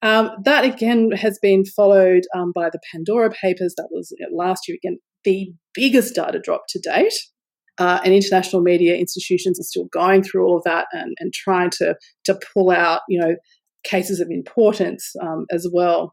Um, 0.02 0.30
that 0.44 0.64
again 0.64 1.12
has 1.12 1.38
been 1.40 1.64
followed 1.64 2.24
um, 2.34 2.52
by 2.52 2.70
the 2.70 2.80
Pandora 2.90 3.30
Papers. 3.30 3.74
That 3.76 3.88
was 3.90 4.12
last 4.32 4.66
year 4.66 4.76
again 4.82 4.98
the 5.24 5.52
biggest 5.74 6.14
data 6.14 6.40
drop 6.42 6.62
to 6.70 6.80
date. 6.80 7.14
Uh, 7.78 8.00
and 8.04 8.12
international 8.12 8.60
media 8.60 8.94
institutions 8.94 9.58
are 9.58 9.64
still 9.64 9.86
going 9.86 10.22
through 10.22 10.46
all 10.46 10.56
of 10.58 10.64
that 10.64 10.86
and, 10.92 11.14
and 11.18 11.32
trying 11.32 11.70
to 11.70 11.94
to 12.24 12.38
pull 12.52 12.70
out 12.70 13.00
you 13.08 13.18
know 13.18 13.34
cases 13.84 14.20
of 14.20 14.28
importance 14.30 15.14
um, 15.22 15.46
as 15.50 15.66
well. 15.72 16.12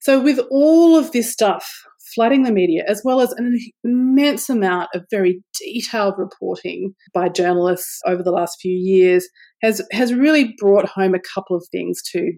So 0.00 0.20
with 0.20 0.40
all 0.50 0.96
of 0.96 1.12
this 1.12 1.30
stuff 1.30 1.70
flooding 2.14 2.42
the 2.42 2.52
media, 2.52 2.84
as 2.86 3.02
well 3.04 3.20
as 3.20 3.32
an 3.32 3.58
immense 3.84 4.48
amount 4.50 4.88
of 4.94 5.04
very 5.10 5.42
detailed 5.58 6.14
reporting 6.18 6.94
by 7.14 7.28
journalists 7.28 8.00
over 8.06 8.22
the 8.22 8.32
last 8.32 8.58
few 8.60 8.74
years, 8.74 9.28
has, 9.62 9.80
has 9.92 10.12
really 10.12 10.54
brought 10.58 10.88
home 10.88 11.14
a 11.14 11.20
couple 11.34 11.56
of 11.56 11.64
things 11.70 12.02
to 12.12 12.32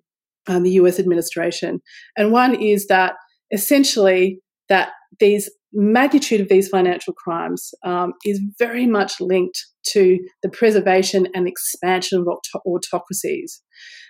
um, 0.47 0.62
the 0.62 0.72
US 0.72 0.99
administration. 0.99 1.80
And 2.16 2.32
one 2.32 2.55
is 2.55 2.86
that 2.86 3.14
essentially 3.51 4.38
that 4.69 4.91
these 5.21 5.51
magnitude 5.73 6.41
of 6.41 6.49
these 6.49 6.69
financial 6.69 7.12
crimes 7.12 7.71
um, 7.85 8.12
is 8.25 8.41
very 8.59 8.87
much 8.87 9.21
linked 9.21 9.59
to 9.89 10.19
the 10.43 10.49
preservation 10.49 11.27
and 11.35 11.49
expansion 11.49 12.21
of 12.21 12.29
aut- 12.29 12.62
autocracies. 12.65 13.61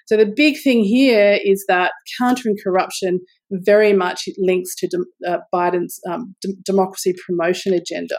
So 0.07 0.17
the 0.19 0.27
big 0.27 0.57
thing 0.63 0.85
here 0.85 1.39
is 1.43 1.65
that 1.69 1.93
countering 2.19 2.57
corruption 2.63 3.21
very 3.51 3.95
much 3.95 4.29
links 4.37 4.75
to 4.77 4.89
de- 4.89 5.31
uh, 5.31 5.39
Biden's 5.53 5.99
um, 6.09 6.35
democracy 6.65 7.15
promotion 7.27 7.73
agenda. 7.73 8.19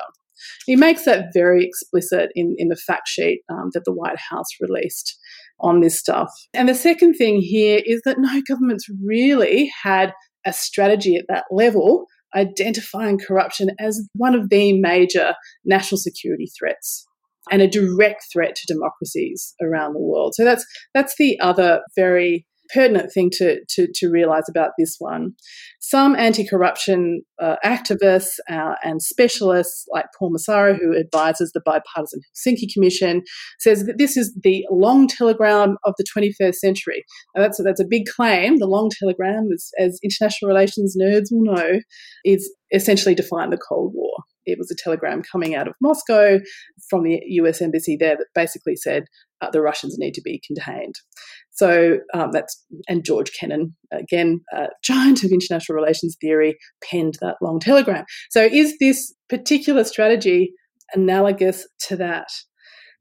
He 0.66 0.76
makes 0.76 1.06
that 1.06 1.28
very 1.34 1.64
explicit 1.66 2.30
in, 2.36 2.56
in 2.58 2.70
the 2.70 2.76
fact 2.76 3.08
sheet 3.08 3.42
um, 3.52 3.70
that 3.74 3.84
the 3.86 3.94
White 3.94 4.20
House 4.30 4.48
released 4.60 5.18
on 5.60 5.82
this 5.82 5.98
stuff. 5.98 6.30
And 6.54 6.68
the 6.68 6.76
second 6.76 7.14
thing 7.14 7.40
here 7.40 7.82
is 7.86 8.02
that 8.06 8.20
no 8.20 8.42
government's 8.48 8.88
really 9.04 9.72
had 9.84 10.14
a 10.46 10.54
strategy 10.54 11.16
at 11.16 11.26
that 11.30 11.46
level 11.52 12.06
identifying 12.36 13.20
corruption 13.20 13.70
as 13.80 14.08
one 14.14 14.36
of 14.36 14.50
the 14.50 14.80
major 14.80 15.36
national 15.64 15.98
security 15.98 16.48
threats 16.58 17.06
and 17.52 17.62
a 17.62 17.68
direct 17.68 18.26
threat 18.32 18.56
to 18.56 18.74
democracies 18.74 19.54
around 19.62 19.94
the 19.94 20.00
world. 20.00 20.34
So 20.36 20.44
that's 20.44 20.66
that's 20.94 21.16
the 21.18 21.40
other 21.40 21.82
very 21.96 22.46
pertinent 22.74 23.12
thing 23.12 23.30
to, 23.34 23.60
to, 23.70 23.88
to 23.96 24.10
realize 24.10 24.50
about 24.50 24.72
this 24.78 24.96
one. 25.00 25.34
Some 25.80 26.16
anti 26.16 26.48
corruption 26.48 27.22
uh, 27.40 27.56
activists 27.64 28.38
uh, 28.50 28.74
and 28.84 29.02
specialists, 29.02 29.86
like 29.94 30.06
Paul 30.18 30.32
Massaro, 30.32 30.74
who 30.74 30.98
advises 30.98 31.52
the 31.54 31.62
Bipartisan 31.66 32.22
Helsinki 32.36 32.72
Commission, 32.74 33.24
says 33.60 33.86
that 33.86 33.98
this 33.98 34.18
is 34.18 34.36
the 34.44 34.66
long 34.72 35.08
telegram 35.08 35.78
of 35.86 35.94
the 35.98 36.06
21st 36.16 36.56
century. 36.56 37.04
Now 37.36 37.44
that's, 37.44 37.62
that's 37.64 37.82
a 37.82 37.88
big 37.88 38.06
claim. 38.16 38.58
The 38.58 38.68
long 38.68 38.90
telegram, 38.98 39.50
as, 39.54 39.72
as 39.80 40.00
international 40.04 40.50
relations 40.50 40.98
nerds 41.00 41.28
will 41.32 41.44
know, 41.44 41.80
is 42.24 42.52
essentially 42.72 43.16
defined 43.16 43.54
the 43.54 43.58
Cold 43.58 43.92
War. 43.94 44.16
It 44.46 44.58
was 44.60 44.72
a 44.72 44.76
telegram 44.76 45.24
coming 45.24 45.56
out 45.56 45.68
of 45.68 45.74
Moscow 45.82 46.40
from 46.90 47.04
the 47.04 47.20
US 47.24 47.62
Embassy 47.62 47.98
there 48.00 48.16
that 48.16 48.28
basically 48.36 48.76
said 48.76 49.06
uh, 49.42 49.50
the 49.52 49.62
Russians 49.62 49.98
need 49.98 50.14
to 50.14 50.22
be 50.22 50.42
contained. 50.46 50.96
So 51.52 52.00
um, 52.14 52.32
that's, 52.32 52.64
and 52.88 53.04
George 53.04 53.32
Kennan, 53.40 53.76
again, 53.92 54.42
a 54.54 54.68
giant 54.84 55.24
of 55.24 55.32
international 55.32 55.76
relations 55.76 56.18
theory, 56.20 56.58
penned 56.84 57.18
that 57.22 57.38
long 57.42 57.60
telegram. 57.60 58.06
So 58.30 58.44
is 58.44 58.78
this 58.80 59.14
particular 59.30 59.84
strategy 59.84 60.52
analogous 60.94 61.68
to 61.88 61.96
that? 61.98 62.28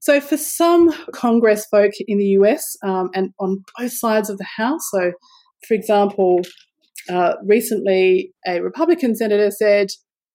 So 0.00 0.20
for 0.20 0.36
some 0.36 0.92
Congress 1.14 1.66
folk 1.70 1.92
in 2.06 2.18
the 2.18 2.36
US 2.40 2.62
um, 2.84 3.08
and 3.14 3.30
on 3.40 3.64
both 3.78 3.92
sides 3.92 4.28
of 4.28 4.38
the 4.38 4.46
House, 4.56 4.82
so 4.90 5.12
for 5.66 5.74
example, 5.74 6.42
uh, 7.10 7.34
recently 7.46 8.32
a 8.46 8.60
Republican 8.60 9.14
senator 9.14 9.50
said 9.50 9.88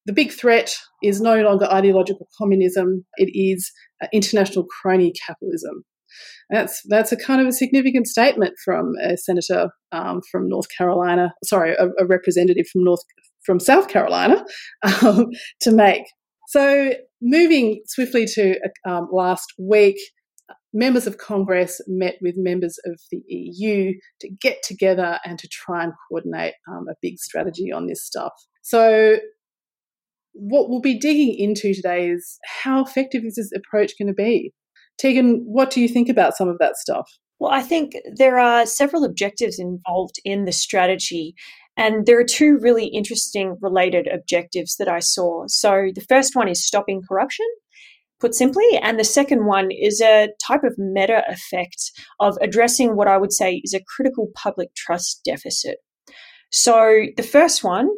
the 0.05 0.13
big 0.13 0.31
threat 0.31 0.75
is 1.03 1.21
no 1.21 1.41
longer 1.41 1.65
ideological 1.65 2.27
communism, 2.37 3.05
it 3.17 3.29
is 3.33 3.71
uh, 4.01 4.07
international 4.13 4.65
crony 4.65 5.13
capitalism. 5.25 5.83
That's 6.49 6.81
that's 6.87 7.11
a 7.11 7.17
kind 7.17 7.41
of 7.41 7.47
a 7.47 7.51
significant 7.51 8.07
statement 8.07 8.55
from 8.63 8.93
a 9.03 9.17
senator 9.17 9.69
um, 9.91 10.21
from 10.31 10.49
North 10.49 10.67
Carolina. 10.75 11.33
Sorry, 11.43 11.73
a, 11.73 11.89
a, 11.99 12.05
representative 12.07 12.67
from 12.67 12.83
North 12.83 13.01
from 13.45 13.59
South 13.59 13.87
Carolina 13.87 14.43
um, 15.03 15.27
to 15.61 15.71
make. 15.71 16.03
So 16.47 16.93
moving 17.21 17.81
swiftly 17.85 18.25
to 18.25 18.55
um, 18.87 19.07
last 19.11 19.53
week, 19.59 19.97
members 20.73 21.07
of 21.07 21.17
Congress 21.17 21.81
met 21.87 22.15
with 22.21 22.35
members 22.37 22.77
of 22.85 22.99
the 23.11 23.21
EU 23.27 23.93
to 24.21 24.29
get 24.41 24.61
together 24.63 25.19
and 25.25 25.37
to 25.39 25.47
try 25.47 25.83
and 25.83 25.93
coordinate 26.07 26.53
um, 26.69 26.85
a 26.89 26.95
big 27.01 27.19
strategy 27.19 27.71
on 27.71 27.87
this 27.87 28.03
stuff. 28.05 28.33
So, 28.61 29.17
what 30.39 30.69
we'll 30.69 30.81
be 30.81 30.97
digging 30.97 31.35
into 31.37 31.73
today 31.73 32.09
is 32.09 32.39
how 32.63 32.83
effective 32.83 33.23
is 33.23 33.35
this 33.35 33.51
approach 33.55 33.93
going 33.97 34.07
to 34.07 34.13
be? 34.13 34.53
Tegan, 34.97 35.43
what 35.45 35.71
do 35.71 35.81
you 35.81 35.87
think 35.87 36.09
about 36.09 36.35
some 36.35 36.49
of 36.49 36.57
that 36.59 36.77
stuff? 36.77 37.09
Well, 37.39 37.51
I 37.51 37.61
think 37.61 37.93
there 38.15 38.37
are 38.37 38.65
several 38.65 39.05
objectives 39.05 39.59
involved 39.59 40.15
in 40.25 40.45
the 40.45 40.51
strategy. 40.51 41.35
And 41.77 42.05
there 42.05 42.19
are 42.19 42.25
two 42.25 42.57
really 42.61 42.87
interesting 42.87 43.55
related 43.61 44.07
objectives 44.07 44.75
that 44.77 44.89
I 44.89 44.99
saw. 44.99 45.45
So 45.47 45.91
the 45.95 46.05
first 46.09 46.35
one 46.35 46.49
is 46.49 46.65
stopping 46.65 47.01
corruption, 47.07 47.45
put 48.19 48.35
simply. 48.35 48.65
And 48.81 48.99
the 48.99 49.05
second 49.05 49.45
one 49.45 49.69
is 49.71 50.01
a 50.01 50.27
type 50.45 50.65
of 50.65 50.77
meta 50.77 51.23
effect 51.29 51.91
of 52.19 52.37
addressing 52.41 52.97
what 52.97 53.07
I 53.07 53.17
would 53.17 53.31
say 53.31 53.61
is 53.63 53.73
a 53.73 53.83
critical 53.95 54.27
public 54.35 54.75
trust 54.75 55.21
deficit. 55.23 55.77
So 56.51 57.05
the 57.15 57.23
first 57.23 57.63
one 57.63 57.89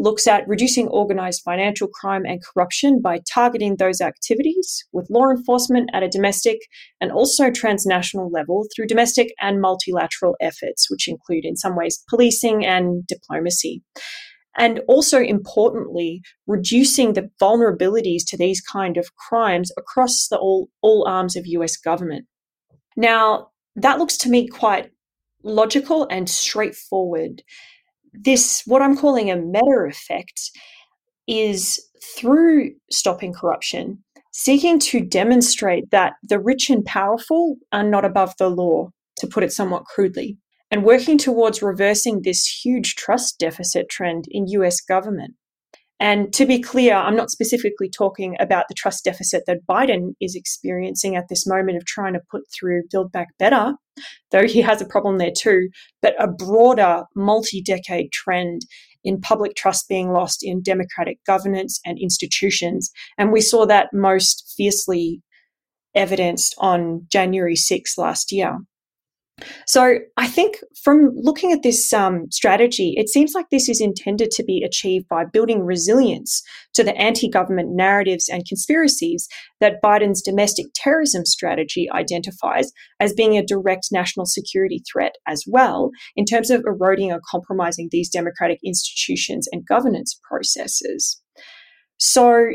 looks 0.00 0.26
at 0.26 0.48
reducing 0.48 0.88
organized 0.88 1.42
financial 1.44 1.88
crime 1.88 2.24
and 2.24 2.42
corruption 2.42 3.00
by 3.00 3.20
targeting 3.32 3.76
those 3.76 4.00
activities 4.00 4.84
with 4.92 5.10
law 5.10 5.30
enforcement 5.30 5.90
at 5.92 6.02
a 6.02 6.08
domestic 6.08 6.58
and 7.00 7.12
also 7.12 7.50
transnational 7.50 8.30
level 8.30 8.66
through 8.74 8.86
domestic 8.86 9.32
and 9.40 9.60
multilateral 9.60 10.36
efforts, 10.40 10.90
which 10.90 11.06
include, 11.06 11.44
in 11.44 11.56
some 11.56 11.76
ways, 11.76 12.02
policing 12.08 12.64
and 12.64 13.06
diplomacy 13.06 13.82
and 14.56 14.80
also 14.88 15.20
importantly 15.20 16.22
reducing 16.46 17.12
the 17.12 17.30
vulnerabilities 17.40 18.22
to 18.26 18.36
these 18.36 18.60
kind 18.60 18.96
of 18.96 19.14
crimes 19.14 19.70
across 19.78 20.26
the 20.28 20.36
all, 20.36 20.68
all 20.82 21.06
arms 21.06 21.36
of 21.36 21.46
US 21.46 21.76
government. 21.76 22.26
Now, 22.96 23.50
that 23.76 23.98
looks 23.98 24.16
to 24.18 24.28
me 24.28 24.48
quite 24.48 24.90
logical 25.42 26.06
and 26.10 26.28
straightforward. 26.28 27.42
This, 28.12 28.62
what 28.66 28.82
I'm 28.82 28.96
calling 28.96 29.30
a 29.30 29.36
meta 29.36 29.86
effect, 29.88 30.50
is 31.26 31.80
through 32.16 32.72
stopping 32.90 33.32
corruption, 33.32 34.02
seeking 34.32 34.78
to 34.80 35.00
demonstrate 35.00 35.90
that 35.90 36.14
the 36.22 36.40
rich 36.40 36.70
and 36.70 36.84
powerful 36.84 37.56
are 37.72 37.84
not 37.84 38.04
above 38.04 38.34
the 38.38 38.48
law, 38.48 38.90
to 39.18 39.26
put 39.26 39.44
it 39.44 39.52
somewhat 39.52 39.84
crudely 39.84 40.38
and 40.70 40.84
working 40.84 41.18
towards 41.18 41.62
reversing 41.62 42.22
this 42.22 42.46
huge 42.46 42.94
trust 42.94 43.38
deficit 43.38 43.88
trend 43.88 44.26
in 44.30 44.46
US 44.48 44.80
government. 44.80 45.34
And 46.00 46.32
to 46.32 46.46
be 46.46 46.60
clear, 46.60 46.94
I'm 46.94 47.14
not 47.14 47.30
specifically 47.30 47.90
talking 47.90 48.34
about 48.40 48.64
the 48.68 48.74
trust 48.74 49.04
deficit 49.04 49.42
that 49.46 49.66
Biden 49.68 50.14
is 50.18 50.34
experiencing 50.34 51.14
at 51.14 51.28
this 51.28 51.46
moment 51.46 51.76
of 51.76 51.84
trying 51.84 52.14
to 52.14 52.20
put 52.30 52.42
through 52.58 52.84
Build 52.90 53.12
Back 53.12 53.28
Better, 53.38 53.74
though 54.30 54.46
he 54.46 54.62
has 54.62 54.80
a 54.80 54.86
problem 54.86 55.18
there 55.18 55.30
too, 55.36 55.68
but 56.00 56.14
a 56.18 56.26
broader 56.26 57.04
multi 57.14 57.62
decade 57.62 58.10
trend 58.12 58.62
in 59.04 59.20
public 59.20 59.54
trust 59.54 59.88
being 59.88 60.12
lost 60.12 60.40
in 60.42 60.62
democratic 60.62 61.18
governance 61.26 61.78
and 61.84 61.98
institutions. 61.98 62.90
And 63.18 63.30
we 63.30 63.42
saw 63.42 63.66
that 63.66 63.88
most 63.92 64.54
fiercely 64.56 65.20
evidenced 65.94 66.54
on 66.58 67.06
January 67.10 67.56
6 67.56 67.98
last 67.98 68.32
year. 68.32 68.56
So 69.66 69.98
I 70.16 70.26
think 70.26 70.58
from 70.82 71.10
looking 71.14 71.52
at 71.52 71.62
this 71.62 71.92
um, 71.92 72.30
strategy, 72.30 72.94
it 72.96 73.08
seems 73.08 73.32
like 73.34 73.46
this 73.50 73.68
is 73.68 73.80
intended 73.80 74.30
to 74.32 74.44
be 74.44 74.62
achieved 74.64 75.08
by 75.08 75.24
building 75.24 75.60
resilience 75.64 76.42
to 76.74 76.84
the 76.84 76.96
anti 76.96 77.28
government 77.28 77.70
narratives 77.74 78.28
and 78.28 78.46
conspiracies 78.46 79.28
that 79.60 79.82
Biden's 79.82 80.22
domestic 80.22 80.66
terrorism 80.74 81.24
strategy 81.24 81.88
identifies 81.90 82.72
as 82.98 83.12
being 83.12 83.36
a 83.36 83.44
direct 83.44 83.88
national 83.92 84.26
security 84.26 84.82
threat 84.90 85.16
as 85.26 85.44
well, 85.46 85.90
in 86.16 86.24
terms 86.24 86.50
of 86.50 86.64
eroding 86.66 87.12
or 87.12 87.20
compromising 87.30 87.88
these 87.90 88.08
democratic 88.08 88.58
institutions 88.64 89.48
and 89.52 89.66
governance 89.66 90.18
processes. 90.28 91.20
So 91.98 92.52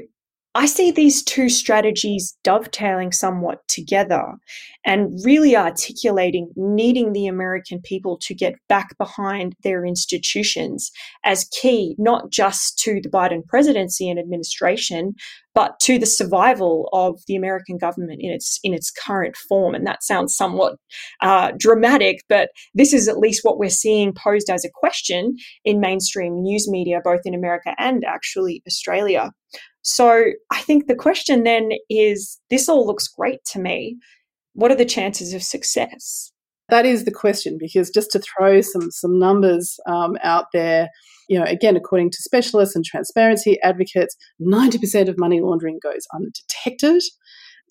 I 0.57 0.67
see 0.67 0.89
these 0.89 1.21
two 1.21 1.49
strategies 1.49 2.37
dovetailing 2.41 3.11
somewhat 3.11 3.67
together 3.67 4.23
and 4.85 5.11
really 5.25 5.53
articulating 5.57 6.49
needing 6.55 7.11
the 7.11 7.27
American 7.27 7.81
people 7.81 8.17
to 8.21 8.33
get 8.33 8.55
back 8.69 8.97
behind 8.97 9.53
their 9.63 9.85
institutions 9.85 10.91
as 11.25 11.49
key, 11.61 11.93
not 11.97 12.31
just 12.31 12.79
to 12.79 13.01
the 13.01 13.09
Biden 13.09 13.45
presidency 13.45 14.09
and 14.09 14.17
administration, 14.17 15.15
but 15.53 15.77
to 15.81 15.99
the 15.99 16.05
survival 16.05 16.87
of 16.93 17.19
the 17.27 17.35
American 17.35 17.77
government 17.77 18.21
in 18.21 18.31
its 18.31 18.57
in 18.63 18.73
its 18.73 18.91
current 18.91 19.35
form. 19.35 19.75
And 19.75 19.85
that 19.85 20.03
sounds 20.03 20.37
somewhat 20.37 20.77
uh, 21.21 21.51
dramatic, 21.59 22.21
but 22.29 22.51
this 22.73 22.93
is 22.93 23.09
at 23.09 23.17
least 23.19 23.43
what 23.43 23.59
we're 23.59 23.69
seeing 23.69 24.13
posed 24.13 24.49
as 24.49 24.63
a 24.63 24.71
question 24.73 25.35
in 25.65 25.81
mainstream 25.81 26.41
news 26.41 26.69
media, 26.69 27.01
both 27.03 27.21
in 27.25 27.33
America 27.33 27.75
and 27.77 28.05
actually 28.05 28.63
Australia. 28.65 29.31
So 29.87 30.25
I 30.51 30.61
think 30.61 30.87
the 30.87 30.95
question 30.95 31.43
then 31.43 31.69
is 31.91 32.39
this 32.49 32.67
all 32.67 32.87
looks 32.87 33.07
great 33.07 33.45
to 33.51 33.59
me. 33.59 33.97
What 34.53 34.71
are 34.71 34.75
the 34.75 34.83
chances 34.83 35.31
of 35.33 35.43
success? 35.43 36.31
That 36.69 36.87
is 36.87 37.05
the 37.05 37.11
question, 37.11 37.57
because 37.59 37.91
just 37.91 38.09
to 38.11 38.19
throw 38.19 38.61
some 38.61 38.89
some 38.89 39.19
numbers 39.19 39.77
um, 39.87 40.17
out 40.23 40.45
there, 40.53 40.89
you 41.29 41.37
know, 41.37 41.45
again, 41.45 41.75
according 41.75 42.09
to 42.09 42.17
specialists 42.23 42.75
and 42.75 42.83
transparency 42.83 43.59
advocates, 43.61 44.15
ninety 44.39 44.79
percent 44.79 45.07
of 45.07 45.19
money 45.19 45.39
laundering 45.39 45.77
goes 45.83 46.07
undetected. 46.15 47.03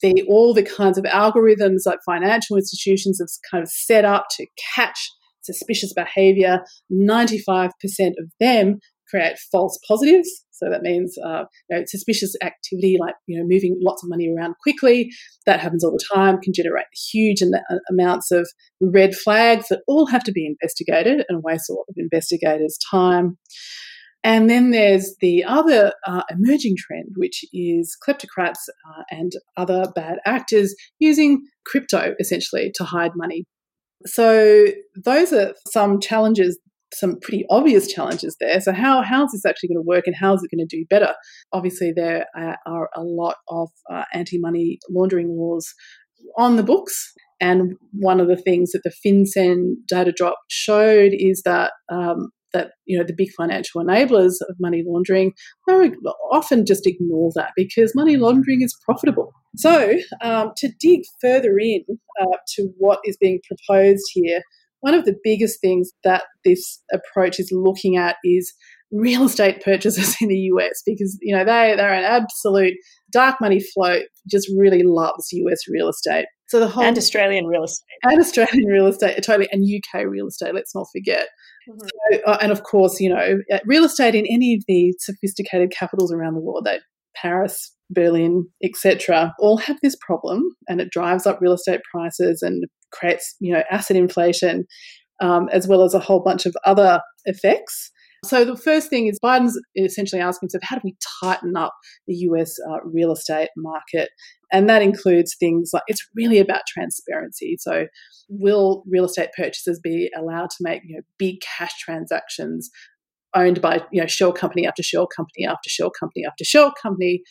The 0.00 0.22
all 0.28 0.54
the 0.54 0.62
kinds 0.62 0.98
of 0.98 1.04
algorithms 1.04 1.82
that 1.84 1.98
financial 2.06 2.56
institutions 2.56 3.18
have 3.18 3.28
kind 3.50 3.64
of 3.64 3.70
set 3.70 4.04
up 4.04 4.26
to 4.36 4.46
catch 4.76 5.10
suspicious 5.42 5.92
five 7.44 7.72
percent 7.80 8.14
of 8.20 8.30
them 8.38 8.78
create 9.14 9.38
false 9.52 9.78
positives. 9.86 10.28
So 10.50 10.70
that 10.70 10.82
means 10.82 11.16
uh, 11.24 11.44
you 11.70 11.76
know, 11.76 11.84
suspicious 11.86 12.34
activity, 12.42 12.96
like 13.00 13.14
you 13.26 13.38
know, 13.38 13.44
moving 13.46 13.78
lots 13.80 14.02
of 14.02 14.10
money 14.10 14.32
around 14.34 14.54
quickly. 14.62 15.10
That 15.46 15.60
happens 15.60 15.84
all 15.84 15.92
the 15.92 16.04
time. 16.14 16.40
Can 16.40 16.52
generate 16.52 16.86
huge 17.12 17.42
uh, 17.42 17.76
amounts 17.90 18.30
of 18.30 18.48
red 18.80 19.14
flags 19.14 19.68
that 19.68 19.82
all 19.86 20.06
have 20.06 20.24
to 20.24 20.32
be 20.32 20.46
investigated 20.46 21.24
and 21.28 21.42
waste 21.42 21.70
a 21.70 21.74
lot 21.74 21.86
of 21.88 21.94
investigators' 21.96 22.78
time. 22.90 23.36
And 24.22 24.48
then 24.48 24.70
there's 24.70 25.14
the 25.20 25.44
other 25.44 25.92
uh, 26.06 26.22
emerging 26.30 26.76
trend, 26.78 27.10
which 27.16 27.44
is 27.52 27.94
kleptocrats 28.06 28.68
uh, 28.88 29.02
and 29.10 29.32
other 29.58 29.84
bad 29.94 30.16
actors 30.24 30.74
using 30.98 31.42
crypto 31.66 32.14
essentially 32.18 32.72
to 32.76 32.84
hide 32.84 33.10
money. 33.16 33.44
So 34.06 34.66
those 35.04 35.32
are 35.32 35.54
some 35.70 36.00
challenges 36.00 36.58
some 36.94 37.18
pretty 37.20 37.44
obvious 37.50 37.86
challenges 37.92 38.36
there. 38.40 38.60
So 38.60 38.72
how 38.72 39.02
how 39.02 39.24
is 39.24 39.32
this 39.32 39.44
actually 39.46 39.70
going 39.70 39.82
to 39.82 39.86
work, 39.86 40.06
and 40.06 40.16
how 40.16 40.34
is 40.34 40.42
it 40.42 40.54
going 40.54 40.66
to 40.66 40.76
do 40.76 40.84
better? 40.88 41.14
Obviously, 41.52 41.92
there 41.94 42.26
are 42.36 42.88
a 42.96 43.02
lot 43.02 43.36
of 43.48 43.68
uh, 43.92 44.04
anti-money 44.12 44.78
laundering 44.90 45.36
laws 45.36 45.72
on 46.38 46.56
the 46.56 46.62
books, 46.62 47.12
and 47.40 47.74
one 47.92 48.20
of 48.20 48.28
the 48.28 48.36
things 48.36 48.72
that 48.72 48.82
the 48.84 48.92
FinCEN 49.04 49.74
data 49.88 50.12
drop 50.12 50.36
showed 50.48 51.12
is 51.12 51.42
that. 51.44 51.72
Um, 51.90 52.30
that 52.54 52.70
you 52.86 52.96
know 52.96 53.04
the 53.04 53.12
big 53.12 53.28
financial 53.36 53.82
enablers 53.82 54.34
of 54.48 54.54
money 54.60 54.84
laundering 54.86 55.32
often 56.32 56.64
just 56.64 56.86
ignore 56.86 57.30
that 57.34 57.50
because 57.56 57.92
money 57.96 58.16
laundering 58.16 58.62
is 58.62 58.78
profitable. 58.84 59.32
So 59.56 59.94
um, 60.22 60.52
to 60.58 60.70
dig 60.80 61.00
further 61.20 61.58
in 61.58 61.84
uh, 62.20 62.36
to 62.54 62.68
what 62.78 63.00
is 63.04 63.16
being 63.20 63.40
proposed 63.46 64.04
here, 64.12 64.40
one 64.84 64.92
of 64.92 65.06
the 65.06 65.16
biggest 65.24 65.62
things 65.62 65.92
that 66.04 66.24
this 66.44 66.82
approach 66.92 67.40
is 67.40 67.48
looking 67.50 67.96
at 67.96 68.16
is 68.22 68.52
real 68.92 69.24
estate 69.24 69.62
purchases 69.64 70.14
in 70.20 70.28
the 70.28 70.36
US 70.52 70.82
because 70.84 71.16
you 71.22 71.34
know 71.34 71.42
they 71.42 71.74
they're 71.74 71.94
an 71.94 72.04
absolute 72.04 72.74
dark 73.10 73.36
money 73.40 73.60
flow 73.60 74.00
just 74.30 74.46
really 74.58 74.82
loves 74.82 75.28
US 75.32 75.60
real 75.70 75.88
estate. 75.88 76.26
So 76.48 76.60
the 76.60 76.68
whole 76.68 76.84
and 76.84 76.98
Australian 76.98 77.46
real 77.46 77.64
estate 77.64 77.86
and 78.02 78.20
Australian 78.20 78.66
real 78.70 78.86
estate 78.86 79.22
totally 79.22 79.48
and 79.50 79.64
UK 79.64 80.04
real 80.04 80.26
estate. 80.26 80.54
Let's 80.54 80.74
not 80.74 80.86
forget. 80.92 81.28
Mm-hmm. 81.66 82.18
So, 82.18 82.22
uh, 82.26 82.38
and 82.42 82.52
of 82.52 82.62
course, 82.64 83.00
you 83.00 83.08
know, 83.08 83.38
uh, 83.50 83.60
real 83.64 83.84
estate 83.84 84.14
in 84.14 84.26
any 84.26 84.54
of 84.54 84.64
the 84.68 84.94
sophisticated 85.00 85.70
capitals 85.70 86.12
around 86.12 86.34
the 86.34 86.42
world, 86.42 86.66
that 86.66 86.82
Paris, 87.16 87.74
Berlin, 87.88 88.44
etc., 88.62 89.32
all 89.38 89.56
have 89.56 89.78
this 89.82 89.96
problem, 90.06 90.42
and 90.68 90.82
it 90.82 90.90
drives 90.90 91.26
up 91.26 91.40
real 91.40 91.54
estate 91.54 91.80
prices 91.90 92.42
and 92.42 92.64
creates 92.94 93.36
you 93.40 93.52
know 93.52 93.62
asset 93.70 93.96
inflation 93.96 94.66
um, 95.20 95.48
as 95.52 95.68
well 95.68 95.82
as 95.82 95.94
a 95.94 96.00
whole 96.00 96.20
bunch 96.20 96.46
of 96.46 96.54
other 96.64 97.00
effects. 97.24 97.90
So 98.24 98.44
the 98.44 98.56
first 98.56 98.88
thing 98.88 99.06
is 99.06 99.18
Biden's 99.22 99.60
essentially 99.76 100.20
asking 100.20 100.46
himself, 100.46 100.62
how 100.64 100.76
do 100.76 100.82
we 100.82 100.96
tighten 101.20 101.56
up 101.56 101.74
the 102.06 102.14
US 102.14 102.54
uh, 102.70 102.78
real 102.84 103.12
estate 103.12 103.50
market? 103.56 104.08
And 104.50 104.68
that 104.68 104.82
includes 104.82 105.36
things 105.38 105.70
like 105.74 105.82
it's 105.88 106.06
really 106.16 106.38
about 106.38 106.62
transparency. 106.66 107.56
So 107.58 107.86
will 108.28 108.82
real 108.88 109.04
estate 109.04 109.30
purchasers 109.36 109.78
be 109.82 110.10
allowed 110.16 110.50
to 110.50 110.56
make 110.60 110.82
you 110.86 110.96
know, 110.96 111.02
big 111.18 111.36
cash 111.40 111.72
transactions 111.80 112.70
owned 113.36 113.60
by 113.60 113.82
you 113.92 114.00
know 114.00 114.06
shell 114.06 114.32
company 114.32 114.66
after 114.66 114.82
shell 114.82 115.06
company 115.06 115.46
after 115.46 115.68
shell 115.68 115.90
company 115.90 116.24
after 116.26 116.44
shell 116.44 116.72
company? 116.80 117.22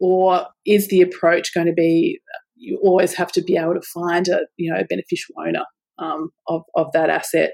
Or 0.00 0.46
is 0.66 0.88
the 0.88 1.00
approach 1.00 1.54
going 1.54 1.68
to 1.68 1.72
be 1.72 2.20
you 2.64 2.80
always 2.82 3.14
have 3.14 3.32
to 3.32 3.42
be 3.42 3.56
able 3.56 3.74
to 3.74 3.82
find 3.82 4.28
a 4.28 4.40
you 4.56 4.72
know 4.72 4.78
a 4.78 4.84
beneficial 4.84 5.34
owner 5.38 5.64
um, 5.98 6.30
of, 6.48 6.62
of 6.76 6.86
that 6.92 7.10
asset? 7.10 7.52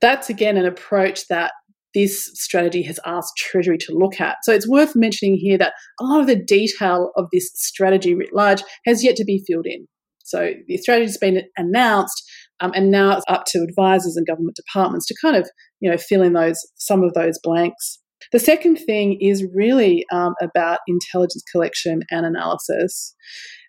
That's 0.00 0.30
again 0.30 0.56
an 0.56 0.66
approach 0.66 1.28
that 1.28 1.52
this 1.94 2.30
strategy 2.34 2.82
has 2.82 2.98
asked 3.04 3.36
Treasury 3.36 3.78
to 3.78 3.92
look 3.92 4.20
at. 4.20 4.36
So 4.44 4.52
it's 4.52 4.68
worth 4.68 4.96
mentioning 4.96 5.36
here 5.36 5.58
that 5.58 5.74
a 6.00 6.04
lot 6.04 6.20
of 6.20 6.26
the 6.26 6.36
detail 6.36 7.10
of 7.16 7.26
this 7.32 7.50
strategy 7.54 8.14
writ 8.14 8.34
large 8.34 8.62
has 8.86 9.04
yet 9.04 9.16
to 9.16 9.24
be 9.24 9.44
filled 9.46 9.66
in. 9.66 9.86
So 10.24 10.52
the 10.66 10.78
strategy 10.78 11.06
has 11.06 11.18
been 11.18 11.42
announced, 11.56 12.22
um, 12.60 12.72
and 12.74 12.90
now 12.90 13.16
it's 13.16 13.24
up 13.28 13.44
to 13.48 13.62
advisors 13.62 14.16
and 14.16 14.26
government 14.26 14.56
departments 14.56 15.06
to 15.06 15.14
kind 15.20 15.36
of 15.36 15.48
you 15.80 15.90
know 15.90 15.98
fill 15.98 16.22
in 16.22 16.32
those 16.32 16.58
some 16.76 17.02
of 17.02 17.12
those 17.14 17.38
blanks. 17.42 17.98
The 18.30 18.38
second 18.38 18.76
thing 18.76 19.18
is 19.20 19.44
really 19.52 20.04
um, 20.12 20.34
about 20.40 20.78
intelligence 20.86 21.42
collection 21.50 22.02
and 22.10 22.24
analysis. 22.24 23.14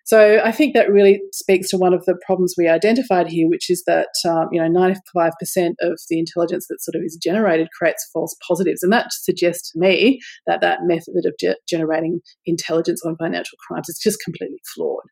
So 0.04 0.40
I 0.44 0.52
think 0.52 0.74
that 0.74 0.90
really 0.90 1.20
speaks 1.32 1.70
to 1.70 1.78
one 1.78 1.94
of 1.94 2.04
the 2.04 2.16
problems 2.26 2.54
we 2.58 2.68
identified 2.68 3.26
here, 3.26 3.48
which 3.48 3.70
is 3.70 3.82
that 3.86 4.10
um, 4.28 4.48
you 4.52 4.60
know 4.60 4.68
95% 4.68 5.30
of 5.80 5.98
the 6.10 6.18
intelligence 6.18 6.66
that 6.68 6.82
sort 6.82 6.94
of 6.94 7.02
is 7.04 7.18
generated 7.20 7.68
creates 7.76 8.08
false 8.12 8.36
positives, 8.46 8.82
and 8.82 8.92
that 8.92 9.12
suggests 9.12 9.72
to 9.72 9.78
me 9.78 10.20
that 10.46 10.60
that 10.60 10.80
method 10.82 11.24
of 11.24 11.32
ge- 11.40 11.56
generating 11.68 12.20
intelligence 12.44 13.02
on 13.04 13.16
financial 13.16 13.56
crimes 13.66 13.88
is 13.88 13.98
just 13.98 14.22
completely 14.22 14.60
flawed. 14.74 15.04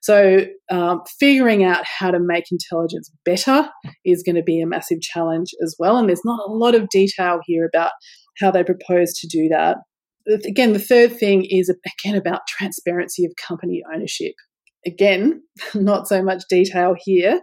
So 0.00 0.46
um, 0.70 1.02
figuring 1.18 1.64
out 1.64 1.84
how 1.84 2.12
to 2.12 2.20
make 2.20 2.44
intelligence 2.52 3.10
better 3.24 3.68
is 4.04 4.22
going 4.22 4.36
to 4.36 4.44
be 4.44 4.60
a 4.60 4.66
massive 4.66 5.00
challenge 5.00 5.48
as 5.62 5.74
well, 5.78 5.96
and 5.96 6.08
there's 6.08 6.24
not 6.24 6.48
a 6.48 6.52
lot 6.52 6.76
of 6.76 6.88
detail 6.88 7.40
here 7.44 7.66
about 7.66 7.90
how 8.38 8.52
they 8.52 8.62
propose 8.62 9.12
to 9.14 9.26
do 9.26 9.48
that 9.48 9.78
again, 10.26 10.72
the 10.72 10.78
third 10.78 11.16
thing 11.16 11.44
is 11.44 11.68
again 11.68 12.16
about 12.16 12.46
transparency 12.48 13.24
of 13.24 13.32
company 13.46 13.82
ownership. 13.92 14.34
Again, 14.86 15.42
not 15.74 16.06
so 16.06 16.22
much 16.22 16.44
detail 16.48 16.94
here, 16.98 17.40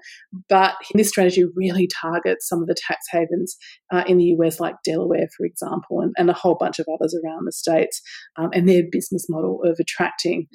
but 0.49 0.75
this 0.93 1.09
strategy 1.09 1.43
really 1.55 1.87
targets 1.87 2.47
some 2.47 2.61
of 2.61 2.67
the 2.67 2.75
tax 2.75 3.05
havens 3.09 3.55
uh, 3.91 4.03
in 4.07 4.17
the 4.17 4.35
US, 4.39 4.59
like 4.59 4.75
Delaware, 4.85 5.27
for 5.35 5.45
example, 5.45 5.99
and, 6.01 6.13
and, 6.17 6.29
a 6.29 6.33
whole 6.33 6.55
bunch 6.55 6.79
of 6.79 6.85
others 6.93 7.15
around 7.23 7.45
the 7.45 7.51
states, 7.51 8.01
um, 8.37 8.49
and 8.53 8.67
their 8.67 8.83
business 8.91 9.25
model 9.29 9.61
of 9.63 9.77
attracting 9.79 10.47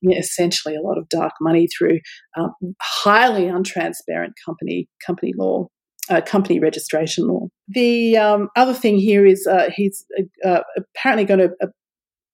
you 0.00 0.10
know, 0.10 0.16
essentially 0.16 0.74
a 0.74 0.82
lot 0.82 0.98
of 0.98 1.08
dark 1.08 1.32
money 1.40 1.68
through 1.76 2.00
um, 2.36 2.52
highly 2.80 3.44
untransparent 3.44 4.32
company 4.44 4.88
company 5.04 5.32
law 5.36 5.68
uh, 6.10 6.20
company 6.20 6.60
registration 6.60 7.26
law. 7.26 7.48
The 7.68 8.16
um, 8.16 8.48
other 8.56 8.74
thing 8.74 8.96
here 8.96 9.26
is 9.26 9.46
uh, 9.46 9.70
he's 9.74 10.04
uh, 10.44 10.60
apparently 10.76 11.24
going 11.24 11.40
to 11.40 11.50
uh, 11.62 11.68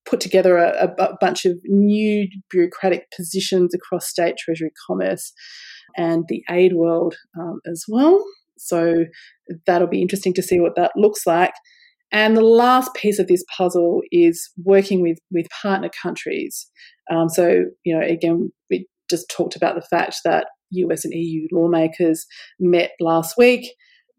put 0.04 0.20
together 0.20 0.56
a, 0.56 0.94
a, 0.98 1.16
bunch 1.20 1.44
of 1.44 1.58
new 1.64 2.28
bureaucratic 2.50 3.06
positions 3.16 3.72
across 3.74 4.08
state 4.08 4.36
treasury 4.36 4.72
commerce 4.86 5.32
and 5.96 6.24
the 6.28 6.42
aid 6.50 6.74
world 6.74 7.14
um, 7.38 7.60
as 7.70 7.84
well. 7.88 8.22
So 8.58 9.04
that'll 9.66 9.88
be 9.88 10.02
interesting 10.02 10.34
to 10.34 10.42
see 10.42 10.60
what 10.60 10.76
that 10.76 10.92
looks 10.96 11.26
like. 11.26 11.54
And 12.10 12.36
the 12.36 12.42
last 12.42 12.92
piece 12.94 13.18
of 13.18 13.26
this 13.26 13.44
puzzle 13.56 14.02
is 14.10 14.50
working 14.62 15.00
with, 15.00 15.18
with 15.30 15.46
partner 15.62 15.90
countries. 16.02 16.68
Um, 17.10 17.28
so, 17.28 17.64
you 17.84 17.96
know, 17.96 18.04
again, 18.04 18.52
we 18.70 18.86
just 19.08 19.30
talked 19.30 19.56
about 19.56 19.76
the 19.76 19.86
fact 19.88 20.16
that 20.24 20.48
US 20.72 21.04
and 21.04 21.14
EU 21.14 21.46
lawmakers 21.52 22.26
met 22.58 22.92
last 23.00 23.36
week. 23.38 23.72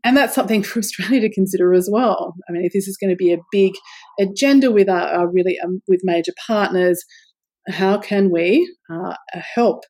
And 0.04 0.18
that's 0.18 0.36
something 0.36 0.64
for 0.64 0.80
Australia 0.80 1.22
to 1.22 1.34
consider 1.34 1.74
as 1.74 1.90
well. 1.92 2.36
I 2.48 2.52
mean, 2.52 2.66
if 2.66 2.74
this 2.74 2.88
is 2.88 2.98
going 2.98 3.12
to 3.12 3.16
be 3.16 3.34
a 3.34 3.40
big 3.52 3.74
agenda 4.20 4.72
with 4.72 4.90
our, 4.90 5.08
our 5.08 5.32
really 5.32 5.58
um, 5.64 5.82
with 5.88 6.02
major 6.04 6.34
partners, 6.46 7.04
how 7.70 7.98
can 7.98 8.30
we 8.30 8.70
uh, 8.92 9.16
help? 9.34 9.84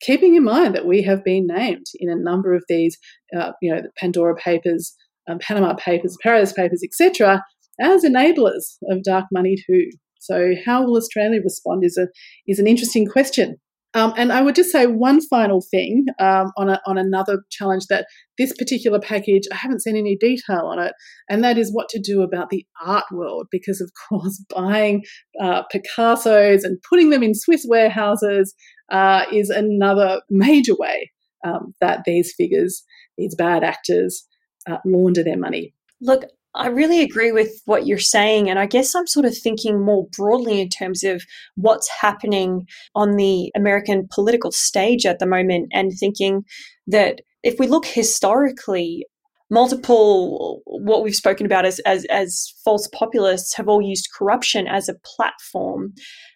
Keeping 0.00 0.34
in 0.34 0.44
mind 0.44 0.74
that 0.74 0.86
we 0.86 1.02
have 1.02 1.24
been 1.24 1.46
named 1.46 1.86
in 1.94 2.10
a 2.10 2.16
number 2.16 2.54
of 2.54 2.64
these, 2.68 2.98
uh, 3.38 3.52
you 3.62 3.72
know, 3.72 3.80
the 3.80 3.90
Pandora 3.98 4.34
Papers, 4.36 4.94
um, 5.28 5.38
Panama 5.38 5.74
Papers, 5.74 6.16
Paradise 6.22 6.52
Papers, 6.52 6.82
etc., 6.84 7.42
as 7.80 8.04
enablers 8.04 8.76
of 8.90 9.02
dark 9.02 9.26
money 9.32 9.56
too. 9.66 9.90
So, 10.18 10.54
how 10.64 10.84
will 10.84 10.96
Australia 10.96 11.40
respond 11.42 11.84
is 11.84 11.96
a 11.96 12.08
is 12.46 12.58
an 12.58 12.66
interesting 12.66 13.06
question. 13.06 13.56
Um, 13.96 14.12
and 14.18 14.30
I 14.30 14.42
would 14.42 14.54
just 14.54 14.70
say 14.70 14.86
one 14.86 15.22
final 15.22 15.62
thing 15.62 16.04
um, 16.18 16.52
on, 16.58 16.68
a, 16.68 16.78
on 16.86 16.98
another 16.98 17.42
challenge 17.50 17.86
that 17.86 18.06
this 18.36 18.52
particular 18.52 19.00
package, 19.00 19.44
I 19.50 19.56
haven't 19.56 19.80
seen 19.80 19.96
any 19.96 20.16
detail 20.16 20.66
on 20.66 20.78
it, 20.78 20.92
and 21.30 21.42
that 21.42 21.56
is 21.56 21.72
what 21.72 21.88
to 21.88 21.98
do 21.98 22.20
about 22.20 22.50
the 22.50 22.66
art 22.84 23.06
world, 23.10 23.46
because 23.50 23.80
of 23.80 23.90
course, 24.08 24.44
buying 24.54 25.02
uh, 25.40 25.62
Picassos 25.74 26.62
and 26.62 26.78
putting 26.86 27.08
them 27.08 27.22
in 27.22 27.34
Swiss 27.34 27.64
warehouses 27.66 28.54
uh, 28.92 29.24
is 29.32 29.48
another 29.48 30.20
major 30.28 30.74
way 30.78 31.10
um, 31.46 31.72
that 31.80 32.02
these 32.04 32.34
figures, 32.36 32.84
these 33.16 33.34
bad 33.34 33.64
actors, 33.64 34.26
uh, 34.68 34.76
launder 34.84 35.24
their 35.24 35.38
money. 35.38 35.72
Look, 36.02 36.24
I 36.56 36.68
really 36.68 37.02
agree 37.02 37.32
with 37.32 37.60
what 37.66 37.86
you're 37.86 37.98
saying. 37.98 38.48
And 38.48 38.58
I 38.58 38.66
guess 38.66 38.94
I'm 38.94 39.06
sort 39.06 39.26
of 39.26 39.36
thinking 39.36 39.84
more 39.84 40.06
broadly 40.16 40.60
in 40.60 40.68
terms 40.68 41.04
of 41.04 41.22
what's 41.54 41.88
happening 41.88 42.66
on 42.94 43.16
the 43.16 43.52
American 43.54 44.08
political 44.10 44.50
stage 44.50 45.06
at 45.06 45.18
the 45.18 45.26
moment 45.26 45.68
and 45.72 45.92
thinking 45.92 46.44
that 46.86 47.20
if 47.42 47.58
we 47.58 47.66
look 47.66 47.84
historically, 47.84 49.06
multiple 49.50 50.62
what 50.64 51.04
we've 51.04 51.14
spoken 51.14 51.46
about 51.46 51.64
as, 51.64 51.78
as 51.80 52.04
as 52.06 52.52
false 52.64 52.88
populists 52.88 53.54
have 53.54 53.68
all 53.68 53.80
used 53.80 54.08
corruption 54.12 54.66
as 54.66 54.88
a 54.88 54.94
platform 55.04 55.92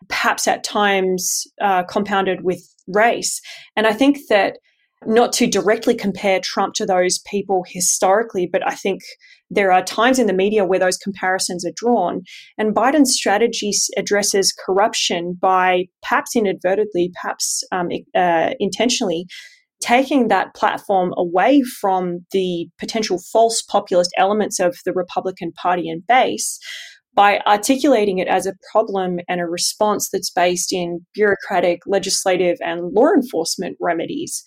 perhaps 0.08 0.46
at 0.46 0.62
times 0.62 1.44
uh, 1.60 1.82
compounded 1.82 2.44
with 2.44 2.62
race 2.86 3.40
and 3.74 3.88
i 3.88 3.92
think 3.92 4.18
that 4.28 4.58
not 5.06 5.32
to 5.32 5.46
directly 5.46 5.94
compare 5.94 6.40
Trump 6.40 6.74
to 6.74 6.84
those 6.84 7.18
people 7.20 7.64
historically, 7.66 8.46
but 8.46 8.66
I 8.66 8.74
think 8.74 9.00
there 9.50 9.72
are 9.72 9.82
times 9.82 10.18
in 10.18 10.26
the 10.26 10.32
media 10.32 10.64
where 10.64 10.78
those 10.78 10.98
comparisons 10.98 11.64
are 11.64 11.72
drawn. 11.74 12.22
And 12.58 12.74
Biden's 12.74 13.14
strategy 13.14 13.72
addresses 13.96 14.54
corruption 14.64 15.38
by 15.40 15.86
perhaps 16.02 16.36
inadvertently, 16.36 17.12
perhaps 17.20 17.64
um, 17.72 17.88
uh, 18.14 18.50
intentionally, 18.60 19.26
taking 19.80 20.28
that 20.28 20.54
platform 20.54 21.14
away 21.16 21.62
from 21.62 22.26
the 22.32 22.68
potential 22.78 23.18
false 23.32 23.62
populist 23.62 24.10
elements 24.18 24.60
of 24.60 24.76
the 24.84 24.92
Republican 24.92 25.52
Party 25.52 25.88
and 25.88 26.06
base 26.06 26.58
by 27.14 27.40
articulating 27.46 28.18
it 28.18 28.28
as 28.28 28.46
a 28.46 28.54
problem 28.70 29.18
and 29.28 29.40
a 29.40 29.46
response 29.46 30.10
that's 30.12 30.30
based 30.30 30.72
in 30.72 31.04
bureaucratic, 31.14 31.80
legislative, 31.86 32.56
and 32.60 32.92
law 32.92 33.08
enforcement 33.08 33.76
remedies 33.80 34.44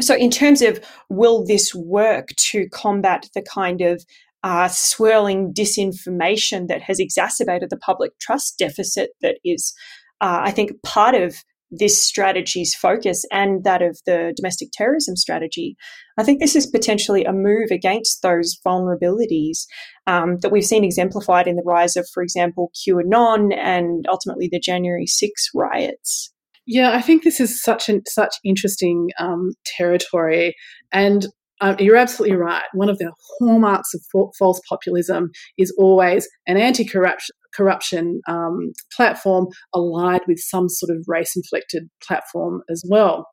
so, 0.00 0.14
in 0.14 0.30
terms 0.30 0.62
of 0.62 0.80
will 1.10 1.44
this 1.44 1.74
work 1.74 2.28
to 2.50 2.68
combat 2.70 3.28
the 3.34 3.42
kind 3.42 3.80
of 3.80 4.04
uh, 4.42 4.68
swirling 4.68 5.52
disinformation 5.52 6.66
that 6.68 6.82
has 6.82 6.98
exacerbated 6.98 7.70
the 7.70 7.76
public 7.76 8.18
trust 8.18 8.58
deficit 8.58 9.10
that 9.20 9.38
is, 9.44 9.74
uh, 10.20 10.40
I 10.42 10.50
think, 10.50 10.82
part 10.82 11.14
of 11.14 11.36
this 11.72 11.96
strategy's 11.96 12.74
focus 12.74 13.24
and 13.32 13.64
that 13.64 13.80
of 13.80 13.98
the 14.04 14.34
domestic 14.36 14.68
terrorism 14.72 15.16
strategy. 15.16 15.74
I 16.18 16.22
think 16.22 16.38
this 16.38 16.54
is 16.54 16.66
potentially 16.66 17.24
a 17.24 17.32
move 17.32 17.70
against 17.70 18.20
those 18.20 18.58
vulnerabilities 18.66 19.64
um, 20.06 20.38
that 20.40 20.52
we've 20.52 20.64
seen 20.64 20.84
exemplified 20.84 21.46
in 21.46 21.56
the 21.56 21.62
rise 21.64 21.96
of, 21.96 22.06
for 22.12 22.22
example, 22.22 22.70
QAnon 22.76 23.56
and 23.56 24.04
ultimately 24.08 24.48
the 24.52 24.60
January 24.60 25.06
6 25.06 25.50
riots. 25.54 26.32
Yeah, 26.66 26.92
I 26.92 27.02
think 27.02 27.24
this 27.24 27.40
is 27.40 27.60
such 27.62 27.88
an, 27.88 28.02
such 28.06 28.36
interesting 28.44 29.08
um, 29.18 29.50
territory, 29.76 30.54
and 30.92 31.26
um, 31.60 31.76
you're 31.78 31.96
absolutely 31.96 32.36
right. 32.36 32.64
One 32.74 32.88
of 32.88 32.98
the 32.98 33.12
hallmarks 33.38 33.94
of 33.94 34.02
false 34.38 34.60
populism 34.68 35.30
is 35.58 35.74
always 35.78 36.28
an 36.46 36.56
anti-corruption 36.56 37.34
corruption 37.54 38.20
um, 38.28 38.72
platform 38.96 39.46
allied 39.74 40.22
with 40.26 40.38
some 40.38 40.70
sort 40.70 40.90
of 40.90 41.04
race-inflected 41.06 41.88
platform 42.02 42.62
as 42.70 42.82
well. 42.88 43.26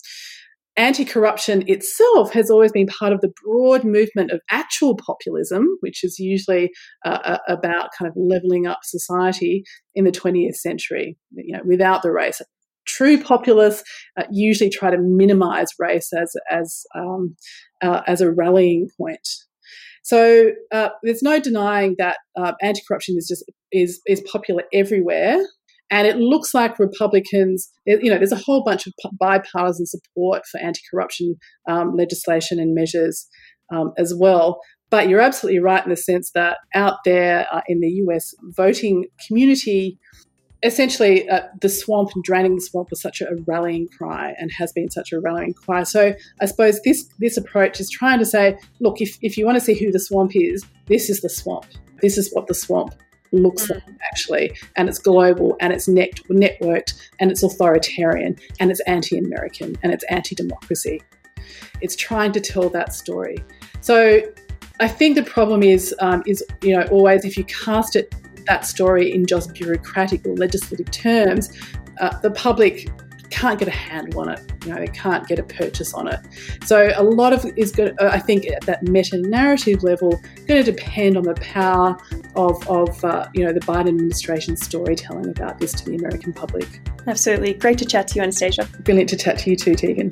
Anti-corruption 0.75 1.63
itself 1.67 2.33
has 2.33 2.51
always 2.51 2.71
been 2.73 2.87
part 2.87 3.13
of 3.13 3.21
the 3.21 3.31
broad 3.43 3.85
movement 3.85 4.31
of 4.31 4.41
actual 4.51 4.97
populism, 4.97 5.67
which 5.79 6.03
is 6.03 6.19
usually 6.19 6.69
uh, 7.05 7.37
about 7.47 7.89
kind 7.97 8.09
of 8.09 8.13
leveling 8.17 8.67
up 8.67 8.79
society 8.83 9.63
in 9.95 10.03
the 10.03 10.11
20th 10.11 10.55
century. 10.55 11.17
You 11.31 11.57
know, 11.57 11.63
without 11.65 12.01
the 12.01 12.11
race 12.11 12.41
true 12.85 13.21
populists 13.21 13.83
uh, 14.17 14.23
usually 14.31 14.69
try 14.69 14.89
to 14.91 14.97
minimize 14.97 15.69
race 15.79 16.11
as 16.13 16.33
as 16.49 16.83
um, 16.95 17.35
uh, 17.81 18.01
as 18.07 18.21
a 18.21 18.31
rallying 18.31 18.89
point. 18.97 19.27
So 20.03 20.51
uh, 20.71 20.89
there's 21.03 21.21
no 21.21 21.39
denying 21.39 21.95
that 21.99 22.17
uh, 22.35 22.53
anti-corruption 22.61 23.15
is 23.17 23.27
just 23.27 23.43
is 23.71 24.01
is 24.07 24.21
popular 24.21 24.63
everywhere, 24.73 25.39
and 25.91 26.07
it 26.07 26.17
looks 26.17 26.53
like 26.53 26.79
Republicans, 26.79 27.69
you 27.85 28.09
know, 28.09 28.17
there's 28.17 28.31
a 28.31 28.37
whole 28.37 28.63
bunch 28.63 28.85
of 28.85 28.93
bipartisan 29.19 29.85
support 29.85 30.43
for 30.51 30.59
anti-corruption 30.59 31.35
um, 31.67 31.95
legislation 31.95 32.59
and 32.59 32.75
measures 32.75 33.27
um, 33.73 33.91
as 33.97 34.13
well. 34.15 34.59
But 34.91 35.09
you're 35.09 35.21
absolutely 35.21 35.59
right 35.59 35.83
in 35.83 35.89
the 35.89 35.97
sense 35.97 36.31
that 36.33 36.57
out 36.75 36.97
there 37.05 37.47
uh, 37.51 37.61
in 37.67 37.79
the 37.79 37.89
US 38.07 38.33
voting 38.55 39.05
community, 39.27 39.97
essentially 40.63 41.27
uh, 41.29 41.41
the 41.61 41.69
swamp 41.69 42.11
and 42.15 42.23
draining 42.23 42.55
the 42.55 42.61
swamp 42.61 42.89
was 42.89 43.01
such 43.01 43.21
a 43.21 43.27
rallying 43.47 43.87
cry 43.87 44.35
and 44.37 44.51
has 44.51 44.71
been 44.71 44.89
such 44.89 45.11
a 45.11 45.19
rallying 45.19 45.53
cry. 45.53 45.83
So 45.83 46.13
I 46.41 46.45
suppose 46.45 46.81
this 46.81 47.09
this 47.19 47.37
approach 47.37 47.79
is 47.79 47.89
trying 47.89 48.19
to 48.19 48.25
say, 48.25 48.57
look, 48.79 49.01
if, 49.01 49.17
if 49.21 49.37
you 49.37 49.45
want 49.45 49.57
to 49.57 49.63
see 49.63 49.73
who 49.73 49.91
the 49.91 49.99
swamp 49.99 50.31
is, 50.35 50.65
this 50.87 51.09
is 51.09 51.21
the 51.21 51.29
swamp. 51.29 51.65
This 52.01 52.17
is 52.17 52.31
what 52.33 52.47
the 52.47 52.53
swamp 52.53 52.93
looks 53.31 53.67
mm. 53.67 53.75
like 53.75 53.83
actually 54.03 54.57
and 54.75 54.89
it's 54.89 54.97
global 54.97 55.55
and 55.59 55.71
it's 55.71 55.87
net- 55.87 56.19
networked 56.29 56.95
and 57.19 57.29
it's 57.29 57.43
authoritarian 57.43 58.35
and 58.59 58.71
it's 58.71 58.79
anti-american 58.81 59.75
and 59.83 59.93
it's 59.93 60.03
anti-democracy 60.05 60.99
it's 61.81 61.95
trying 61.95 62.31
to 62.31 62.39
tell 62.39 62.69
that 62.69 62.91
story 62.91 63.37
so 63.81 64.19
I 64.79 64.87
think 64.87 65.15
the 65.15 65.23
problem 65.23 65.61
is 65.61 65.93
um, 65.99 66.23
is 66.25 66.43
you 66.61 66.75
know 66.75 66.83
always 66.83 67.25
if 67.25 67.37
you 67.37 67.43
cast 67.43 67.95
it 67.95 68.15
that 68.49 68.65
story 68.65 69.13
in 69.13 69.25
just 69.25 69.53
bureaucratic 69.53 70.25
or 70.25 70.35
legislative 70.35 70.91
terms, 70.91 71.51
uh, 72.01 72.17
the 72.19 72.31
public 72.31 72.89
can't 73.29 73.59
get 73.59 73.67
a 73.67 73.71
handle 73.71 74.21
on 74.21 74.29
it. 74.29 74.41
You 74.65 74.73
know, 74.73 74.79
they 74.79 74.87
can't 74.87 75.27
get 75.27 75.39
a 75.39 75.43
purchase 75.43 75.93
on 75.93 76.07
it. 76.07 76.19
So 76.63 76.91
a 76.95 77.03
lot 77.03 77.31
of 77.31 77.45
is 77.55 77.71
going. 77.71 77.95
To, 77.95 78.11
I 78.11 78.19
think 78.19 78.47
at 78.47 78.61
that 78.61 78.83
meta 78.83 79.17
narrative 79.17 79.83
level, 79.83 80.19
going 80.47 80.63
to 80.63 80.71
depend 80.71 81.15
on 81.15 81.23
the 81.23 81.35
power 81.35 81.97
of 82.35 82.67
of 82.67 83.03
uh, 83.05 83.27
you 83.33 83.45
know 83.45 83.53
the 83.53 83.59
Biden 83.61 83.89
administration 83.89 84.57
storytelling 84.57 85.29
about 85.29 85.59
this 85.59 85.73
to 85.73 85.85
the 85.85 85.95
American 85.95 86.33
public. 86.33 86.81
Absolutely, 87.07 87.53
great 87.53 87.77
to 87.77 87.85
chat 87.85 88.07
to 88.09 88.15
you, 88.15 88.21
Anastasia. 88.23 88.67
Brilliant 88.81 89.09
to 89.11 89.17
chat 89.17 89.37
to 89.39 89.49
you 89.49 89.55
too, 89.55 89.75
Tegan. 89.75 90.11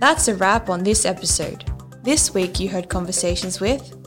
That's 0.00 0.28
a 0.28 0.34
wrap 0.34 0.68
on 0.68 0.82
this 0.82 1.04
episode. 1.04 1.64
This 2.02 2.32
week 2.34 2.58
you 2.58 2.68
heard 2.68 2.88
conversations 2.88 3.60
with 3.60 3.99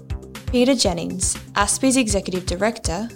Peter 0.54 0.76
Jennings, 0.76 1.36
ASPI's 1.56 1.98
Executive 1.98 2.46
Director, 2.46 3.10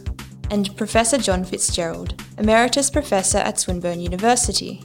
and 0.49 0.75
Professor 0.75 1.19
John 1.19 1.45
Fitzgerald, 1.45 2.19
Emeritus 2.39 2.89
Professor 2.89 3.37
at 3.37 3.59
Swinburne 3.59 3.99
University. 3.99 4.83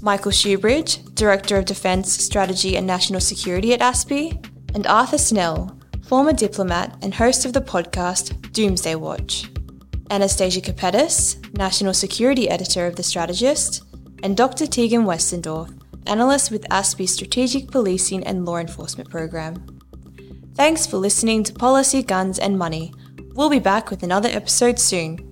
Michael 0.00 0.32
Shoebridge, 0.32 1.14
Director 1.14 1.56
of 1.58 1.64
Defence 1.64 2.12
Strategy 2.12 2.76
and 2.76 2.84
National 2.84 3.20
Security 3.20 3.72
at 3.72 3.78
ASPI, 3.78 4.44
and 4.74 4.88
Arthur 4.88 5.18
Snell, 5.18 5.78
former 6.08 6.32
diplomat 6.32 6.98
and 7.00 7.14
host 7.14 7.44
of 7.44 7.52
the 7.52 7.60
podcast 7.60 8.50
Doomsday 8.50 8.96
Watch. 8.96 9.48
Anastasia 10.10 10.60
Kapetis, 10.60 11.56
National 11.56 11.94
Security 11.94 12.50
Editor 12.50 12.88
of 12.88 12.96
The 12.96 13.04
Strategist, 13.04 13.84
and 14.24 14.36
Dr. 14.36 14.66
Tegan 14.66 15.04
Westendorf, 15.04 15.80
analyst 16.08 16.50
with 16.50 16.68
ASPI's 16.70 17.14
Strategic 17.14 17.70
Policing 17.70 18.24
and 18.24 18.44
Law 18.44 18.56
Enforcement 18.56 19.08
Program. 19.08 19.64
Thanks 20.54 20.86
for 20.86 20.98
listening 20.98 21.44
to 21.44 21.52
Policy, 21.54 22.02
Guns 22.02 22.38
and 22.38 22.58
Money. 22.58 22.92
We'll 23.34 23.48
be 23.48 23.58
back 23.58 23.90
with 23.90 24.02
another 24.02 24.28
episode 24.28 24.78
soon. 24.78 25.31